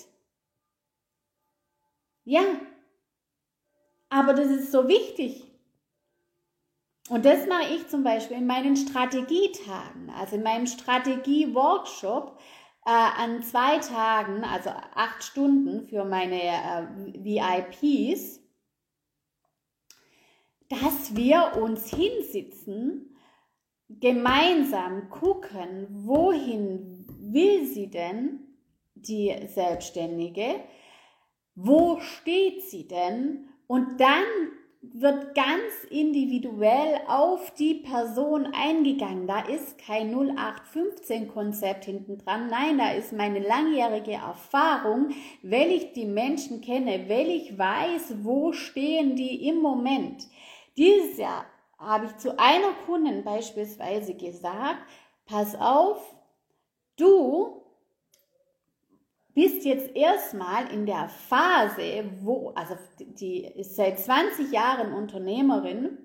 Ja, 2.24 2.41
aber 4.09 4.34
das 4.34 4.47
ist 4.47 4.72
so 4.72 4.88
wichtig. 4.88 5.51
Und 7.12 7.26
das 7.26 7.45
mache 7.45 7.74
ich 7.76 7.88
zum 7.88 8.03
Beispiel 8.03 8.38
in 8.38 8.47
meinen 8.47 8.78
Strategietagen, 8.78 10.09
also 10.18 10.38
in 10.38 10.43
meinem 10.43 10.66
Strategie-Workshop 10.66 12.39
äh, 12.86 12.89
an 12.89 13.43
zwei 13.43 13.80
Tagen, 13.80 14.45
also 14.45 14.70
acht 14.70 15.22
Stunden 15.22 15.88
für 15.88 16.05
meine 16.05 16.41
äh, 16.41 16.88
VIPs 17.14 18.41
dass 20.72 21.18
wir 21.18 21.57
uns 21.62 21.89
hinsitzen, 21.89 23.14
gemeinsam 23.89 25.09
gucken, 25.09 25.86
wohin 25.89 27.05
will 27.20 27.66
sie 27.66 27.89
denn, 27.89 28.39
die 28.95 29.36
Selbstständige, 29.47 30.62
wo 31.55 31.99
steht 31.99 32.64
sie 32.64 32.88
denn? 32.88 33.49
Und 33.68 33.99
dann 33.99 34.24
wird 34.82 35.36
ganz 35.36 35.84
individuell 35.92 37.02
auf 37.08 37.54
die 37.54 37.76
Person 37.76 38.48
eingegangen. 38.54 39.28
Da 39.28 39.42
ist 39.42 39.78
kein 39.78 40.14
0815-Konzept 40.14 41.86
hinten 41.86 42.18
dran. 42.18 42.50
Nein, 42.50 42.80
da 42.80 42.92
ist 42.92 43.14
meine 43.14 43.40
langjährige 43.40 44.14
Erfahrung, 44.14 45.12
weil 45.44 45.72
ich 45.72 45.94
die 45.94 46.06
Menschen 46.06 46.62
kenne, 46.62 47.08
weil 47.08 47.30
ich 47.30 47.58
weiß, 47.58 48.24
wo 48.24 48.54
stehen 48.54 49.16
die 49.16 49.48
im 49.48 49.58
Moment. 49.58 50.28
Dieses 50.78 51.18
Jahr 51.18 51.46
habe 51.78 52.08
ich 52.08 52.18
zu 52.18 52.40
einer 52.40 52.74
Kundin 52.86 53.24
beispielsweise 53.24 54.16
gesagt, 54.16 54.82
pass 55.26 55.56
auf, 55.60 56.16
du 56.98 57.61
bist 59.34 59.66
jetzt 59.66 59.96
erstmal 59.96 60.72
in 60.72 60.86
der 60.86 61.10
Phase, 61.10 62.06
wo, 62.20 62.50
also 62.56 62.76
die 63.00 63.46
ist 63.46 63.76
seit 63.76 64.00
20 64.00 64.52
Jahren 64.52 64.94
Unternehmerin, 64.94 65.98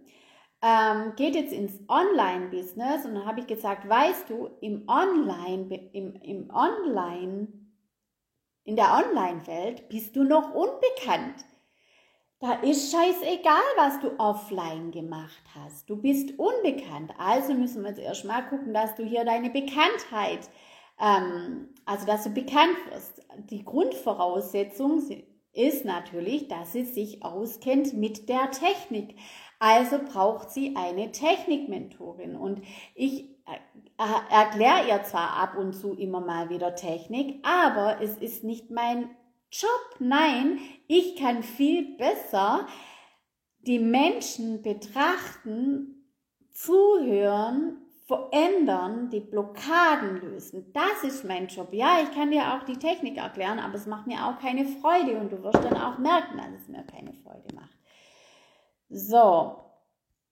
ähm, 0.62 1.12
geht 1.16 1.35
jetzt 1.35 1.53
ins 1.53 1.81
Online-Business 1.89 3.05
und 3.05 3.14
dann 3.14 3.27
habe 3.27 3.41
ich 3.41 3.47
gesagt, 3.47 3.89
weißt 3.89 4.31
du, 4.31 4.51
im 4.61 4.89
Online, 4.89 5.91
im, 5.93 6.14
im 6.16 6.51
Online, 6.51 7.49
in 8.64 8.77
der 8.77 8.93
Online-Welt 8.93 9.89
bist 9.89 10.16
du 10.16 10.24
noch 10.24 10.55
unbekannt. 10.55 11.45
Da 12.39 12.53
ist 12.55 12.93
scheißegal, 12.93 13.62
was 13.77 13.99
du 14.01 14.18
offline 14.18 14.91
gemacht 14.91 15.43
hast. 15.55 15.89
Du 15.89 15.97
bist 15.97 16.39
unbekannt. 16.39 17.12
Also 17.16 17.55
müssen 17.55 17.83
wir 17.83 17.91
jetzt 17.91 18.01
erstmal 18.01 18.47
gucken, 18.49 18.74
dass 18.74 18.95
du 18.95 19.05
hier 19.05 19.24
deine 19.24 19.49
Bekanntheit, 19.49 20.51
ähm, 21.01 21.68
also 21.84 22.07
dass 22.07 22.24
du 22.24 22.30
bekannt 22.30 22.76
wirst. 22.90 23.22
Die 23.51 23.64
Grundvoraussetzung 23.64 25.03
ist 25.53 25.84
natürlich, 25.84 26.49
dass 26.49 26.72
sie 26.72 26.84
sich 26.84 27.22
auskennt 27.22 27.94
mit 27.94 28.28
der 28.28 28.51
Technik. 28.51 29.16
Also 29.59 29.99
braucht 29.99 30.51
sie 30.51 30.76
eine 30.76 31.12
Technikmentorin. 31.12 32.36
Und 32.36 32.62
ich 32.94 33.30
äh, 33.47 34.30
erkläre 34.30 34.88
ihr 34.88 35.03
zwar 35.05 35.30
ab 35.36 35.57
und 35.57 35.72
zu 35.72 35.94
immer 35.94 36.20
mal 36.20 36.51
wieder 36.51 36.74
Technik, 36.74 37.44
aber 37.47 38.01
es 38.03 38.18
ist 38.18 38.44
nicht 38.44 38.70
mein 38.70 39.11
Job. 39.51 39.97
Nein, 39.99 40.59
ich 40.88 41.16
kann 41.16 41.42
viel 41.42 41.97
besser 41.97 42.66
die 43.66 43.78
Menschen 43.78 44.62
betrachten, 44.62 46.12
zuhören, 46.53 47.86
verändern, 48.07 49.11
die 49.11 49.20
Blockaden 49.20 50.20
lösen. 50.20 50.72
Das 50.72 51.02
ist 51.02 51.24
mein 51.24 51.48
Job. 51.48 51.68
Ja, 51.72 51.98
ich 52.02 52.12
kann 52.12 52.30
dir 52.30 52.54
auch 52.54 52.62
die 52.62 52.78
Technik 52.78 53.18
erklären, 53.18 53.59
aber 53.59 53.74
es 53.74 53.86
macht 53.86 54.07
mir 54.07 54.26
auch 54.26 54.38
keine 54.38 54.64
Freude 54.64 55.18
und 55.18 55.32
du 55.32 55.42
wirst 55.42 55.62
dann 55.64 55.76
auch 55.76 55.98
merken, 55.98 56.36
dass 56.36 56.62
es 56.62 56.68
mir 56.68 56.84
keine 56.84 57.12
Freude 57.12 57.54
macht. 57.54 57.76
So, 58.88 59.57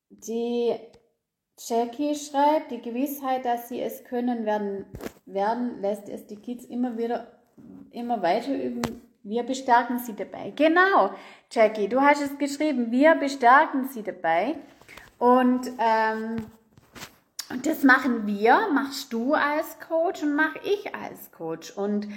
die 0.08 0.74
Jackie 1.58 2.14
schreibt, 2.14 2.70
die 2.70 2.80
Gewissheit, 2.80 3.44
dass 3.44 3.68
sie 3.68 3.80
es 3.80 4.04
können 4.04 4.46
werden, 4.46 4.86
werden 5.26 5.80
lässt 5.80 6.08
es 6.08 6.26
die 6.26 6.36
Kids 6.36 6.64
immer 6.64 6.96
wieder 6.96 7.26
immer 7.90 8.22
weiter 8.22 8.54
üben. 8.54 8.82
Wir 9.22 9.42
bestärken 9.42 9.98
sie 9.98 10.14
dabei. 10.14 10.52
Genau, 10.54 11.10
Jackie, 11.50 11.88
du 11.88 12.00
hast 12.00 12.20
es 12.20 12.36
geschrieben. 12.36 12.90
Wir 12.90 13.14
bestärken 13.14 13.88
sie 13.88 14.02
dabei. 14.02 14.56
Und, 15.18 15.70
ähm, 15.78 16.46
und 17.50 17.66
das 17.66 17.82
machen 17.82 18.26
wir, 18.26 18.68
machst 18.72 19.12
du 19.12 19.34
als 19.34 19.78
Coach 19.80 20.22
und 20.22 20.34
mach 20.34 20.54
ich 20.64 20.94
als 20.94 21.30
Coach. 21.32 21.70
Und, 21.72 22.08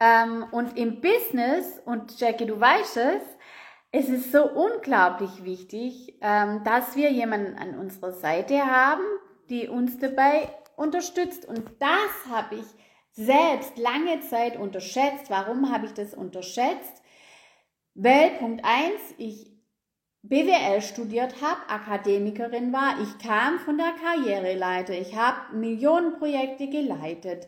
ähm, 0.00 0.44
und 0.50 0.76
im 0.76 1.00
Business, 1.00 1.80
und 1.84 2.18
Jackie, 2.18 2.46
du 2.46 2.58
weißt 2.60 2.96
es, 2.96 3.22
es 3.92 4.08
ist 4.08 4.32
so 4.32 4.44
unglaublich 4.44 5.44
wichtig, 5.44 6.18
ähm, 6.20 6.64
dass 6.64 6.96
wir 6.96 7.12
jemanden 7.12 7.56
an 7.56 7.78
unserer 7.78 8.12
Seite 8.12 8.66
haben, 8.66 9.04
die 9.48 9.68
uns 9.68 9.98
dabei 9.98 10.48
unterstützt. 10.76 11.46
Und 11.46 11.62
das 11.78 12.32
habe 12.32 12.56
ich 12.56 12.66
selbst 13.12 13.78
lange 13.78 14.20
Zeit 14.22 14.56
unterschätzt. 14.56 15.30
Warum 15.30 15.70
habe 15.72 15.86
ich 15.86 15.94
das 15.94 16.12
unterschätzt? 16.12 17.02
Weil 17.94 18.30
Punkt 18.38 18.64
1, 18.64 18.92
ich 19.18 19.53
BWL 20.28 20.80
studiert 20.80 21.42
habe, 21.42 21.60
Akademikerin 21.68 22.72
war, 22.72 22.94
ich 23.02 23.18
kam 23.18 23.58
von 23.58 23.76
der 23.76 23.92
Karriereleiter, 24.02 24.94
ich 24.94 25.14
habe 25.14 25.54
Millionen 25.54 26.18
Projekte 26.18 26.68
geleitet. 26.68 27.46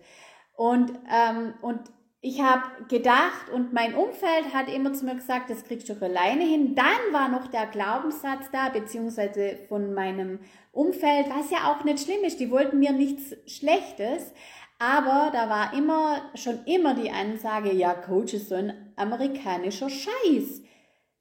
Und, 0.56 0.92
ähm, 1.10 1.54
und 1.62 1.80
ich 2.20 2.42
habe 2.42 2.62
gedacht 2.88 3.48
und 3.52 3.72
mein 3.72 3.94
Umfeld 3.94 4.52
hat 4.52 4.68
immer 4.68 4.92
zu 4.92 5.06
mir 5.06 5.14
gesagt, 5.14 5.48
das 5.48 5.64
kriegst 5.64 5.88
du 5.88 5.94
alleine 6.02 6.44
hin. 6.44 6.74
Dann 6.74 7.12
war 7.12 7.28
noch 7.28 7.46
der 7.46 7.66
Glaubenssatz 7.66 8.50
da, 8.52 8.68
beziehungsweise 8.68 9.58
von 9.68 9.94
meinem 9.94 10.40
Umfeld, 10.72 11.28
was 11.30 11.50
ja 11.50 11.72
auch 11.72 11.84
nicht 11.84 12.04
schlimm 12.04 12.24
ist, 12.24 12.40
die 12.40 12.50
wollten 12.50 12.78
mir 12.78 12.92
nichts 12.92 13.34
Schlechtes, 13.46 14.32
aber 14.78 15.30
da 15.32 15.48
war 15.48 15.72
immer, 15.72 16.20
schon 16.34 16.64
immer 16.66 16.94
die 16.94 17.10
Ansage, 17.10 17.72
ja, 17.72 17.94
Coach 17.94 18.34
ist 18.34 18.50
so 18.50 18.56
ein 18.56 18.92
amerikanischer 18.96 19.88
Scheiß. 19.88 20.62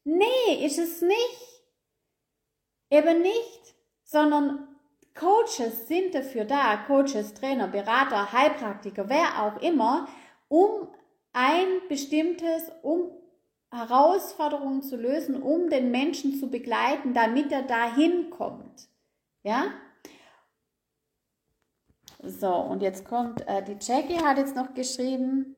Nee, 0.06 0.66
ist 0.66 0.78
es 0.78 1.02
nicht. 1.02 1.64
Eben 2.90 3.22
nicht, 3.22 3.76
sondern 4.04 4.68
Coaches 5.16 5.88
sind 5.88 6.14
dafür 6.14 6.46
da, 6.46 6.78
Coaches, 6.78 7.34
Trainer, 7.34 7.68
Berater, 7.68 8.32
Heilpraktiker, 8.32 9.10
wer 9.10 9.44
auch 9.44 9.62
immer, 9.62 10.08
um 10.48 10.88
ein 11.34 11.82
bestimmtes, 11.90 12.72
um 12.84 13.12
Herausforderungen 13.72 14.84
zu 14.84 14.96
lösen, 14.96 15.42
um 15.42 15.70
den 15.70 15.90
Menschen 15.92 16.36
zu 16.40 16.50
begleiten, 16.50 17.14
damit 17.14 17.52
er 17.52 17.64
dahin 17.64 18.30
kommt. 18.30 18.88
Ja? 19.44 19.74
So, 22.22 22.54
und 22.54 22.82
jetzt 22.82 23.06
kommt, 23.06 23.46
äh, 23.48 23.64
die 23.64 23.78
Jackie 23.82 24.20
hat 24.20 24.38
jetzt 24.38 24.56
noch 24.56 24.74
geschrieben. 24.74 25.56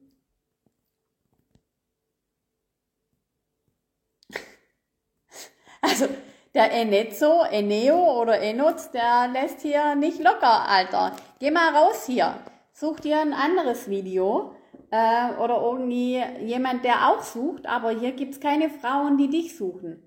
Also, 5.87 6.07
der 6.53 6.71
Enezzo, 6.71 7.43
Eneo 7.49 8.19
oder 8.21 8.41
Enutz, 8.41 8.91
der 8.91 9.29
lässt 9.29 9.61
hier 9.61 9.95
nicht 9.95 10.19
locker, 10.19 10.67
Alter. 10.67 11.15
Geh 11.39 11.51
mal 11.51 11.73
raus 11.73 12.05
hier. 12.05 12.33
Such 12.73 12.99
dir 12.99 13.19
ein 13.19 13.33
anderes 13.33 13.89
Video 13.89 14.55
äh, 14.91 15.33
oder 15.39 15.61
irgendwie 15.61 16.21
jemand, 16.43 16.83
der 16.83 17.09
auch 17.09 17.21
sucht, 17.21 17.65
aber 17.65 17.91
hier 17.91 18.11
gibt 18.11 18.33
es 18.33 18.39
keine 18.39 18.69
Frauen, 18.69 19.17
die 19.17 19.29
dich 19.29 19.57
suchen. 19.57 20.03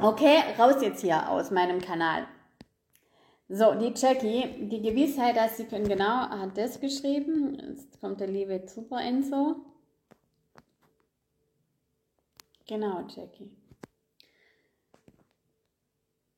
Okay, 0.00 0.38
raus 0.58 0.76
jetzt 0.80 1.00
hier 1.00 1.28
aus 1.28 1.50
meinem 1.50 1.80
Kanal. 1.80 2.26
So, 3.48 3.74
die 3.74 3.92
Jackie, 3.94 4.68
die 4.68 4.80
Gewissheit, 4.80 5.36
dass 5.36 5.56
sie 5.56 5.64
können, 5.64 5.88
genau, 5.88 6.28
hat 6.28 6.56
das 6.56 6.80
geschrieben. 6.80 7.54
Jetzt 7.54 8.00
kommt 8.00 8.20
der 8.20 8.28
liebe 8.28 8.62
Super 8.66 9.00
Enzo. 9.00 9.56
Genau, 12.66 13.06
Jackie. 13.08 13.50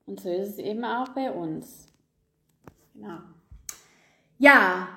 Und 0.07 0.21
so 0.21 0.31
ist 0.31 0.51
es 0.51 0.59
eben 0.59 0.85
auch 0.85 1.09
bei 1.11 1.31
uns. 1.31 1.87
Genau. 2.95 3.19
Ja, 4.39 4.89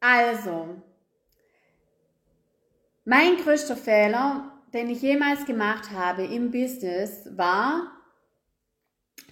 also, 0.00 0.82
mein 3.04 3.36
größter 3.36 3.76
Fehler, 3.76 4.52
den 4.72 4.90
ich 4.90 5.02
jemals 5.02 5.46
gemacht 5.46 5.90
habe 5.90 6.24
im 6.24 6.50
Business, 6.50 7.28
war, 7.36 7.92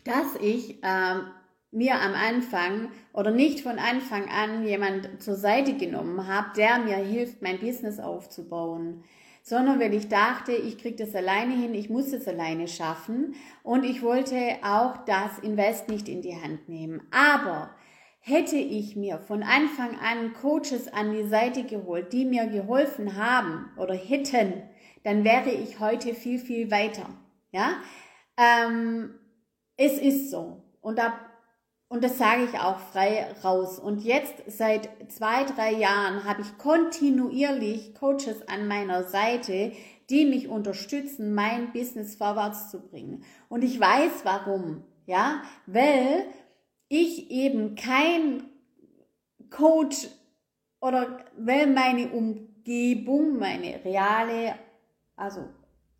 dass 0.04 0.34
ich 0.40 0.82
äh, 0.82 1.20
mir 1.70 2.00
am 2.00 2.14
Anfang 2.14 2.90
oder 3.12 3.30
nicht 3.30 3.60
von 3.60 3.78
Anfang 3.78 4.28
an 4.28 4.64
jemand 4.64 5.22
zur 5.22 5.34
Seite 5.34 5.76
genommen 5.76 6.26
habe, 6.26 6.48
der 6.56 6.78
mir 6.78 6.96
hilft, 6.96 7.42
mein 7.42 7.58
Business 7.58 7.98
aufzubauen, 7.98 9.04
sondern 9.44 9.78
weil 9.78 9.92
ich 9.92 10.08
dachte, 10.08 10.52
ich 10.52 10.78
kriege 10.78 11.04
das 11.04 11.14
alleine 11.14 11.54
hin, 11.54 11.74
ich 11.74 11.90
muss 11.90 12.14
es 12.14 12.26
alleine 12.26 12.66
schaffen 12.66 13.34
und 13.62 13.84
ich 13.84 14.02
wollte 14.02 14.36
auch 14.62 15.04
das 15.04 15.38
Invest 15.38 15.88
nicht 15.88 16.08
in 16.08 16.22
die 16.22 16.34
Hand 16.34 16.66
nehmen. 16.70 17.02
Aber 17.10 17.70
hätte 18.20 18.56
ich 18.56 18.96
mir 18.96 19.18
von 19.18 19.42
Anfang 19.42 19.98
an 20.00 20.32
Coaches 20.32 20.90
an 20.90 21.12
die 21.12 21.28
Seite 21.28 21.64
geholt, 21.64 22.14
die 22.14 22.24
mir 22.24 22.46
geholfen 22.46 23.16
haben 23.16 23.70
oder 23.76 23.94
hätten, 23.94 24.62
dann 25.02 25.24
wäre 25.24 25.50
ich 25.50 25.78
heute 25.78 26.14
viel, 26.14 26.38
viel 26.38 26.70
weiter. 26.70 27.06
Ja, 27.52 27.74
ähm, 28.38 29.10
es 29.76 29.98
ist 29.98 30.30
so. 30.30 30.62
Und 30.80 30.98
da 30.98 31.20
und 31.94 32.02
das 32.02 32.18
sage 32.18 32.42
ich 32.42 32.58
auch 32.58 32.80
frei 32.80 33.24
raus. 33.44 33.78
Und 33.78 34.02
jetzt 34.02 34.34
seit 34.48 34.88
zwei, 35.12 35.44
drei 35.44 35.74
Jahren 35.74 36.24
habe 36.24 36.42
ich 36.42 36.58
kontinuierlich 36.58 37.94
Coaches 37.94 38.48
an 38.48 38.66
meiner 38.66 39.04
Seite, 39.04 39.70
die 40.10 40.24
mich 40.24 40.48
unterstützen, 40.48 41.34
mein 41.34 41.72
Business 41.72 42.16
vorwärts 42.16 42.68
zu 42.72 42.80
bringen. 42.80 43.22
Und 43.48 43.62
ich 43.62 43.78
weiß 43.78 44.24
warum. 44.24 44.82
Ja, 45.06 45.42
weil 45.66 46.26
ich 46.88 47.30
eben 47.30 47.76
kein 47.76 48.42
Coach 49.50 50.08
oder 50.80 51.18
weil 51.36 51.68
meine 51.68 52.08
Umgebung, 52.08 53.38
meine 53.38 53.84
reale, 53.84 54.56
also 55.14 55.44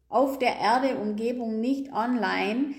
auf 0.08 0.40
der 0.40 0.56
Erde 0.56 0.96
Umgebung 0.96 1.60
nicht 1.60 1.92
online 1.92 2.74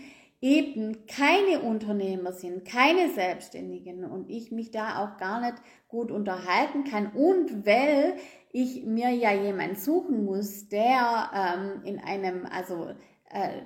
eben 0.45 1.07
keine 1.07 1.61
Unternehmer 1.61 2.31
sind, 2.31 2.65
keine 2.65 3.09
Selbstständigen 3.09 4.05
und 4.05 4.29
ich 4.29 4.51
mich 4.51 4.69
da 4.69 5.03
auch 5.03 5.17
gar 5.17 5.41
nicht 5.41 5.55
gut 5.87 6.11
unterhalten 6.11 6.83
kann 6.83 7.07
und 7.13 7.65
weil 7.65 8.13
ich 8.51 8.85
mir 8.85 9.09
ja 9.09 9.33
jemand 9.33 9.79
suchen 9.79 10.23
muss, 10.23 10.69
der 10.69 11.31
ähm, 11.33 11.83
in 11.83 11.99
einem, 11.99 12.45
also 12.45 12.91
äh, 13.31 13.61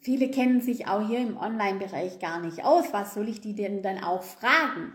viele 0.00 0.30
kennen 0.30 0.60
sich 0.60 0.86
auch 0.86 1.08
hier 1.08 1.18
im 1.18 1.36
Online-Bereich 1.36 2.20
gar 2.20 2.38
nicht 2.38 2.64
aus, 2.64 2.92
was 2.92 3.14
soll 3.14 3.28
ich 3.28 3.40
die 3.40 3.56
denn 3.56 3.82
dann 3.82 3.98
auch 3.98 4.22
fragen? 4.22 4.92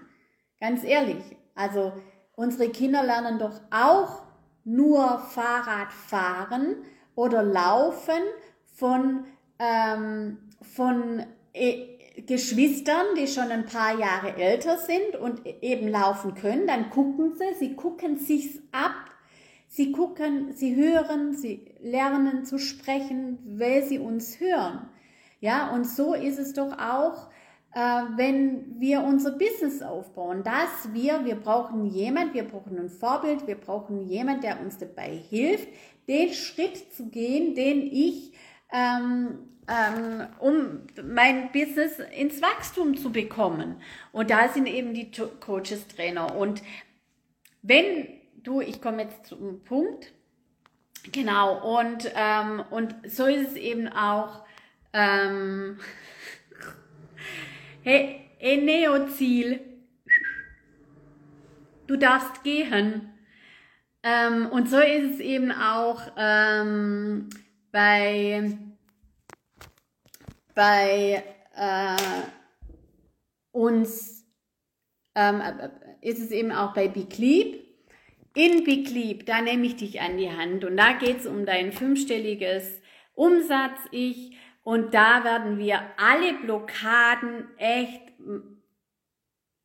Ganz 0.62 0.86
ehrlich, 0.86 1.36
also 1.56 1.92
unsere 2.38 2.70
Kinder 2.70 3.04
lernen 3.04 3.38
doch 3.38 3.60
auch 3.70 4.24
nur 4.64 5.20
Fahrrad 5.20 5.92
fahren 5.92 6.78
oder 7.16 7.44
laufen 7.44 8.24
von 8.64 9.26
ähm, 9.60 10.47
von 10.62 11.24
äh, 11.54 11.98
Geschwistern, 12.26 13.06
die 13.18 13.28
schon 13.28 13.52
ein 13.52 13.66
paar 13.66 13.98
Jahre 14.00 14.36
älter 14.36 14.78
sind 14.78 15.16
und 15.20 15.46
eben 15.62 15.88
laufen 15.88 16.34
können, 16.34 16.66
dann 16.66 16.90
gucken 16.90 17.36
sie, 17.36 17.54
sie 17.60 17.76
gucken 17.76 18.18
sich's 18.18 18.60
ab, 18.72 19.12
sie 19.68 19.92
gucken, 19.92 20.54
sie 20.54 20.76
hören, 20.76 21.36
sie 21.36 21.76
lernen 21.80 22.44
zu 22.44 22.58
sprechen, 22.58 23.38
weil 23.46 23.84
sie 23.84 24.00
uns 24.00 24.40
hören. 24.40 24.90
Ja, 25.40 25.72
und 25.74 25.86
so 25.88 26.16
ist 26.16 26.40
es 26.40 26.54
doch 26.54 26.80
auch, 26.80 27.30
äh, 27.76 27.80
wenn 28.16 28.80
wir 28.80 29.04
unser 29.04 29.34
Business 29.34 29.84
aufbauen, 29.84 30.42
dass 30.42 30.94
wir, 30.94 31.24
wir 31.26 31.36
brauchen 31.36 31.86
jemand, 31.86 32.34
wir 32.34 32.44
brauchen 32.44 32.80
ein 32.80 32.90
Vorbild, 32.90 33.46
wir 33.46 33.60
brauchen 33.60 34.02
jemand, 34.02 34.44
der 34.44 34.60
uns 34.60 34.80
dabei 34.80 35.16
hilft, 35.16 35.68
den 36.08 36.34
Schritt 36.34 36.92
zu 36.96 37.10
gehen, 37.10 37.54
den 37.54 37.84
ich 37.84 38.34
ähm, 38.72 39.57
ähm, 39.68 40.28
um 40.40 40.82
mein 41.04 41.52
Business 41.52 42.00
ins 42.16 42.42
Wachstum 42.42 42.96
zu 42.96 43.12
bekommen. 43.12 43.82
Und 44.12 44.30
da 44.30 44.50
sind 44.50 44.68
eben 44.68 44.94
die 44.94 45.12
Coaches 45.40 45.88
Trainer. 45.88 46.36
Und 46.36 46.62
wenn 47.62 48.08
du, 48.44 48.62
ich 48.62 48.82
komme 48.82 49.04
jetzt 49.04 49.26
zum 49.26 49.64
Punkt, 49.64 50.14
genau, 51.12 51.78
und, 51.78 52.12
ähm, 52.16 52.64
und 52.70 52.96
so 53.06 53.26
ist 53.26 53.50
es 53.50 53.56
eben 53.56 53.88
auch, 53.90 54.46
ähm, 54.94 55.80
hey, 57.84 58.22
Eneo-Ziel, 58.40 59.60
du 61.88 61.98
darfst 61.98 62.44
gehen. 62.44 63.14
Ähm, 64.04 64.48
und 64.48 64.70
so 64.70 64.80
ist 64.80 65.16
es 65.16 65.20
eben 65.20 65.52
auch 65.52 66.02
ähm, 66.18 67.30
bei 67.72 68.58
bei 70.58 71.24
äh, 71.56 71.96
uns 73.52 74.26
ähm, 75.14 75.40
ist 76.02 76.20
es 76.20 76.32
eben 76.32 76.52
auch 76.52 76.74
bei 76.74 76.88
Big 76.88 77.16
Leap. 77.20 77.64
In 78.36 78.64
Big 78.64 78.90
Leap, 78.90 79.28
da 79.28 79.42
nehme 79.42 79.68
ich 79.68 79.76
dich 79.76 80.02
an 80.02 80.18
die 80.18 80.32
Hand 80.32 80.66
und 80.66 80.76
da 80.76 80.94
geht 80.94 81.20
es 81.20 81.28
um 81.28 81.46
dein 81.46 81.72
fünfstelliges 81.72 82.82
Umsatz-Ich 83.14 84.36
und 84.64 84.96
da 84.96 85.24
werden 85.24 85.60
wir 85.60 85.80
alle 85.98 86.34
Blockaden 86.40 87.48
echt 87.58 88.02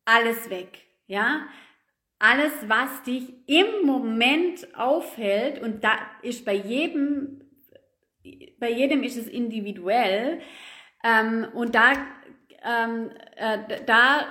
alles 0.05 0.51
weg, 0.51 0.85
ja? 1.07 1.47
Alles, 2.19 2.53
was 2.67 3.01
dich 3.01 3.33
im 3.47 3.85
Moment 3.85 4.67
aufhält 4.77 5.59
und 5.59 5.83
da 5.83 5.97
ist 6.21 6.45
bei 6.45 6.53
jedem, 6.53 7.41
bei 8.59 8.69
jedem 8.71 9.01
ist 9.01 9.17
es 9.17 9.27
individuell, 9.27 10.39
ähm, 11.03 11.47
und 11.53 11.75
da, 11.75 11.93
ähm, 12.63 13.09
äh, 13.35 13.83
da 13.85 14.25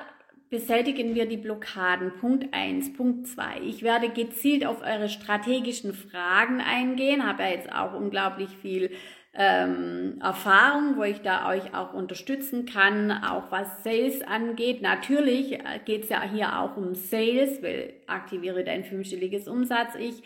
besältigen 0.50 1.14
wir 1.14 1.26
die 1.26 1.38
Blockaden. 1.38 2.12
Punkt 2.20 2.52
eins, 2.52 2.92
Punkt 2.92 3.26
zwei. 3.26 3.58
Ich 3.62 3.82
werde 3.82 4.10
gezielt 4.10 4.66
auf 4.66 4.82
eure 4.82 5.08
strategischen 5.08 5.94
Fragen 5.94 6.60
eingehen, 6.60 7.26
habe 7.26 7.44
ja 7.44 7.48
jetzt 7.50 7.72
auch 7.72 7.94
unglaublich 7.94 8.50
viel 8.60 8.90
ähm, 9.34 10.18
Erfahrung, 10.20 10.96
wo 10.96 11.04
ich 11.04 11.22
da 11.22 11.48
euch 11.48 11.74
auch 11.74 11.94
unterstützen 11.94 12.66
kann, 12.66 13.10
auch 13.10 13.50
was 13.50 13.82
Sales 13.82 14.20
angeht. 14.22 14.82
Natürlich 14.82 15.54
äh, 15.54 15.80
geht 15.84 16.04
es 16.04 16.10
ja 16.10 16.22
hier 16.22 16.58
auch 16.58 16.76
um 16.76 16.94
Sales, 16.94 17.62
weil 17.62 17.94
aktiviere 18.06 18.62
dein 18.62 18.84
fünfstelliges 18.84 19.48
Umsatz 19.48 19.94
ich. 19.98 20.22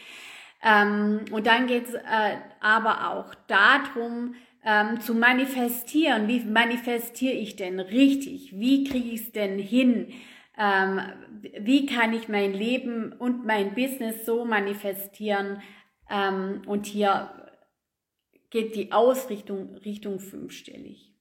Ähm, 0.61 1.21
und 1.31 1.47
dann 1.47 1.69
geht 1.69 1.87
es 1.87 1.95
äh, 1.95 2.37
aber 2.61 3.13
auch 3.13 3.33
darum, 3.47 4.35
ähm, 4.67 5.01
zu 5.01 5.15
manifestieren. 5.15 6.29
Wie 6.29 6.41
manifestiere 6.41 7.35
ich 7.35 7.57
denn 7.57 7.81
richtig? 7.81 8.59
Wie 8.59 8.85
kriege 8.85 9.09
ich 9.09 9.23
es 9.23 9.33
denn 9.33 9.59
hin? 9.59 10.13
Ähm, 10.59 11.01
wie 11.61 11.87
kann 11.87 12.13
ich 12.13 12.29
mein 12.29 12.53
Leben 12.53 13.13
und 13.13 13.47
mein 13.47 13.75
Business 13.75 14.27
so 14.27 14.45
manifestieren? 14.45 15.63
Ähm, 16.11 16.63
und 16.67 16.87
hier 16.87 17.31
geht 18.51 18.75
die 18.75 18.91
Ausrichtung 18.93 19.77
Richtung 19.77 20.19
fünfstellig. 20.19 21.13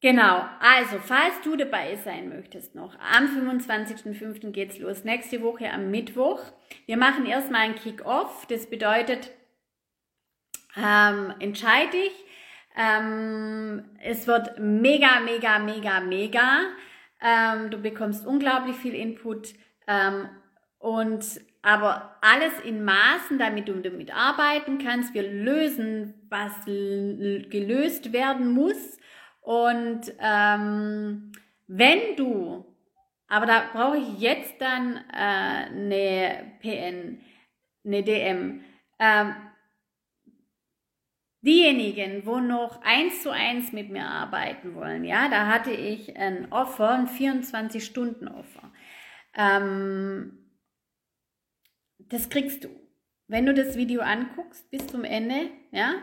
Genau, 0.00 0.44
also 0.60 0.98
falls 1.00 1.40
du 1.42 1.56
dabei 1.56 1.96
sein 1.96 2.28
möchtest 2.28 2.76
noch, 2.76 2.96
am 3.00 3.26
25.05. 3.26 4.52
geht's 4.52 4.78
los, 4.78 5.02
nächste 5.02 5.42
Woche 5.42 5.72
am 5.72 5.90
Mittwoch. 5.90 6.40
Wir 6.86 6.96
machen 6.96 7.26
erstmal 7.26 7.62
ein 7.62 7.74
Kick-Off, 7.74 8.46
das 8.46 8.70
bedeutet, 8.70 9.32
ähm, 10.78 11.34
entscheide 11.40 11.96
ich. 11.96 12.24
Ähm, 12.76 13.84
es 14.02 14.26
wird 14.26 14.58
mega, 14.58 15.20
mega, 15.20 15.58
mega, 15.58 16.00
mega. 16.00 16.60
Ähm, 17.20 17.70
du 17.70 17.78
bekommst 17.78 18.24
unglaublich 18.26 18.76
viel 18.76 18.94
Input 18.94 19.54
ähm, 19.88 20.28
und 20.78 21.24
aber 21.62 22.16
alles 22.20 22.60
in 22.60 22.84
Maßen, 22.84 23.38
damit 23.38 23.68
du 23.68 23.74
damit 23.74 24.14
arbeiten 24.14 24.78
kannst. 24.78 25.12
Wir 25.12 25.28
lösen, 25.28 26.14
was 26.30 26.52
gelöst 26.64 28.12
werden 28.12 28.52
muss. 28.52 28.98
Und 29.40 30.02
ähm, 30.20 31.32
wenn 31.66 32.16
du, 32.16 32.64
aber 33.26 33.46
da 33.46 33.64
brauche 33.72 33.98
ich 33.98 34.20
jetzt 34.20 34.60
dann 34.60 34.98
äh, 35.12 35.66
eine 35.70 36.52
PN, 36.60 37.20
eine 37.84 38.02
DM. 38.02 38.64
Ähm, 39.00 39.34
diejenigen, 41.40 42.26
wo 42.26 42.40
noch 42.40 42.82
eins 42.82 43.22
zu 43.22 43.30
eins 43.30 43.72
mit 43.72 43.90
mir 43.90 44.06
arbeiten 44.06 44.74
wollen, 44.74 45.04
ja, 45.04 45.28
da 45.28 45.46
hatte 45.46 45.70
ich 45.70 46.16
ein 46.16 46.52
Offer, 46.52 46.90
ein 46.90 47.08
24-Stunden-Offer. 47.08 48.72
Ähm, 49.34 50.50
das 51.98 52.28
kriegst 52.28 52.64
du. 52.64 52.68
Wenn 53.26 53.46
du 53.46 53.54
das 53.54 53.76
Video 53.76 54.00
anguckst 54.00 54.70
bis 54.70 54.86
zum 54.86 55.04
Ende, 55.04 55.50
ja, 55.70 55.94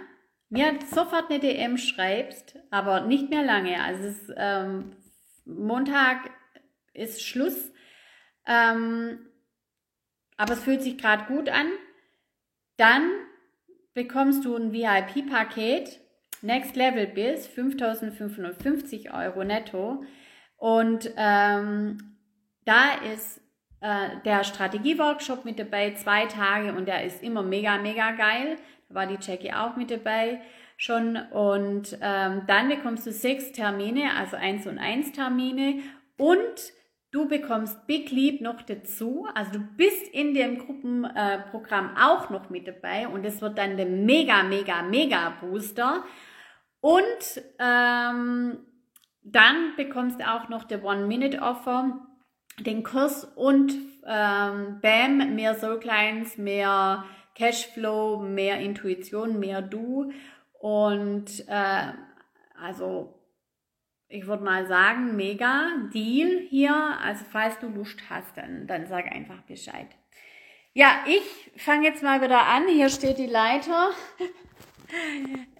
mir 0.49 0.77
sofort 0.93 1.29
eine 1.29 1.39
DM 1.39 1.77
schreibst, 1.77 2.57
aber 2.69 3.01
nicht 3.01 3.29
mehr 3.29 3.43
lange. 3.43 3.81
Also 3.81 4.03
es, 4.03 4.33
ähm, 4.37 4.95
Montag 5.45 6.29
ist 6.93 7.23
Schluss. 7.23 7.71
Ähm, 8.45 9.19
aber 10.37 10.53
es 10.53 10.63
fühlt 10.63 10.83
sich 10.83 10.97
gerade 10.97 11.25
gut 11.25 11.49
an. 11.49 11.67
Dann 12.77 13.09
bekommst 13.95 14.45
du 14.45 14.55
ein 14.55 14.71
VIP-Paket, 14.71 15.99
Next 16.43 16.75
Level 16.75 17.07
bis 17.07 17.47
5550 17.47 19.11
Euro 19.11 19.43
netto. 19.43 20.03
Und 20.57 21.09
ähm, 21.17 22.17
da 22.65 22.91
ist 23.13 23.41
äh, 23.81 24.09
der 24.25 24.43
Strategie-Workshop 24.43 25.45
mit 25.45 25.57
dabei, 25.57 25.93
zwei 25.95 26.25
Tage 26.25 26.73
und 26.73 26.87
der 26.87 27.03
ist 27.03 27.23
immer 27.23 27.41
mega, 27.41 27.77
mega 27.77 28.11
geil. 28.11 28.57
Da 28.89 28.95
war 28.95 29.07
die 29.07 29.17
Jackie 29.19 29.53
auch 29.53 29.75
mit 29.75 29.89
dabei 29.89 30.41
schon. 30.77 31.15
Und 31.31 31.97
ähm, 32.01 32.43
dann 32.47 32.69
bekommst 32.69 33.07
du 33.07 33.11
sechs 33.11 33.53
Termine, 33.53 34.13
also 34.15 34.35
eins 34.35 34.67
und 34.67 34.77
eins 34.77 35.13
Termine 35.13 35.79
und 36.17 36.73
Du 37.15 37.29
bekommst 37.29 37.87
Big 37.87 38.11
Leap 38.11 38.41
noch 38.41 38.61
dazu, 38.61 39.25
also 39.33 39.53
du 39.53 39.59
bist 39.59 40.05
in 40.13 40.33
dem 40.33 40.57
Gruppenprogramm 40.57 41.95
auch 41.95 42.29
noch 42.29 42.49
mit 42.49 42.67
dabei 42.67 43.07
und 43.07 43.23
es 43.25 43.41
wird 43.41 43.57
dann 43.57 43.77
der 43.77 43.85
mega, 43.85 44.43
mega, 44.43 44.81
mega 44.81 45.29
Booster. 45.39 46.03
Und 46.81 47.41
ähm, 47.57 48.57
dann 49.23 49.75
bekommst 49.77 50.19
du 50.19 50.29
auch 50.29 50.49
noch 50.49 50.65
der 50.65 50.83
One-Minute-Offer 50.83 52.05
den 52.59 52.83
Kurs 52.83 53.23
und 53.23 53.71
ähm, 54.05 54.81
BAM, 54.81 55.35
mehr 55.35 55.55
Soul 55.55 55.79
Clients, 55.79 56.37
mehr 56.37 57.05
Cashflow, 57.33 58.19
mehr 58.19 58.59
Intuition, 58.59 59.39
mehr 59.39 59.61
Du. 59.61 60.11
Und 60.59 61.47
äh, 61.47 61.93
also 62.61 63.24
ich 64.15 64.27
würde 64.27 64.43
mal 64.43 64.65
sagen, 64.65 65.15
mega 65.15 65.71
Deal 65.93 66.39
hier. 66.49 66.73
Also 67.01 67.25
falls 67.29 67.59
du 67.59 67.67
Lust 67.67 67.99
hast, 68.09 68.37
dann, 68.37 68.65
dann 68.67 68.87
sag 68.87 69.11
einfach 69.11 69.41
Bescheid. 69.41 69.87
Ja, 70.73 71.03
ich 71.05 71.61
fange 71.61 71.87
jetzt 71.87 72.03
mal 72.03 72.21
wieder 72.21 72.45
an. 72.47 72.67
Hier 72.67 72.89
steht 72.89 73.17
die 73.17 73.27
Leiter. 73.27 73.91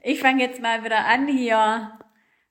Ich 0.04 0.22
fange 0.22 0.44
jetzt 0.44 0.62
mal 0.62 0.84
wieder 0.84 1.08
an, 1.08 1.28
hier 1.28 1.98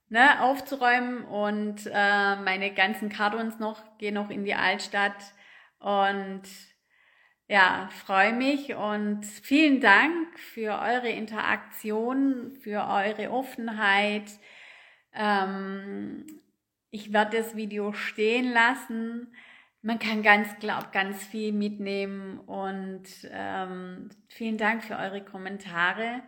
ne, 0.08 0.42
aufzuräumen 0.42 1.24
und 1.24 1.86
äh, 1.86 2.36
meine 2.36 2.74
ganzen 2.74 3.10
Kartons 3.10 3.60
noch, 3.60 3.80
gehe 3.98 4.12
noch 4.12 4.28
in 4.28 4.44
die 4.44 4.56
Altstadt 4.56 5.14
und 5.78 6.42
ja, 7.46 7.88
freue 8.04 8.32
mich 8.32 8.74
und 8.74 9.24
vielen 9.24 9.80
Dank 9.80 10.36
für 10.38 10.80
eure 10.80 11.10
Interaktion, 11.10 12.50
für 12.60 12.88
eure 12.88 13.30
Offenheit. 13.30 14.24
Ähm, 15.14 16.26
ich 16.90 17.12
werde 17.12 17.38
das 17.38 17.56
Video 17.56 17.92
stehen 17.92 18.52
lassen. 18.52 19.34
Man 19.82 19.98
kann 19.98 20.22
ganz, 20.22 20.48
glaub, 20.60 20.92
ganz 20.92 21.24
viel 21.24 21.52
mitnehmen 21.52 22.38
und 22.40 23.04
ähm, 23.30 24.08
vielen 24.28 24.56
Dank 24.56 24.82
für 24.82 24.96
eure 24.96 25.22
Kommentare 25.22 26.22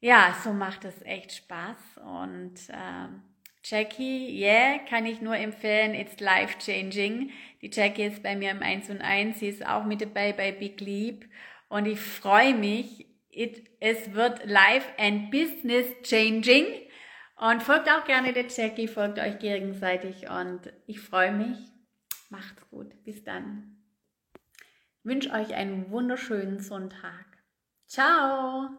ja, 0.00 0.36
so 0.44 0.52
macht 0.52 0.84
es 0.84 1.02
echt 1.02 1.32
Spaß. 1.32 1.98
Und 2.04 2.54
ähm, 2.70 3.22
Jackie, 3.64 4.40
yeah, 4.40 4.78
kann 4.88 5.06
ich 5.06 5.20
nur 5.20 5.36
empfehlen, 5.36 5.94
it's 5.94 6.20
life 6.20 6.58
changing. 6.58 7.30
Die 7.62 7.70
Jackie 7.72 8.04
ist 8.04 8.22
bei 8.22 8.36
mir 8.36 8.50
im 8.50 8.62
1 8.62 8.90
und 8.90 9.00
1, 9.00 9.40
sie 9.40 9.48
ist 9.48 9.66
auch 9.66 9.84
mit 9.84 10.00
dabei 10.00 10.32
bei 10.32 10.52
Big 10.52 10.80
Leap. 10.80 11.24
Und 11.68 11.86
ich 11.86 11.98
freue 11.98 12.54
mich, 12.54 13.06
it, 13.30 13.68
es 13.80 14.12
wird 14.12 14.44
life 14.46 14.86
and 14.98 15.30
business 15.30 15.86
changing. 16.02 16.66
Und 17.36 17.62
folgt 17.62 17.90
auch 17.90 18.04
gerne 18.04 18.32
der 18.32 18.46
Jackie, 18.48 18.88
folgt 18.88 19.18
euch 19.18 19.38
gegenseitig 19.38 20.28
und 20.30 20.72
ich 20.86 21.00
freue 21.00 21.32
mich. 21.32 21.58
Macht's 22.30 22.68
gut. 22.70 23.04
Bis 23.04 23.22
dann. 23.24 23.76
Wünsche 25.02 25.30
euch 25.30 25.54
einen 25.54 25.90
wunderschönen 25.90 26.60
Sonntag. 26.60 27.26
Ciao! 27.86 28.70